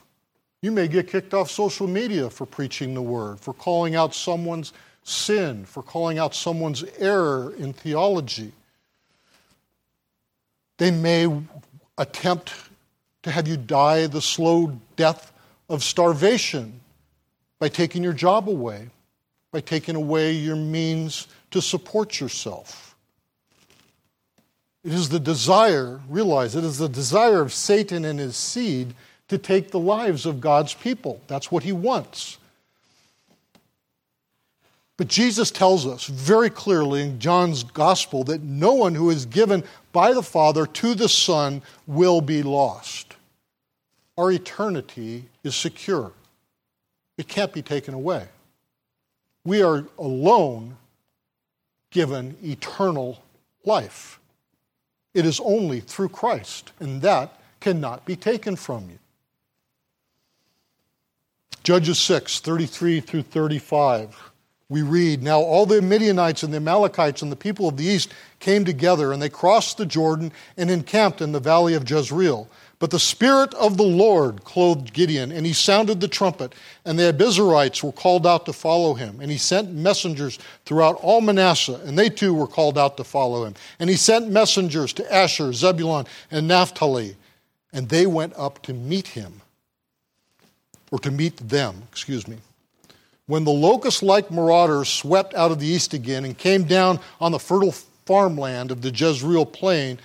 You 0.62 0.72
may 0.72 0.88
get 0.88 1.10
kicked 1.10 1.34
off 1.34 1.52
social 1.52 1.90
media 1.90 2.30
for 2.30 2.46
preaching 2.46 2.94
the 2.94 3.02
word, 3.02 3.42
for 3.42 3.54
calling 3.54 3.96
out 3.96 4.16
someone's 4.16 4.72
sin, 5.04 5.66
for 5.66 5.84
calling 5.84 6.20
out 6.20 6.34
someone's 6.34 6.86
error 6.98 7.54
in 7.58 7.74
theology. 7.74 8.54
They 10.78 10.92
may 10.92 11.28
attempt 11.98 12.54
to 13.24 13.30
have 13.30 13.46
you 13.46 13.58
die 13.58 14.08
the 14.08 14.22
slow 14.22 14.80
death 14.96 15.34
of 15.68 15.84
starvation 15.84 16.80
by 17.60 17.68
taking 17.68 18.06
your 18.06 18.14
job 18.14 18.48
away, 18.48 18.88
by 19.52 19.60
taking 19.60 19.98
away 19.98 20.32
your 20.32 20.56
means 20.56 21.28
to 21.56 21.62
support 21.62 22.20
yourself. 22.20 22.98
It 24.84 24.92
is 24.92 25.08
the 25.08 25.22
desire, 25.22 26.02
realize 26.10 26.54
it 26.54 26.66
is 26.66 26.80
the 26.80 26.90
desire 26.90 27.40
of 27.40 27.54
Satan 27.54 28.04
and 28.04 28.20
his 28.20 28.36
seed 28.36 28.94
to 29.30 29.38
take 29.38 29.72
the 29.72 29.80
lives 29.80 30.26
of 30.26 30.42
God's 30.42 30.74
people. 30.74 31.22
That's 31.28 31.54
what 31.54 31.64
he 31.64 31.72
wants. 31.72 32.40
But 34.98 35.08
Jesus 35.08 35.50
tells 35.50 35.88
us 35.88 36.08
very 36.08 36.50
clearly 36.50 37.04
in 37.04 37.22
John's 37.22 37.64
gospel 37.64 38.26
that 38.26 38.44
no 38.44 38.74
one 38.74 38.94
who 38.94 39.10
is 39.10 39.26
given 39.26 39.64
by 39.94 40.12
the 40.12 40.24
Father 40.24 40.66
to 40.66 40.94
the 40.94 41.08
Son 41.08 41.62
will 41.88 42.20
be 42.20 42.44
lost. 42.44 43.16
Our 44.18 44.30
eternity 44.30 45.24
is 45.46 45.56
secure, 45.56 46.12
it 47.18 47.30
can't 47.30 47.54
be 47.54 47.62
taken 47.62 47.94
away. 47.94 48.28
We 49.46 49.62
are 49.62 49.86
alone 49.98 50.76
given 51.96 52.36
eternal 52.44 53.24
life. 53.64 54.20
It 55.14 55.26
is 55.26 55.40
only 55.40 55.80
through 55.80 56.10
Christ, 56.10 56.74
and 56.82 57.02
that 57.04 57.40
cannot 57.62 58.04
be 58.04 58.18
taken 58.18 58.58
from 58.58 58.90
you. 58.90 59.00
Judges 61.64 61.98
6, 62.00 62.42
33 62.42 63.00
through 63.00 63.22
35. 63.22 64.14
We 64.68 64.82
read, 64.82 65.24
Now 65.24 65.40
all 65.40 65.66
the 65.66 65.82
Midianites 65.82 66.44
and 66.44 66.52
the 66.52 66.58
Amalekites 66.58 67.22
and 67.22 67.32
the 67.32 67.38
people 67.38 67.70
of 67.70 67.78
the 67.78 67.86
east 67.86 68.14
came 68.42 68.66
together, 68.66 69.14
and 69.14 69.22
they 69.22 69.30
crossed 69.30 69.78
the 69.78 69.86
Jordan 69.86 70.34
and 70.58 70.70
encamped 70.70 71.22
in 71.22 71.32
the 71.32 71.40
valley 71.40 71.76
of 71.76 71.90
Jezreel. 71.90 72.50
But 72.78 72.92
the 72.92 73.00
Spirit 73.00 73.54
of 73.54 73.78
the 73.78 73.84
Lord 73.84 74.44
clothed 74.44 74.92
Gideon, 74.92 75.32
and 75.32 75.46
he 75.46 75.54
sounded 75.54 76.02
the 76.02 76.10
trumpet, 76.10 76.54
and 76.84 77.00
the 77.00 77.14
Abiezrites 77.14 77.82
were 77.82 77.94
called 77.94 78.28
out 78.28 78.46
to 78.48 78.54
follow 78.54 78.94
him. 78.94 79.20
And 79.22 79.32
he 79.32 79.38
sent 79.38 79.72
messengers 79.72 80.40
throughout 80.66 80.96
all 81.02 81.22
Manasseh, 81.22 81.80
and 81.86 81.98
they 81.98 82.10
too 82.10 82.34
were 82.34 82.48
called 82.48 82.78
out 82.78 82.98
to 82.98 83.06
follow 83.06 83.46
him. 83.46 83.56
And 83.80 83.90
he 83.90 83.96
sent 83.96 84.30
messengers 84.30 84.92
to 84.94 85.14
Asher, 85.14 85.54
Zebulun, 85.54 86.06
and 86.32 86.48
Naphtali, 86.48 87.16
and 87.72 87.88
they 87.88 88.06
went 88.06 88.34
up 88.36 88.62
to 88.64 88.74
meet 88.74 89.08
him, 89.08 89.42
or 90.92 91.00
to 91.00 91.12
meet 91.12 91.38
them, 91.38 91.84
excuse 91.92 92.28
me. 92.28 92.38
When 93.28 93.46
the 93.46 93.52
locust 93.52 94.04
like 94.04 94.30
marauders 94.30 94.90
swept 94.90 95.34
out 95.34 95.52
of 95.52 95.60
the 95.60 95.66
east 95.66 95.94
again 95.94 96.26
and 96.26 96.38
came 96.38 96.66
down 96.66 97.00
on 97.20 97.32
the 97.32 97.40
fertile 97.40 97.74
farmland 98.06 98.70
of 98.70 98.82
the 98.82 98.92
Jezreel 98.92 99.46
plain, 99.46 99.98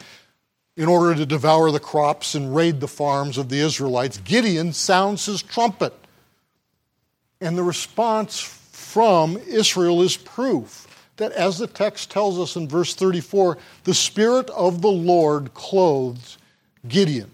in 0.81 0.89
order 0.89 1.14
to 1.14 1.26
devour 1.26 1.70
the 1.70 1.78
crops 1.78 2.35
and 2.35 2.57
raid 2.57 2.81
the 2.81 2.89
farms 2.89 3.37
of 3.37 3.51
the 3.51 3.61
Israelites, 3.61 4.16
Gideon 4.16 4.72
sounds 4.72 5.26
his 5.26 5.43
trumpet. 5.43 5.93
And 7.39 7.59
the 7.59 7.62
response 7.62 8.41
from 8.41 9.37
Israel 9.47 10.01
is 10.01 10.16
proof 10.16 10.87
that, 11.18 11.33
as 11.33 11.59
the 11.59 11.66
text 11.66 12.11
tells 12.11 12.39
us 12.39 12.57
in 12.57 12.66
verse 12.66 12.95
34, 12.95 13.59
the 13.85 13.93
Spirit 13.93 14.49
of 14.49 14.81
the 14.81 14.89
Lord 14.89 15.53
clothes 15.53 16.39
Gideon. 16.89 17.31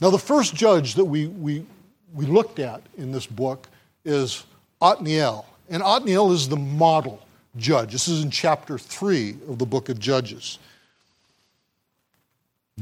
Now, 0.00 0.10
the 0.10 0.16
first 0.16 0.54
judge 0.54 0.94
that 0.94 1.04
we, 1.04 1.26
we, 1.26 1.66
we 2.14 2.26
looked 2.26 2.60
at 2.60 2.82
in 2.96 3.10
this 3.10 3.26
book 3.26 3.66
is 4.04 4.44
Othniel. 4.80 5.44
And 5.70 5.82
Othniel 5.82 6.30
is 6.30 6.48
the 6.48 6.56
model 6.56 7.20
judge. 7.56 7.90
This 7.90 8.06
is 8.06 8.22
in 8.22 8.30
chapter 8.30 8.78
3 8.78 9.38
of 9.48 9.58
the 9.58 9.66
book 9.66 9.88
of 9.88 9.98
Judges. 9.98 10.60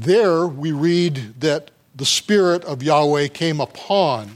There 0.01 0.47
we 0.47 0.71
read 0.71 1.39
that 1.41 1.69
the 1.95 2.07
Spirit 2.07 2.65
of 2.65 2.81
Yahweh 2.81 3.27
came 3.27 3.61
upon 3.61 4.31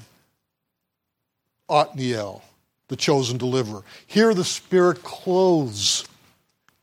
Othniel, 1.67 2.43
the 2.87 2.95
chosen 2.95 3.39
deliverer. 3.39 3.81
Here 4.05 4.35
the 4.35 4.43
Spirit 4.43 5.01
clothes 5.01 6.05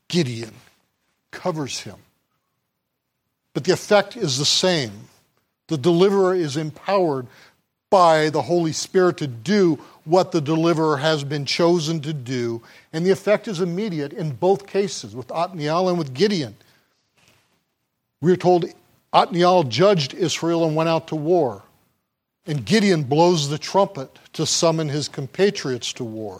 Gideon, 0.09 0.53
covers 1.31 1.79
him. 1.79 1.95
But 3.53 3.63
the 3.63 3.71
effect 3.71 4.17
is 4.17 4.37
the 4.37 4.43
same. 4.43 4.91
The 5.67 5.77
deliverer 5.77 6.35
is 6.35 6.57
empowered 6.57 7.27
by 7.89 8.31
the 8.31 8.41
Holy 8.41 8.73
Spirit 8.73 9.15
to 9.19 9.27
do 9.27 9.79
what 10.03 10.33
the 10.33 10.41
deliverer 10.41 10.97
has 10.97 11.23
been 11.23 11.45
chosen 11.45 12.01
to 12.01 12.11
do, 12.11 12.61
and 12.91 13.05
the 13.05 13.11
effect 13.11 13.47
is 13.47 13.61
immediate 13.61 14.11
in 14.11 14.31
both 14.31 14.67
cases, 14.67 15.15
with 15.15 15.31
Othniel 15.31 15.87
and 15.87 15.97
with 15.97 16.13
Gideon. 16.13 16.57
We're 18.23 18.37
told 18.37 18.63
Othniel 19.11 19.63
judged 19.63 20.13
Israel 20.13 20.63
and 20.65 20.77
went 20.77 20.87
out 20.87 21.09
to 21.09 21.15
war. 21.17 21.61
And 22.47 22.65
Gideon 22.65 23.03
blows 23.03 23.49
the 23.49 23.57
trumpet 23.57 24.17
to 24.31 24.45
summon 24.45 24.87
his 24.87 25.09
compatriots 25.09 25.91
to 25.93 26.05
war. 26.05 26.39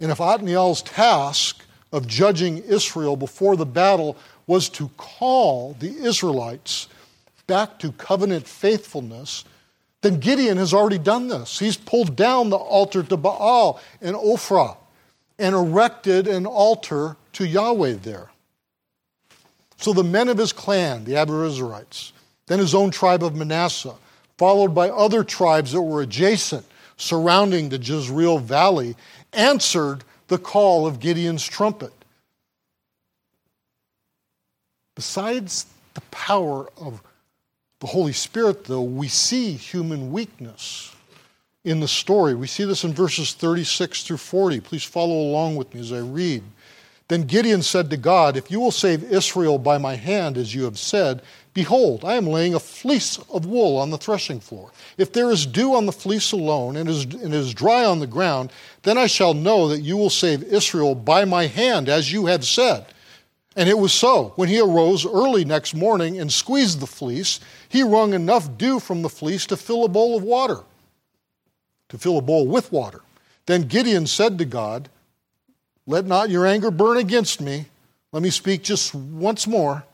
And 0.00 0.10
if 0.10 0.22
Othniel's 0.22 0.80
task 0.80 1.62
of 1.92 2.06
judging 2.06 2.56
Israel 2.56 3.16
before 3.16 3.54
the 3.54 3.66
battle 3.66 4.16
was 4.46 4.70
to 4.70 4.88
call 4.96 5.76
the 5.78 5.94
Israelites 5.94 6.88
back 7.46 7.78
to 7.80 7.92
covenant 7.92 8.48
faithfulness, 8.48 9.44
then 10.00 10.20
Gideon 10.20 10.56
has 10.56 10.72
already 10.72 10.98
done 10.98 11.28
this. 11.28 11.58
He's 11.58 11.76
pulled 11.76 12.16
down 12.16 12.48
the 12.48 12.56
altar 12.56 13.02
to 13.02 13.16
Baal 13.18 13.78
and 14.00 14.16
Ophrah 14.16 14.78
and 15.38 15.54
erected 15.54 16.26
an 16.26 16.46
altar 16.46 17.18
to 17.34 17.46
Yahweh 17.46 17.96
there. 18.02 18.30
So 19.84 19.92
the 19.92 20.02
men 20.02 20.30
of 20.30 20.38
his 20.38 20.54
clan, 20.54 21.04
the 21.04 21.12
Abiezrites, 21.12 22.12
then 22.46 22.58
his 22.58 22.74
own 22.74 22.90
tribe 22.90 23.22
of 23.22 23.36
Manasseh, 23.36 23.92
followed 24.38 24.74
by 24.74 24.88
other 24.88 25.22
tribes 25.22 25.72
that 25.72 25.82
were 25.82 26.00
adjacent, 26.00 26.64
surrounding 26.96 27.68
the 27.68 27.76
Jezreel 27.76 28.38
valley, 28.38 28.96
answered 29.34 30.02
the 30.28 30.38
call 30.38 30.86
of 30.86 31.00
Gideon's 31.00 31.46
trumpet. 31.46 31.92
Besides 34.94 35.66
the 35.92 36.00
power 36.10 36.66
of 36.78 37.02
the 37.80 37.86
Holy 37.86 38.14
Spirit, 38.14 38.64
though, 38.64 38.80
we 38.80 39.08
see 39.08 39.52
human 39.52 40.12
weakness 40.12 40.96
in 41.62 41.80
the 41.80 41.88
story. 41.88 42.34
We 42.34 42.46
see 42.46 42.64
this 42.64 42.84
in 42.84 42.94
verses 42.94 43.34
36 43.34 44.04
through 44.04 44.16
40. 44.16 44.60
Please 44.60 44.84
follow 44.84 45.20
along 45.20 45.56
with 45.56 45.74
me 45.74 45.80
as 45.80 45.92
I 45.92 45.98
read. 45.98 46.42
Then 47.14 47.28
Gideon 47.28 47.62
said 47.62 47.90
to 47.90 47.96
God, 47.96 48.36
If 48.36 48.50
you 48.50 48.58
will 48.58 48.72
save 48.72 49.04
Israel 49.04 49.56
by 49.56 49.78
my 49.78 49.94
hand, 49.94 50.36
as 50.36 50.52
you 50.52 50.64
have 50.64 50.76
said, 50.76 51.22
behold, 51.52 52.04
I 52.04 52.16
am 52.16 52.26
laying 52.26 52.54
a 52.54 52.58
fleece 52.58 53.20
of 53.30 53.46
wool 53.46 53.76
on 53.76 53.90
the 53.90 53.98
threshing 53.98 54.40
floor. 54.40 54.72
If 54.98 55.12
there 55.12 55.30
is 55.30 55.46
dew 55.46 55.76
on 55.76 55.86
the 55.86 55.92
fleece 55.92 56.32
alone, 56.32 56.76
and 56.76 56.88
is, 56.88 57.04
and 57.04 57.32
is 57.32 57.54
dry 57.54 57.84
on 57.84 58.00
the 58.00 58.08
ground, 58.08 58.50
then 58.82 58.98
I 58.98 59.06
shall 59.06 59.32
know 59.32 59.68
that 59.68 59.82
you 59.82 59.96
will 59.96 60.10
save 60.10 60.42
Israel 60.42 60.96
by 60.96 61.24
my 61.24 61.46
hand, 61.46 61.88
as 61.88 62.12
you 62.12 62.26
have 62.26 62.44
said. 62.44 62.86
And 63.54 63.68
it 63.68 63.78
was 63.78 63.92
so. 63.92 64.32
When 64.34 64.48
he 64.48 64.58
arose 64.58 65.06
early 65.06 65.44
next 65.44 65.72
morning 65.72 66.18
and 66.18 66.32
squeezed 66.32 66.80
the 66.80 66.88
fleece, 66.88 67.38
he 67.68 67.84
wrung 67.84 68.12
enough 68.12 68.58
dew 68.58 68.80
from 68.80 69.02
the 69.02 69.08
fleece 69.08 69.46
to 69.46 69.56
fill 69.56 69.84
a 69.84 69.88
bowl 69.88 70.16
of 70.16 70.24
water 70.24 70.64
to 71.90 71.98
fill 71.98 72.18
a 72.18 72.22
bowl 72.22 72.48
with 72.48 72.72
water. 72.72 73.02
Then 73.46 73.68
Gideon 73.68 74.08
said 74.08 74.36
to 74.38 74.44
God, 74.44 74.88
Let 75.86 76.06
not 76.06 76.30
your 76.30 76.46
anger 76.46 76.70
burn 76.70 76.96
against 76.96 77.40
me. 77.40 77.66
Let 78.12 78.22
me 78.22 78.30
speak 78.30 78.62
just 78.62 78.94
once 78.94 79.46
more. 79.46 79.84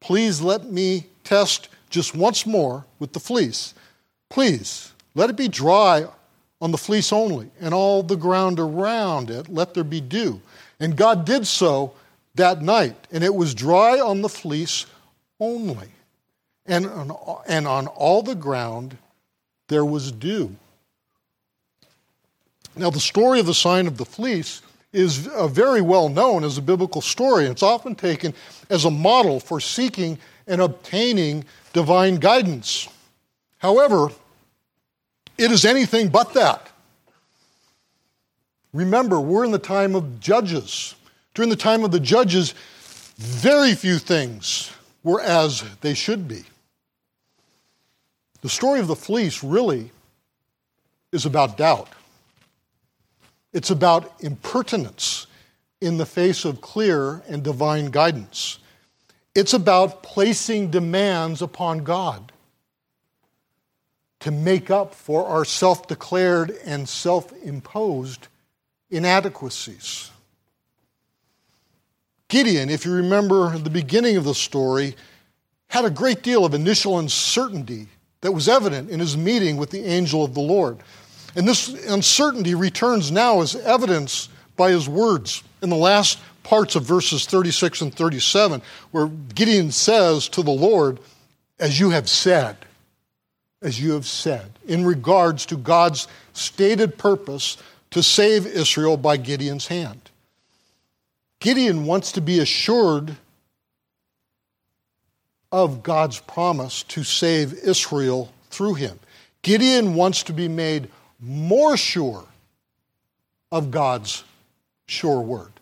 Please 0.00 0.40
let 0.40 0.64
me 0.64 1.06
test 1.24 1.68
just 1.90 2.14
once 2.14 2.46
more 2.46 2.84
with 2.98 3.12
the 3.12 3.20
fleece. 3.20 3.74
Please, 4.30 4.92
let 5.14 5.30
it 5.30 5.36
be 5.36 5.48
dry 5.48 6.06
on 6.60 6.70
the 6.70 6.78
fleece 6.78 7.12
only, 7.12 7.50
and 7.60 7.74
all 7.74 8.02
the 8.02 8.16
ground 8.16 8.58
around 8.58 9.30
it 9.30 9.48
let 9.48 9.74
there 9.74 9.84
be 9.84 10.00
dew. 10.00 10.40
And 10.80 10.96
God 10.96 11.24
did 11.24 11.46
so 11.46 11.92
that 12.34 12.62
night, 12.62 12.96
and 13.10 13.22
it 13.22 13.34
was 13.34 13.54
dry 13.54 14.00
on 14.00 14.22
the 14.22 14.28
fleece 14.28 14.86
only. 15.40 15.88
And 16.66 16.86
on, 16.86 17.42
and 17.46 17.66
on 17.66 17.86
all 17.88 18.22
the 18.22 18.34
ground 18.34 18.96
there 19.68 19.84
was 19.84 20.12
dew. 20.12 20.56
Now, 22.74 22.90
the 22.90 23.00
story 23.00 23.40
of 23.40 23.46
the 23.46 23.54
sign 23.54 23.86
of 23.86 23.96
the 23.96 24.04
fleece 24.04 24.60
is 24.96 25.28
uh, 25.28 25.46
very 25.46 25.82
well 25.82 26.08
known 26.08 26.42
as 26.42 26.56
a 26.56 26.62
biblical 26.62 27.02
story. 27.02 27.44
It's 27.44 27.62
often 27.62 27.94
taken 27.94 28.32
as 28.70 28.86
a 28.86 28.90
model 28.90 29.38
for 29.38 29.60
seeking 29.60 30.18
and 30.46 30.60
obtaining 30.60 31.44
divine 31.74 32.16
guidance. 32.16 32.88
However, 33.58 34.08
it 35.36 35.52
is 35.52 35.66
anything 35.66 36.08
but 36.08 36.32
that. 36.32 36.70
Remember, 38.72 39.20
we're 39.20 39.44
in 39.44 39.50
the 39.50 39.58
time 39.58 39.94
of 39.94 40.18
judges. 40.18 40.94
During 41.34 41.50
the 41.50 41.56
time 41.56 41.84
of 41.84 41.90
the 41.90 42.00
judges, 42.00 42.54
very 43.16 43.74
few 43.74 43.98
things 43.98 44.72
were 45.02 45.20
as 45.20 45.62
they 45.82 45.92
should 45.92 46.26
be. 46.26 46.44
The 48.40 48.48
story 48.48 48.80
of 48.80 48.86
the 48.86 48.96
fleece 48.96 49.44
really 49.44 49.90
is 51.12 51.26
about 51.26 51.58
doubt. 51.58 51.88
It's 53.56 53.70
about 53.70 54.12
impertinence 54.20 55.26
in 55.80 55.96
the 55.96 56.04
face 56.04 56.44
of 56.44 56.60
clear 56.60 57.22
and 57.26 57.42
divine 57.42 57.86
guidance. 57.86 58.58
It's 59.34 59.54
about 59.54 60.02
placing 60.02 60.70
demands 60.70 61.40
upon 61.40 61.78
God 61.78 62.32
to 64.20 64.30
make 64.30 64.70
up 64.70 64.94
for 64.94 65.24
our 65.24 65.46
self 65.46 65.88
declared 65.88 66.50
and 66.66 66.86
self 66.86 67.32
imposed 67.42 68.28
inadequacies. 68.90 70.10
Gideon, 72.28 72.68
if 72.68 72.84
you 72.84 72.92
remember 72.92 73.56
the 73.56 73.70
beginning 73.70 74.18
of 74.18 74.24
the 74.24 74.34
story, 74.34 74.94
had 75.68 75.86
a 75.86 75.90
great 75.90 76.22
deal 76.22 76.44
of 76.44 76.52
initial 76.52 76.98
uncertainty 76.98 77.86
that 78.20 78.32
was 78.32 78.50
evident 78.50 78.90
in 78.90 79.00
his 79.00 79.16
meeting 79.16 79.56
with 79.56 79.70
the 79.70 79.82
angel 79.82 80.22
of 80.26 80.34
the 80.34 80.40
Lord. 80.40 80.82
And 81.36 81.46
this 81.46 81.68
uncertainty 81.86 82.54
returns 82.54 83.12
now 83.12 83.42
as 83.42 83.54
evidence 83.54 84.30
by 84.56 84.70
his 84.70 84.88
words 84.88 85.44
in 85.62 85.68
the 85.68 85.76
last 85.76 86.18
parts 86.42 86.76
of 86.76 86.84
verses 86.84 87.26
36 87.26 87.82
and 87.82 87.94
37, 87.94 88.62
where 88.90 89.08
Gideon 89.34 89.70
says 89.70 90.28
to 90.30 90.42
the 90.42 90.50
Lord, 90.50 90.98
As 91.60 91.78
you 91.78 91.90
have 91.90 92.08
said, 92.08 92.56
as 93.60 93.78
you 93.80 93.92
have 93.92 94.06
said, 94.06 94.50
in 94.66 94.86
regards 94.86 95.44
to 95.46 95.56
God's 95.56 96.08
stated 96.32 96.96
purpose 96.96 97.58
to 97.90 98.02
save 98.02 98.46
Israel 98.46 98.96
by 98.96 99.18
Gideon's 99.18 99.66
hand. 99.66 100.10
Gideon 101.40 101.84
wants 101.84 102.12
to 102.12 102.22
be 102.22 102.38
assured 102.38 103.16
of 105.52 105.82
God's 105.82 106.20
promise 106.20 106.82
to 106.84 107.04
save 107.04 107.52
Israel 107.52 108.32
through 108.50 108.74
him. 108.74 108.98
Gideon 109.42 109.94
wants 109.94 110.22
to 110.24 110.32
be 110.32 110.48
made 110.48 110.88
more 111.20 111.76
sure 111.76 112.24
of 113.50 113.70
God's 113.70 114.24
sure 114.86 115.20
word. 115.20 115.52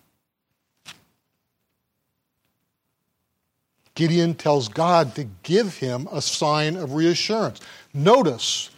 Gideon 3.94 4.34
tells 4.34 4.68
God 4.68 5.14
to 5.14 5.24
give 5.44 5.78
him 5.78 6.08
a 6.10 6.20
sign 6.20 6.76
of 6.76 6.94
reassurance. 6.94 7.60
Notice, 7.92 8.70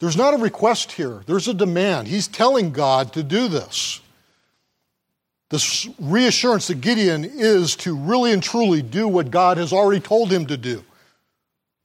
there's 0.00 0.16
not 0.16 0.34
a 0.34 0.38
request 0.38 0.92
here, 0.92 1.22
there's 1.26 1.48
a 1.48 1.54
demand. 1.54 2.08
He's 2.08 2.28
telling 2.28 2.70
God 2.70 3.12
to 3.14 3.22
do 3.22 3.48
this. 3.48 4.00
This 5.48 5.88
reassurance 5.98 6.66
that 6.66 6.80
Gideon 6.80 7.24
is 7.24 7.76
to 7.76 7.96
really 7.96 8.32
and 8.32 8.42
truly 8.42 8.82
do 8.82 9.06
what 9.08 9.30
God 9.30 9.56
has 9.56 9.72
already 9.72 10.00
told 10.00 10.30
him 10.30 10.46
to 10.46 10.56
do. 10.56 10.84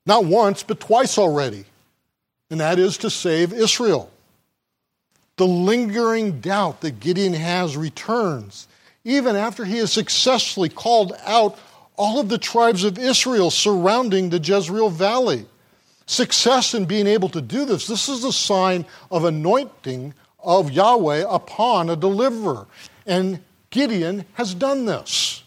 Not 0.05 0.25
once, 0.25 0.63
but 0.63 0.79
twice 0.79 1.17
already 1.17 1.65
and 2.49 2.59
that 2.59 2.79
is 2.79 2.97
to 2.97 3.09
save 3.09 3.53
Israel. 3.53 4.09
The 5.37 5.47
lingering 5.47 6.41
doubt 6.41 6.81
that 6.81 6.99
Gideon 6.99 7.33
has 7.33 7.77
returns, 7.77 8.67
even 9.03 9.35
after 9.35 9.65
he 9.65 9.77
has 9.77 9.91
successfully 9.91 10.69
called 10.69 11.13
out 11.25 11.57
all 11.95 12.19
of 12.19 12.29
the 12.29 12.37
tribes 12.37 12.83
of 12.83 12.97
Israel 12.97 13.51
surrounding 13.51 14.29
the 14.29 14.39
Jezreel 14.39 14.89
Valley. 14.89 15.45
Success 16.05 16.73
in 16.73 16.85
being 16.85 17.07
able 17.07 17.29
to 17.29 17.41
do 17.41 17.65
this, 17.65 17.87
this 17.87 18.09
is 18.09 18.23
a 18.23 18.33
sign 18.33 18.85
of 19.11 19.25
anointing 19.25 20.13
of 20.39 20.71
Yahweh 20.71 21.25
upon 21.29 21.89
a 21.89 21.95
deliverer. 21.95 22.65
And 23.05 23.41
Gideon 23.69 24.25
has 24.33 24.53
done 24.55 24.85
this, 24.85 25.43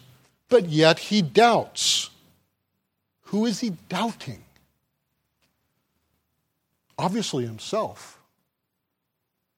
but 0.49 0.69
yet 0.69 0.99
he 0.99 1.21
doubts. 1.21 2.09
Who 3.25 3.45
is 3.45 3.59
he 3.59 3.71
doubting? 3.89 4.42
Obviously, 6.97 7.45
himself. 7.45 8.19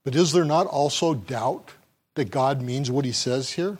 But 0.03 0.15
is 0.15 0.31
there 0.31 0.45
not 0.45 0.67
also 0.67 1.13
doubt 1.13 1.71
that 2.13 2.31
God 2.31 2.61
means 2.61 2.89
what 2.89 3.05
he 3.05 3.11
says 3.11 3.51
here? 3.51 3.77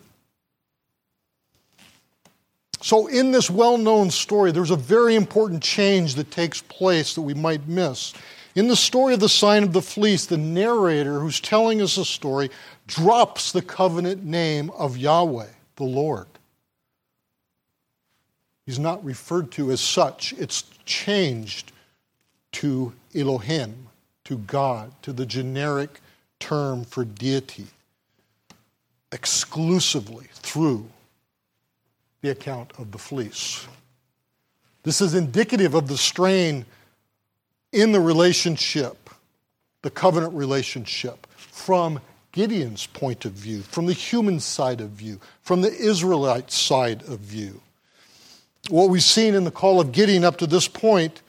So, 2.82 3.08
in 3.08 3.32
this 3.32 3.50
well 3.50 3.78
known 3.78 4.12
story, 4.12 4.52
there's 4.52 4.72
a 4.72 4.76
very 4.76 5.16
important 5.16 5.64
change 5.64 6.16
that 6.16 6.32
takes 6.32 6.62
place 6.62 7.16
that 7.16 7.22
we 7.22 7.34
might 7.34 7.68
miss. 7.68 8.14
In 8.56 8.68
the 8.68 8.76
story 8.76 9.14
of 9.14 9.20
the 9.20 9.30
sign 9.30 9.64
of 9.64 9.74
the 9.74 9.82
fleece, 9.82 10.26
the 10.26 10.38
narrator 10.38 11.20
who's 11.20 11.40
telling 11.40 11.82
us 11.82 11.96
the 11.96 12.06
story 12.06 12.50
drops 12.88 13.52
the 13.52 13.62
covenant 13.62 14.24
name 14.24 14.70
of 14.72 14.98
Yahweh, 14.98 15.48
the 15.76 15.84
Lord. 15.84 16.28
He's 18.66 18.80
not 18.80 19.04
referred 19.04 19.52
to 19.54 19.72
as 19.72 19.82
such, 19.82 20.34
it's 20.34 20.64
changed 20.86 21.72
to 22.54 22.94
Elohim, 23.16 23.88
to 24.26 24.38
God, 24.38 24.92
to 25.04 25.14
the 25.14 25.26
generic 25.26 26.02
term 26.40 26.84
for 26.84 27.06
deity, 27.06 27.68
exclusively 29.12 30.28
through 30.34 30.90
the 32.22 32.30
account 32.30 32.72
of 32.78 32.92
the 32.92 32.98
fleece. 32.98 33.68
This 34.84 35.02
is 35.02 35.16
indicative 35.16 35.74
of 35.74 35.88
the 35.88 35.98
strain 35.98 36.66
in 37.72 37.92
the 37.92 38.00
relationship, 38.00 39.10
the 39.82 39.90
covenant 39.90 40.34
relationship, 40.34 41.28
from 41.36 42.00
Gideon's 42.32 42.88
point 42.88 43.26
of 43.26 43.32
view, 43.32 43.62
from 43.62 43.86
the 43.86 43.94
human 43.94 44.40
side 44.40 44.82
of 44.82 44.90
view, 44.90 45.20
from 45.42 45.62
the 45.62 45.74
Israelite 45.74 46.52
side 46.52 47.02
of 47.04 47.20
view. 47.20 47.62
What 48.70 48.90
we've 48.90 49.04
seen 49.04 49.36
in 49.36 49.44
the 49.44 49.52
call 49.52 49.80
of 49.80 49.92
Gideon 49.92 50.24
up 50.24 50.38
to 50.38 50.48
this 50.48 50.68
point 50.68 51.22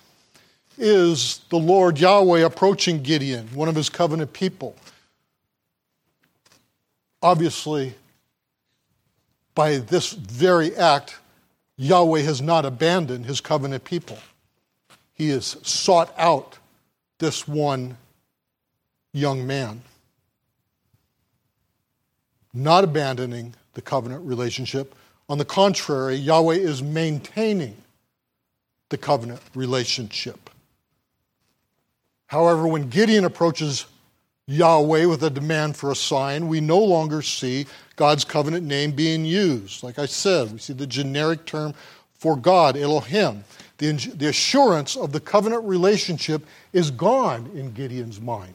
is 0.78 1.40
the 1.50 1.58
Lord 1.58 1.98
Yahweh 1.98 2.40
approaching 2.40 3.02
Gideon, 3.02 3.48
one 3.54 3.68
of 3.68 3.74
his 3.74 3.88
covenant 3.88 4.32
people. 4.32 4.74
Obviously, 7.22 7.94
by 9.54 9.78
this 9.78 10.12
very 10.12 10.76
act, 10.76 11.18
Yahweh 11.76 12.20
has 12.20 12.40
not 12.40 12.64
abandoned 12.64 13.26
his 13.26 13.40
covenant 13.40 13.84
people. 13.84 14.18
He 15.14 15.30
has 15.30 15.56
sought 15.62 16.12
out 16.18 16.58
this 17.18 17.48
one 17.48 17.96
young 19.12 19.46
man, 19.46 19.82
not 22.52 22.84
abandoning 22.84 23.54
the 23.72 23.82
covenant 23.82 24.26
relationship, 24.26 24.94
On 25.28 25.38
the 25.38 25.44
contrary, 25.44 26.14
Yahweh 26.14 26.54
is 26.54 26.82
maintaining 26.82 27.76
the 28.90 28.98
covenant 28.98 29.40
relationship. 29.54 30.50
However, 32.26 32.66
when 32.66 32.88
Gideon 32.88 33.24
approaches 33.24 33.86
Yahweh 34.46 35.06
with 35.06 35.22
a 35.22 35.30
demand 35.30 35.76
for 35.76 35.90
a 35.90 35.96
sign, 35.96 36.48
we 36.48 36.60
no 36.60 36.78
longer 36.78 37.22
see 37.22 37.66
God's 37.96 38.24
covenant 38.24 38.66
name 38.66 38.92
being 38.92 39.24
used. 39.24 39.82
Like 39.82 39.98
I 39.98 40.06
said, 40.06 40.52
we 40.52 40.58
see 40.58 40.72
the 40.72 40.86
generic 40.86 41.46
term 41.46 41.74
for 42.14 42.36
God, 42.36 42.76
Elohim. 42.76 43.44
The, 43.78 43.92
the 43.92 44.28
assurance 44.28 44.96
of 44.96 45.12
the 45.12 45.20
covenant 45.20 45.64
relationship 45.64 46.46
is 46.72 46.90
gone 46.90 47.50
in 47.54 47.72
Gideon's 47.72 48.20
mind. 48.20 48.54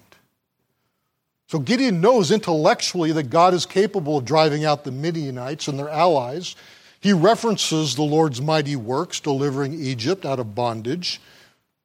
So 1.47 1.59
Gideon 1.59 1.99
knows 1.99 2.31
intellectually 2.31 3.11
that 3.11 3.29
God 3.29 3.53
is 3.53 3.65
capable 3.65 4.17
of 4.17 4.25
driving 4.25 4.63
out 4.63 4.85
the 4.85 4.91
Midianites 4.91 5.67
and 5.67 5.77
their 5.77 5.89
allies. 5.89 6.55
He 7.01 7.11
references 7.11 7.95
the 7.95 8.03
Lord's 8.03 8.41
mighty 8.41 8.77
works, 8.77 9.19
delivering 9.19 9.73
Egypt 9.73 10.25
out 10.25 10.39
of 10.39 10.55
bondage. 10.55 11.19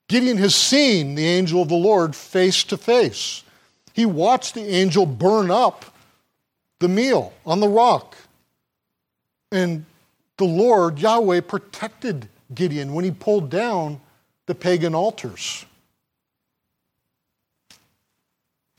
Gideon 0.09 0.37
has 0.39 0.55
seen 0.55 1.15
the 1.15 1.27
angel 1.27 1.63
of 1.63 1.69
the 1.69 1.75
Lord 1.75 2.15
face 2.15 2.63
to 2.65 2.77
face. 2.77 3.43
He 3.93 4.07
watched 4.07 4.55
the 4.55 4.67
angel 4.67 5.07
burn 5.07 5.51
up 5.51 5.85
the 6.79 6.89
meal 6.89 7.33
on 7.45 7.61
the 7.61 7.69
rock. 7.69 8.17
And 9.51 9.85
the 10.37 10.45
Lord, 10.45 10.99
Yahweh, 10.99 11.41
protected 11.41 12.29
Gideon 12.55 12.95
when 12.95 13.05
he 13.05 13.11
pulled 13.11 13.51
down 13.51 14.01
the 14.47 14.55
pagan 14.55 14.95
altars. 14.95 15.65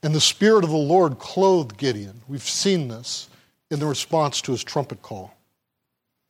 And 0.04 0.14
the 0.14 0.22
Spirit 0.22 0.64
of 0.64 0.70
the 0.70 0.78
Lord 0.78 1.20
clothed 1.20 1.78
Gideon. 1.78 2.22
We've 2.28 2.42
seen 2.42 2.88
this 2.88 3.28
in 3.70 3.80
the 3.80 3.88
response 3.88 4.42
to 4.44 4.52
his 4.52 4.64
trumpet 4.64 5.02
call. 5.02 5.37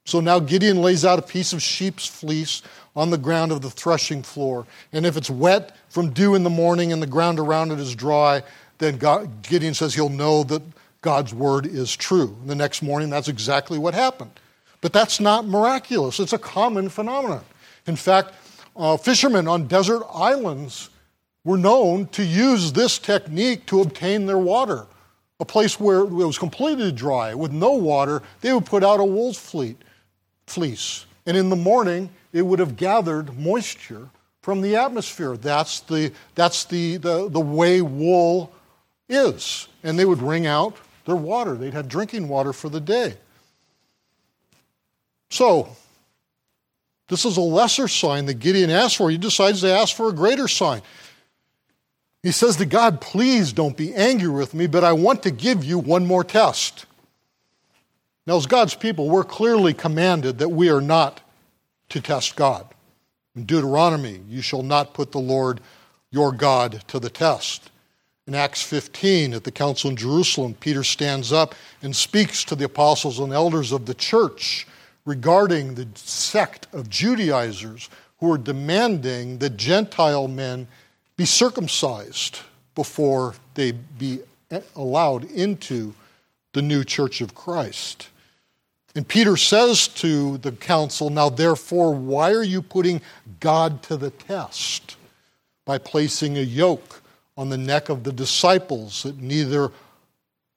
So 0.07 0.21
now 0.21 0.39
Gideon 0.39 0.81
lays 0.81 1.03
out 1.03 1.19
a 1.19 1.21
piece 1.21 1.51
of 1.51 1.61
sheep's 1.61 2.05
fleece 2.07 2.61
on 2.95 3.09
the 3.09 3.17
ground 3.17 3.51
of 3.51 3.61
the 3.61 3.69
threshing 3.69 4.23
floor. 4.23 4.65
And 4.93 5.05
if 5.05 5.17
it's 5.17 5.29
wet 5.29 5.75
from 5.89 6.11
dew 6.11 6.33
in 6.33 6.43
the 6.43 6.49
morning 6.49 6.93
and 6.93 7.01
the 7.01 7.07
ground 7.07 7.39
around 7.39 7.73
it 7.73 7.79
is 7.79 7.93
dry, 7.93 8.41
then 8.77 8.97
God, 8.97 9.41
Gideon 9.43 9.73
says 9.73 9.93
he'll 9.93 10.07
know 10.07 10.45
that 10.45 10.61
God's 11.01 11.33
word 11.33 11.65
is 11.65 11.93
true. 11.93 12.37
And 12.39 12.49
the 12.49 12.55
next 12.55 12.81
morning, 12.81 13.09
that's 13.09 13.27
exactly 13.27 13.77
what 13.77 13.93
happened. 13.93 14.31
But 14.79 14.93
that's 14.93 15.19
not 15.19 15.45
miraculous, 15.45 16.21
it's 16.21 16.31
a 16.31 16.37
common 16.37 16.87
phenomenon. 16.87 17.43
In 17.85 17.97
fact, 17.97 18.33
uh, 18.77 18.95
fishermen 18.95 19.45
on 19.45 19.67
desert 19.67 20.03
islands 20.13 20.89
were 21.43 21.57
known 21.57 22.07
to 22.09 22.23
use 22.23 22.71
this 22.71 22.97
technique 22.97 23.65
to 23.65 23.81
obtain 23.81 24.25
their 24.25 24.37
water. 24.37 24.87
A 25.41 25.45
place 25.45 25.81
where 25.81 25.99
it 25.99 26.11
was 26.11 26.39
completely 26.39 26.93
dry 26.93 27.33
with 27.33 27.51
no 27.51 27.73
water, 27.73 28.23
they 28.39 28.53
would 28.53 28.65
put 28.65 28.85
out 28.85 29.01
a 29.01 29.03
wool's 29.03 29.37
fleet, 29.37 29.83
fleece. 30.47 31.05
And 31.25 31.37
in 31.37 31.49
the 31.49 31.55
morning, 31.55 32.09
it 32.33 32.41
would 32.41 32.59
have 32.59 32.77
gathered 32.77 33.37
moisture 33.37 34.09
from 34.41 34.61
the 34.61 34.77
atmosphere. 34.77 35.35
That's 35.37 35.81
the, 35.81 36.13
that's 36.33 36.65
the, 36.65 36.97
the, 36.97 37.29
the 37.29 37.39
way 37.39 37.81
wool 37.81 38.53
is. 39.09 39.67
And 39.83 39.99
they 39.99 40.05
would 40.05 40.21
wring 40.21 40.47
out 40.47 40.77
their 41.05 41.15
water. 41.15 41.55
They'd 41.55 41.73
have 41.73 41.87
drinking 41.87 42.29
water 42.29 42.53
for 42.53 42.69
the 42.69 42.79
day. 42.79 43.15
So, 45.29 45.75
this 47.09 47.25
is 47.25 47.37
a 47.37 47.41
lesser 47.41 47.87
sign 47.87 48.25
that 48.25 48.35
Gideon 48.35 48.69
asked 48.69 48.97
for. 48.97 49.09
He 49.09 49.17
decides 49.17 49.61
to 49.61 49.71
ask 49.71 49.95
for 49.95 50.09
a 50.09 50.13
greater 50.13 50.47
sign. 50.47 50.81
He 52.23 52.31
says 52.31 52.57
to 52.57 52.65
God, 52.65 52.99
Please 52.99 53.53
don't 53.53 53.77
be 53.77 53.93
angry 53.93 54.29
with 54.29 54.53
me, 54.53 54.67
but 54.67 54.83
I 54.83 54.93
want 54.93 55.23
to 55.23 55.31
give 55.31 55.63
you 55.63 55.79
one 55.79 56.05
more 56.05 56.23
test. 56.23 56.85
Now, 58.27 58.35
as 58.35 58.45
God's 58.45 58.75
people, 58.75 59.09
we're 59.09 59.23
clearly 59.23 59.73
commanded 59.73 60.39
that 60.39 60.49
we 60.49 60.69
are 60.69 60.81
not 60.81 61.21
to 61.87 62.01
test 62.01 62.35
God. 62.35 62.67
In 63.37 63.45
Deuteronomy, 63.45 64.19
you 64.27 64.41
shall 64.41 64.63
not 64.63 64.93
put 64.93 65.13
the 65.13 65.17
Lord 65.17 65.61
your 66.11 66.33
God 66.33 66.83
to 66.89 66.99
the 66.99 67.09
test. 67.09 67.71
In 68.27 68.35
Acts 68.35 68.61
15, 68.61 69.33
at 69.33 69.45
the 69.45 69.51
council 69.51 69.89
in 69.89 69.95
Jerusalem, 69.95 70.55
Peter 70.59 70.83
stands 70.83 71.31
up 71.31 71.55
and 71.81 71.95
speaks 71.95 72.43
to 72.43 72.55
the 72.55 72.65
apostles 72.65 73.19
and 73.19 73.31
elders 73.31 73.71
of 73.71 73.85
the 73.85 73.93
church 73.93 74.67
regarding 75.05 75.75
the 75.75 75.87
sect 75.95 76.67
of 76.73 76.89
Judaizers 76.89 77.89
who 78.19 78.29
are 78.29 78.37
demanding 78.37 79.37
that 79.37 79.55
Gentile 79.55 80.27
men 80.27 80.67
be 81.15 81.23
circumcised 81.23 82.41
before 82.75 83.35
they 83.53 83.71
be 83.71 84.19
allowed 84.75 85.23
into 85.31 85.93
the 86.51 86.61
new 86.61 86.83
church 86.83 87.21
of 87.21 87.33
Christ. 87.33 88.09
And 88.97 89.07
Peter 89.07 89.37
says 89.37 89.87
to 89.89 90.39
the 90.39 90.51
council, 90.51 91.11
Now 91.11 91.29
therefore, 91.29 91.93
why 91.93 92.31
are 92.31 92.41
you 92.41 92.63
putting 92.63 92.99
God 93.39 93.83
to 93.83 93.95
the 93.95 94.09
test 94.09 94.97
by 95.65 95.77
placing 95.77 96.35
a 96.35 96.41
yoke 96.41 97.03
on 97.37 97.49
the 97.49 97.59
neck 97.59 97.89
of 97.89 98.03
the 98.03 98.11
disciples 98.11 99.03
that 99.03 99.19
neither 99.19 99.71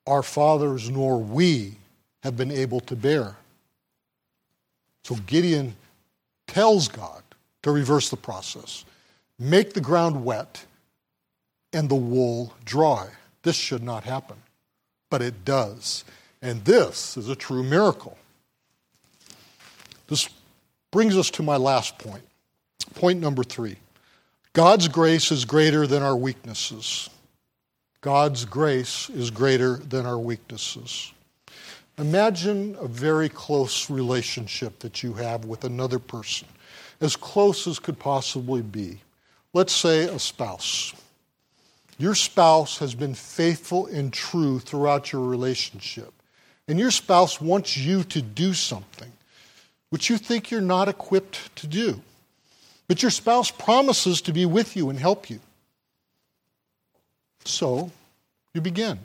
our 0.07 0.23
fathers 0.23 0.89
nor 0.89 1.19
we 1.19 1.75
have 2.23 2.39
been 2.39 2.51
able 2.51 2.81
to 2.81 2.97
bear? 2.97 3.37
So 5.05 5.17
Gideon 5.27 5.77
tells 6.47 6.89
God 6.89 7.23
to 7.63 7.71
reverse 7.71 8.09
the 8.09 8.17
process 8.17 8.87
make 9.39 9.75
the 9.75 9.83
ground 9.83 10.25
wet, 10.25 10.65
and 11.75 11.91
the 11.91 11.95
wool 11.95 12.55
dry. 12.65 13.09
This 13.43 13.57
should 13.57 13.83
not 13.83 14.05
happen, 14.05 14.37
but 15.11 15.21
it 15.21 15.45
does. 15.45 16.07
And 16.41 16.65
this 16.65 17.19
is 17.19 17.29
a 17.29 17.37
true 17.37 17.63
miracle. 17.63 18.17
This 20.11 20.29
brings 20.91 21.17
us 21.17 21.31
to 21.31 21.43
my 21.43 21.57
last 21.57 21.99
point. 21.99 22.25
Point 22.95 23.21
number 23.21 23.45
three 23.45 23.77
God's 24.53 24.89
grace 24.89 25.31
is 25.31 25.45
greater 25.47 25.87
than 25.87 26.03
our 26.03 26.17
weaknesses. 26.17 27.09
God's 28.03 28.45
grace 28.45 29.09
is 29.11 29.31
greater 29.31 29.77
than 29.77 30.07
our 30.07 30.19
weaknesses. 30.19 31.13
Imagine 31.99 32.77
a 32.81 32.89
very 32.89 33.29
close 33.29 33.91
relationship 33.91 34.79
that 34.81 35.03
you 35.03 35.13
have 35.15 35.45
with 35.45 35.65
another 35.65 35.99
person, 35.99 36.49
as 37.01 37.15
close 37.15 37.67
as 37.67 37.79
could 37.79 37.99
possibly 37.99 38.63
be. 38.63 39.01
Let's 39.53 39.75
say 39.75 40.05
a 40.05 40.19
spouse. 40.19 40.95
Your 41.99 42.15
spouse 42.15 42.79
has 42.79 42.95
been 42.95 43.15
faithful 43.15 43.87
and 43.87 44.13
true 44.13 44.59
throughout 44.59 45.13
your 45.13 45.27
relationship, 45.27 46.13
and 46.67 46.79
your 46.79 46.91
spouse 46.91 47.41
wants 47.41 47.77
you 47.77 48.03
to 48.05 48.23
do 48.23 48.55
something 48.55 49.13
which 49.91 50.09
you 50.09 50.17
think 50.17 50.51
you're 50.51 50.61
not 50.61 50.89
equipped 50.89 51.55
to 51.57 51.67
do. 51.67 52.01
But 52.89 53.03
your 53.03 53.11
spouse 53.11 53.51
promises 53.51 54.21
to 54.23 54.33
be 54.33 54.47
with 54.47 54.77
you 54.77 54.91
and 54.91 54.99
help 54.99 55.31
you. 55.31 55.41
So 57.45 57.91
you 58.55 58.61
begin. 58.61 58.99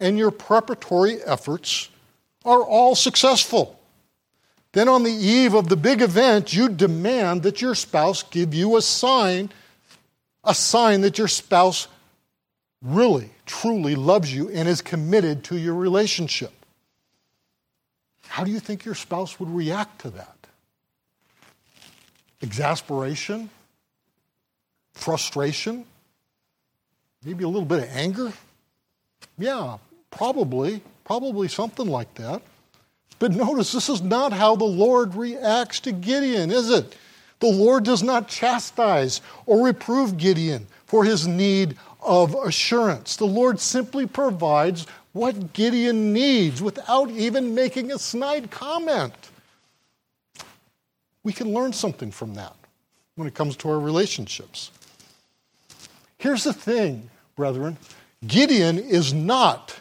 And 0.00 0.18
your 0.18 0.30
preparatory 0.30 1.22
efforts 1.22 1.88
are 2.44 2.62
all 2.62 2.94
successful. 2.94 3.78
Then, 4.72 4.88
on 4.88 5.04
the 5.04 5.10
eve 5.10 5.54
of 5.54 5.68
the 5.68 5.76
big 5.76 6.02
event, 6.02 6.52
you 6.52 6.68
demand 6.68 7.44
that 7.44 7.62
your 7.62 7.74
spouse 7.74 8.22
give 8.22 8.52
you 8.52 8.76
a 8.76 8.82
sign, 8.82 9.50
a 10.44 10.54
sign 10.54 11.00
that 11.00 11.16
your 11.16 11.28
spouse 11.28 11.88
really, 12.82 13.30
truly 13.46 13.94
loves 13.94 14.34
you 14.34 14.50
and 14.50 14.68
is 14.68 14.82
committed 14.82 15.44
to 15.44 15.56
your 15.56 15.74
relationship. 15.74 16.52
How 18.36 18.44
do 18.44 18.50
you 18.50 18.60
think 18.60 18.84
your 18.84 18.94
spouse 18.94 19.40
would 19.40 19.48
react 19.48 20.02
to 20.02 20.10
that? 20.10 20.36
Exasperation? 22.42 23.48
Frustration? 24.92 25.86
Maybe 27.24 27.44
a 27.44 27.48
little 27.48 27.64
bit 27.64 27.84
of 27.84 27.88
anger? 27.96 28.34
Yeah, 29.38 29.78
probably. 30.10 30.82
Probably 31.06 31.48
something 31.48 31.86
like 31.86 32.12
that. 32.16 32.42
But 33.18 33.32
notice 33.32 33.72
this 33.72 33.88
is 33.88 34.02
not 34.02 34.34
how 34.34 34.54
the 34.54 34.64
Lord 34.64 35.14
reacts 35.14 35.80
to 35.80 35.92
Gideon, 35.92 36.50
is 36.50 36.68
it? 36.68 36.94
The 37.40 37.46
Lord 37.46 37.84
does 37.84 38.02
not 38.02 38.28
chastise 38.28 39.22
or 39.46 39.64
reprove 39.64 40.18
Gideon 40.18 40.66
for 40.84 41.04
his 41.04 41.26
need 41.26 41.78
of 42.02 42.34
assurance. 42.34 43.16
The 43.16 43.24
Lord 43.24 43.60
simply 43.60 44.06
provides 44.06 44.86
what 45.16 45.54
Gideon 45.54 46.12
needs 46.12 46.60
without 46.60 47.10
even 47.10 47.54
making 47.54 47.90
a 47.90 47.98
snide 47.98 48.50
comment. 48.50 49.14
We 51.24 51.32
can 51.32 51.54
learn 51.54 51.72
something 51.72 52.10
from 52.10 52.34
that 52.34 52.54
when 53.14 53.26
it 53.26 53.34
comes 53.34 53.56
to 53.56 53.70
our 53.70 53.80
relationships. 53.80 54.70
Here's 56.18 56.44
the 56.44 56.52
thing, 56.52 57.08
brethren 57.34 57.78
Gideon 58.26 58.78
is 58.78 59.14
not 59.14 59.80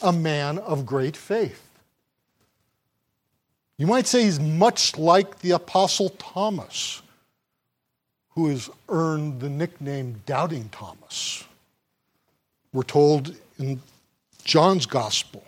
a 0.00 0.12
man 0.12 0.58
of 0.58 0.86
great 0.86 1.16
faith. 1.16 1.60
You 3.76 3.88
might 3.88 4.06
say 4.06 4.22
he's 4.22 4.38
much 4.38 4.96
like 4.96 5.40
the 5.40 5.50
Apostle 5.50 6.10
Thomas, 6.10 7.02
who 8.30 8.48
has 8.50 8.70
earned 8.88 9.40
the 9.40 9.50
nickname 9.50 10.22
Doubting 10.26 10.68
Thomas. 10.68 11.42
We're 12.72 12.84
told 12.84 13.34
in 13.58 13.80
John's 14.44 14.86
Gospel, 14.86 15.44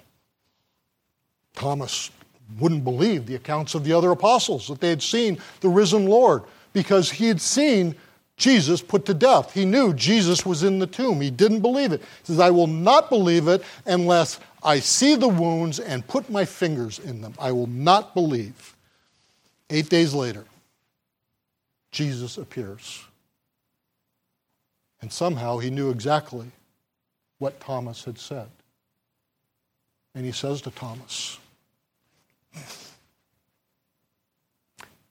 Thomas 1.54 2.10
wouldn't 2.58 2.84
believe 2.84 3.26
the 3.26 3.34
accounts 3.34 3.74
of 3.74 3.84
the 3.84 3.92
other 3.92 4.10
apostles 4.10 4.68
that 4.68 4.80
they 4.80 4.88
had 4.88 5.02
seen 5.02 5.38
the 5.60 5.68
risen 5.68 6.06
Lord 6.06 6.44
because 6.72 7.10
he 7.10 7.28
had 7.28 7.40
seen 7.40 7.94
Jesus 8.36 8.82
put 8.82 9.06
to 9.06 9.14
death. 9.14 9.52
He 9.52 9.64
knew 9.64 9.94
Jesus 9.94 10.44
was 10.44 10.62
in 10.62 10.78
the 10.78 10.86
tomb. 10.86 11.20
He 11.20 11.30
didn't 11.30 11.60
believe 11.60 11.92
it. 11.92 12.00
He 12.00 12.24
says, 12.24 12.40
I 12.40 12.50
will 12.50 12.66
not 12.66 13.08
believe 13.08 13.48
it 13.48 13.62
unless 13.86 14.38
I 14.62 14.80
see 14.80 15.16
the 15.16 15.28
wounds 15.28 15.80
and 15.80 16.06
put 16.06 16.28
my 16.28 16.44
fingers 16.44 16.98
in 16.98 17.22
them. 17.22 17.34
I 17.38 17.52
will 17.52 17.66
not 17.66 18.14
believe. 18.14 18.76
Eight 19.70 19.88
days 19.88 20.12
later, 20.12 20.44
Jesus 21.90 22.36
appears. 22.36 23.04
And 25.00 25.12
somehow 25.12 25.58
he 25.58 25.70
knew 25.70 25.90
exactly 25.90 26.50
what 27.38 27.58
Thomas 27.60 28.04
had 28.04 28.18
said. 28.18 28.48
And 30.16 30.24
he 30.24 30.32
says 30.32 30.62
to 30.62 30.70
Thomas, 30.70 31.38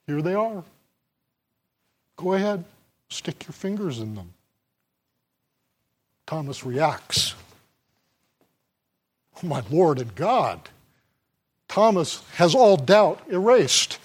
Here 0.08 0.22
they 0.22 0.34
are. 0.34 0.64
Go 2.18 2.34
ahead, 2.34 2.66
stick 3.10 3.43
your 3.45 3.53
fingers 3.53 3.99
in 3.99 4.16
them. 4.16 4.34
Thomas 6.26 6.66
reacts. 6.66 7.36
Oh, 9.38 9.47
my 9.47 9.62
Lord 9.70 9.99
and 9.99 10.14
God. 10.16 10.60
Thomas 11.68 12.24
has 12.34 12.56
all 12.56 12.76
doubt 12.76 13.22
erased. 13.30 13.99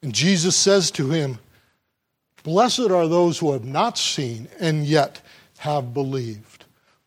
And 0.00 0.14
Jesus 0.14 0.54
says 0.54 0.92
to 0.92 1.10
him, 1.10 1.40
Blessed 2.44 2.90
are 2.90 3.08
those 3.08 3.38
who 3.38 3.52
have 3.52 3.64
not 3.64 3.98
seen 3.98 4.46
and 4.60 4.86
yet 4.86 5.20
have 5.58 5.92
believed. 5.92 6.59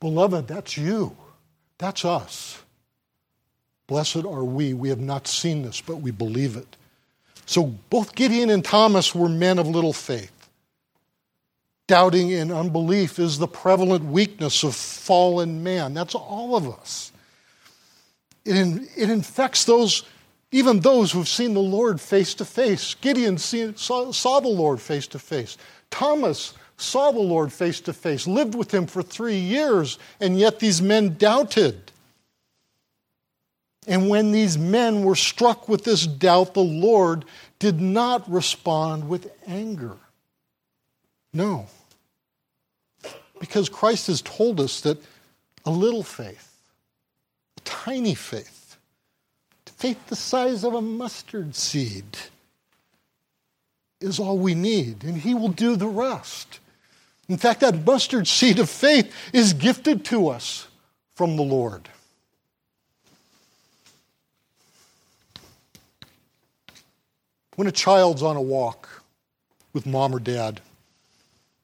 Beloved, 0.03 0.49
that's 0.49 0.75
you. 0.75 1.15
That's 1.77 2.03
us. 2.03 2.61
Blessed 3.87 4.25
are 4.25 4.43
we. 4.43 4.73
We 4.73 4.89
have 4.89 4.99
not 4.99 5.27
seen 5.27 5.61
this, 5.61 5.79
but 5.79 6.01
we 6.01 6.11
believe 6.11 6.57
it. 6.57 6.75
So 7.45 7.67
both 7.89 8.13
Gideon 8.13 8.49
and 8.49 8.65
Thomas 8.65 9.15
were 9.15 9.29
men 9.29 9.59
of 9.59 9.65
little 9.65 9.93
faith. 9.93 10.49
Doubting 11.87 12.33
and 12.33 12.51
unbelief 12.51 13.17
is 13.17 13.37
the 13.37 13.47
prevalent 13.47 14.03
weakness 14.03 14.63
of 14.63 14.75
fallen 14.75 15.63
man. 15.63 15.93
That's 15.93 16.15
all 16.15 16.57
of 16.57 16.67
us. 16.67 17.13
It, 18.43 18.57
in, 18.57 18.89
it 18.97 19.09
infects 19.09 19.63
those 19.63 20.03
even 20.51 20.81
those 20.81 21.13
who've 21.13 21.29
seen 21.29 21.53
the 21.53 21.61
Lord 21.61 22.01
face 22.01 22.33
to 22.35 22.45
face. 22.45 22.93
Gideon 22.95 23.37
saw, 23.37 24.11
saw 24.11 24.39
the 24.41 24.49
Lord 24.49 24.81
face 24.81 25.07
to 25.07 25.17
face. 25.17 25.57
Thomas 25.89 26.55
saw 26.83 27.11
the 27.11 27.19
Lord 27.19 27.51
face 27.51 27.81
to 27.81 27.93
face, 27.93 28.27
lived 28.27 28.55
with 28.55 28.73
him 28.73 28.85
for 28.85 29.01
three 29.01 29.39
years, 29.39 29.97
and 30.19 30.37
yet 30.37 30.59
these 30.59 30.81
men 30.81 31.15
doubted. 31.17 31.91
And 33.87 34.09
when 34.09 34.31
these 34.31 34.57
men 34.57 35.03
were 35.03 35.15
struck 35.15 35.67
with 35.67 35.83
this 35.83 36.05
doubt, 36.05 36.53
the 36.53 36.61
Lord 36.61 37.25
did 37.59 37.81
not 37.81 38.29
respond 38.29 39.09
with 39.09 39.31
anger. 39.47 39.97
No. 41.33 41.67
Because 43.39 43.67
Christ 43.67 44.07
has 44.07 44.21
told 44.21 44.59
us 44.59 44.81
that 44.81 45.01
a 45.65 45.71
little 45.71 46.03
faith, 46.03 46.55
a 47.57 47.61
tiny 47.61 48.15
faith, 48.15 48.63
faith 49.83 50.07
the 50.07 50.15
size 50.15 50.63
of 50.63 50.73
a 50.73 50.81
mustard 50.81 51.55
seed 51.55 52.05
is 53.99 54.17
all 54.17 54.37
we 54.37 54.55
need, 54.55 55.03
and 55.03 55.17
He 55.17 55.33
will 55.33 55.49
do 55.49 55.75
the 55.75 55.87
rest. 55.87 56.59
In 57.33 57.39
fact, 57.39 57.61
that 57.61 57.83
mustard 57.83 58.27
seed 58.27 58.59
of 58.59 58.69
faith 58.69 59.11
is 59.33 59.53
gifted 59.53 60.05
to 60.05 60.27
us 60.27 60.67
from 61.15 61.35
the 61.35 61.41
Lord. 61.41 61.89
When 67.55 67.67
a 67.67 67.71
child's 67.71 68.21
on 68.21 68.35
a 68.35 68.41
walk 68.41 69.01
with 69.73 69.87
mom 69.87 70.13
or 70.13 70.19
dad, 70.19 70.61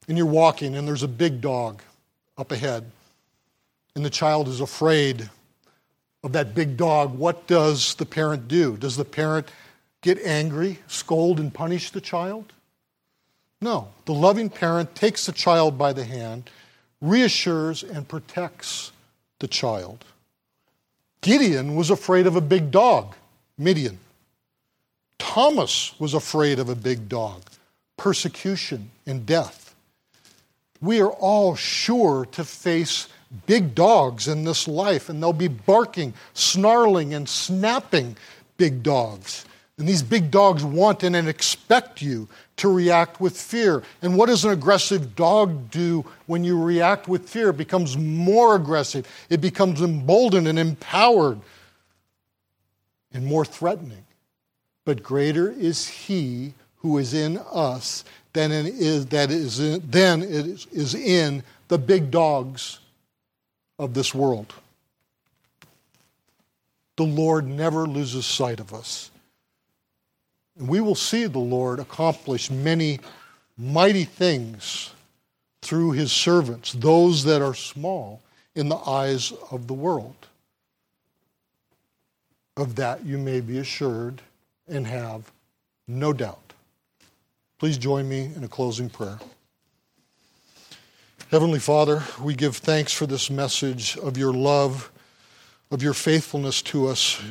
and 0.08 0.18
you're 0.18 0.26
walking, 0.26 0.76
and 0.76 0.88
there's 0.88 1.04
a 1.04 1.08
big 1.08 1.40
dog 1.40 1.84
up 2.36 2.52
ahead, 2.52 2.90
and 3.94 4.04
the 4.04 4.10
child 4.10 4.48
is 4.48 4.62
afraid 4.62 5.30
of 6.24 6.32
that 6.32 6.56
big 6.56 6.78
dog, 6.78 7.16
what 7.16 7.46
does 7.46 7.94
the 7.94 8.08
parent 8.08 8.48
do? 8.48 8.76
Does 8.76 8.98
the 8.98 9.06
parent 9.06 9.48
get 10.02 10.18
angry, 10.26 10.80
scold, 10.88 11.40
and 11.40 11.54
punish 11.54 11.92
the 11.92 12.02
child? 12.02 12.54
No. 13.62 13.90
The 14.06 14.14
loving 14.14 14.50
parent 14.50 14.96
takes 14.96 15.26
the 15.26 15.32
child 15.32 15.78
by 15.78 15.94
the 15.94 16.06
hand, 16.06 16.50
reassures, 17.02 17.84
and 17.84 18.08
protects 18.08 18.92
the 19.40 19.48
child. 19.48 20.06
Gideon 21.22 21.76
was 21.76 21.90
afraid 21.90 22.28
of 22.28 22.36
a 22.36 22.42
big 22.42 22.72
dog, 22.72 23.16
Midian. 23.58 24.00
Thomas 25.18 25.94
was 26.00 26.14
afraid 26.14 26.60
of 26.60 26.70
a 26.70 26.76
big 26.76 27.10
dog, 27.10 27.44
persecution 27.98 28.90
and 29.06 29.26
death. 29.26 29.76
We 30.82 31.02
are 31.02 31.12
all 31.12 31.56
sure 31.56 32.26
to 32.32 32.46
face 32.46 33.10
big 33.46 33.76
dogs 33.76 34.30
in 34.30 34.46
this 34.46 34.68
life, 34.68 35.10
and 35.10 35.22
they'll 35.22 35.34
be 35.34 35.50
barking, 35.50 36.14
snarling, 36.34 37.14
and 37.14 37.28
snapping 37.28 38.16
big 38.56 38.82
dogs. 38.82 39.46
And 39.78 39.88
these 39.88 40.04
big 40.04 40.32
dogs 40.32 40.64
want 40.64 41.04
and 41.04 41.16
expect 41.16 42.02
you 42.02 42.28
to 42.60 42.74
react 42.74 43.20
with 43.20 43.40
fear. 43.40 43.84
And 44.02 44.18
what 44.18 44.28
does 44.28 44.46
an 44.46 44.52
aggressive 44.52 45.16
dog 45.16 45.72
do 45.72 46.06
when 46.28 46.44
you 46.44 46.62
react 46.62 47.08
with 47.08 47.28
fear? 47.28 47.50
It 47.50 47.58
becomes 47.58 47.98
more 47.98 48.56
aggressive, 48.56 49.08
it 49.30 49.42
becomes 49.42 49.82
emboldened 49.82 50.48
and 50.48 50.60
empowered 50.60 51.40
and 53.14 53.26
more 53.26 53.46
threatening. 53.46 54.06
But 54.86 55.04
greater 55.04 55.52
is 55.52 55.88
he 55.88 56.54
who 56.78 56.98
is 56.98 57.14
in 57.14 57.40
us 57.52 58.04
than 58.34 58.52
it 58.52 58.66
is, 58.68 59.08
that 59.08 59.32
is 59.32 59.60
in, 59.60 59.84
than 59.90 60.22
it 60.22 60.68
is 60.72 60.96
in 60.96 61.44
the 61.68 61.78
big 61.78 62.12
dogs 62.12 62.80
of 63.78 63.94
this 63.94 64.14
world. 64.14 64.54
The 66.98 67.04
Lord 67.04 67.48
never 67.48 67.86
loses 67.86 68.26
sight 68.26 68.60
of 68.60 68.74
us. 68.74 69.10
And 70.60 70.68
we 70.68 70.82
will 70.82 70.96
see 70.96 71.26
the 71.26 71.40
Lord 71.40 71.80
accomplish 71.80 72.52
many 72.52 73.00
mighty 73.58 74.04
things 74.04 74.92
through 75.62 75.92
his 75.92 76.12
servants, 76.12 76.74
those 76.74 77.24
that 77.24 77.42
are 77.42 77.56
small 77.56 78.22
in 78.56 78.70
the 78.70 78.78
eyes 78.78 79.32
of 79.52 79.68
the 79.68 79.74
world. 79.74 80.28
Of 82.58 82.76
that 82.76 83.06
you 83.06 83.18
may 83.18 83.40
be 83.40 83.58
assured 83.58 84.22
and 84.68 84.86
have 84.86 85.32
no 85.88 86.12
doubt. 86.12 86.54
Please 87.58 87.78
join 87.78 88.08
me 88.08 88.32
in 88.36 88.44
a 88.44 88.48
closing 88.48 88.90
prayer. 88.90 89.20
Heavenly 91.32 91.60
Father, 91.60 92.04
we 92.22 92.36
give 92.36 92.58
thanks 92.58 92.92
for 92.92 93.06
this 93.06 93.30
message 93.30 93.98
of 93.98 94.18
your 94.18 94.34
love, 94.34 94.92
of 95.72 95.82
your 95.82 95.94
faithfulness 95.94 96.62
to 96.64 96.88
us, 96.88 97.22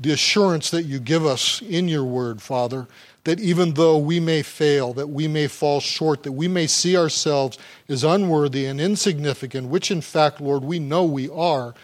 the 0.00 0.12
assurance 0.12 0.70
that 0.70 0.84
you 0.84 1.00
give 1.00 1.26
us 1.26 1.60
in 1.62 1.88
your 1.88 2.04
word, 2.04 2.40
Father, 2.40 2.86
that 3.24 3.40
even 3.40 3.74
though 3.74 3.98
we 3.98 4.20
may 4.20 4.42
fail, 4.42 4.92
that 4.94 5.08
we 5.08 5.26
may 5.28 5.46
fall 5.48 5.80
short, 5.80 6.22
that 6.22 6.32
we 6.32 6.48
may 6.48 6.66
see 6.66 6.96
ourselves 6.96 7.58
as 7.88 8.04
unworthy 8.04 8.66
and 8.66 8.80
insignificant, 8.80 9.68
which 9.68 9.90
in 9.90 10.00
fact, 10.00 10.40
Lord, 10.40 10.62
we 10.62 10.78
know 10.78 11.04
we 11.04 11.28
are. 11.28 11.74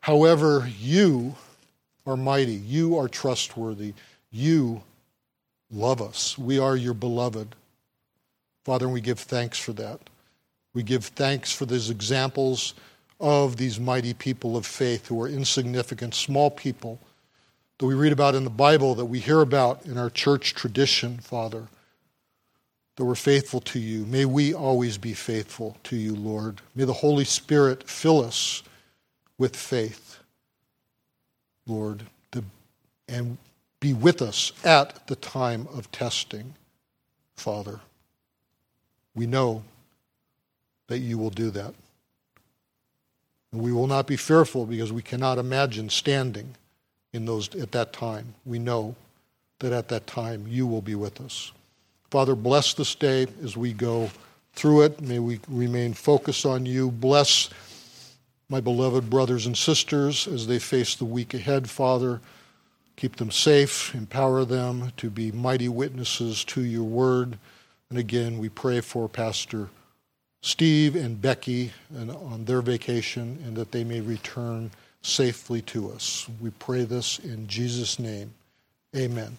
However, 0.00 0.70
you 0.78 1.34
are 2.06 2.16
mighty, 2.16 2.54
you 2.54 2.96
are 2.96 3.08
trustworthy, 3.08 3.94
you 4.30 4.82
love 5.70 6.00
us. 6.00 6.38
We 6.38 6.58
are 6.58 6.76
your 6.76 6.94
beloved. 6.94 7.54
Father, 8.64 8.86
and 8.86 8.94
we 8.94 9.00
give 9.00 9.18
thanks 9.18 9.58
for 9.58 9.72
that. 9.74 10.00
We 10.72 10.82
give 10.82 11.04
thanks 11.04 11.52
for 11.52 11.66
these 11.66 11.90
examples 11.90 12.74
of 13.20 13.56
these 13.56 13.78
mighty 13.78 14.14
people 14.14 14.56
of 14.56 14.66
faith 14.66 15.06
who 15.06 15.20
are 15.22 15.28
insignificant, 15.28 16.14
small 16.14 16.50
people 16.50 16.98
that 17.78 17.86
we 17.86 17.94
read 17.94 18.12
about 18.12 18.34
in 18.34 18.44
the 18.44 18.50
Bible, 18.50 18.94
that 18.94 19.06
we 19.06 19.18
hear 19.18 19.40
about 19.40 19.84
in 19.84 19.98
our 19.98 20.10
church 20.10 20.54
tradition, 20.54 21.18
Father, 21.18 21.66
that 22.96 23.04
we're 23.04 23.14
faithful 23.16 23.60
to 23.60 23.78
you. 23.80 24.04
May 24.06 24.24
we 24.24 24.54
always 24.54 24.98
be 24.98 25.14
faithful 25.14 25.76
to 25.84 25.96
you, 25.96 26.14
Lord. 26.14 26.60
May 26.74 26.84
the 26.84 26.92
Holy 26.92 27.24
Spirit 27.24 27.88
fill 27.88 28.24
us 28.24 28.62
with 29.38 29.56
faith, 29.56 30.18
Lord, 31.66 32.04
and 33.08 33.36
be 33.80 33.92
with 33.92 34.22
us 34.22 34.52
at 34.64 35.06
the 35.08 35.16
time 35.16 35.66
of 35.74 35.90
testing, 35.90 36.54
Father. 37.34 37.80
We 39.14 39.26
know 39.26 39.64
that 40.86 41.00
you 41.00 41.18
will 41.18 41.30
do 41.30 41.50
that. 41.50 41.74
And 43.52 43.60
we 43.60 43.72
will 43.72 43.86
not 43.86 44.06
be 44.06 44.16
fearful 44.16 44.64
because 44.66 44.92
we 44.92 45.02
cannot 45.02 45.38
imagine 45.38 45.90
standing 45.90 46.54
in 47.14 47.24
those 47.24 47.54
at 47.54 47.72
that 47.72 47.92
time. 47.92 48.34
We 48.44 48.58
know 48.58 48.94
that 49.60 49.72
at 49.72 49.88
that 49.88 50.06
time 50.06 50.46
you 50.48 50.66
will 50.66 50.82
be 50.82 50.96
with 50.96 51.20
us. 51.20 51.52
Father, 52.10 52.34
bless 52.34 52.74
this 52.74 52.94
day 52.94 53.26
as 53.42 53.56
we 53.56 53.72
go 53.72 54.10
through 54.52 54.82
it. 54.82 55.00
May 55.00 55.20
we 55.20 55.40
remain 55.48 55.94
focused 55.94 56.44
on 56.44 56.66
you. 56.66 56.90
Bless 56.90 57.50
my 58.48 58.60
beloved 58.60 59.08
brothers 59.08 59.46
and 59.46 59.56
sisters 59.56 60.26
as 60.26 60.46
they 60.46 60.58
face 60.58 60.96
the 60.96 61.04
week 61.04 61.34
ahead, 61.34 61.70
Father. 61.70 62.20
Keep 62.96 63.16
them 63.16 63.30
safe, 63.30 63.94
empower 63.94 64.44
them 64.44 64.92
to 64.96 65.10
be 65.10 65.32
mighty 65.32 65.68
witnesses 65.68 66.44
to 66.44 66.62
your 66.62 66.84
word. 66.84 67.38
And 67.90 67.98
again, 67.98 68.38
we 68.38 68.48
pray 68.48 68.80
for 68.80 69.08
Pastor 69.08 69.68
Steve 70.42 70.94
and 70.94 71.20
Becky 71.20 71.72
and 71.96 72.10
on 72.10 72.44
their 72.44 72.60
vacation 72.60 73.38
and 73.44 73.56
that 73.56 73.72
they 73.72 73.82
may 73.82 74.00
return 74.00 74.70
safely 75.04 75.62
to 75.62 75.92
us. 75.92 76.28
We 76.40 76.50
pray 76.50 76.84
this 76.84 77.18
in 77.20 77.46
Jesus' 77.46 77.98
name. 77.98 78.34
Amen. 78.96 79.36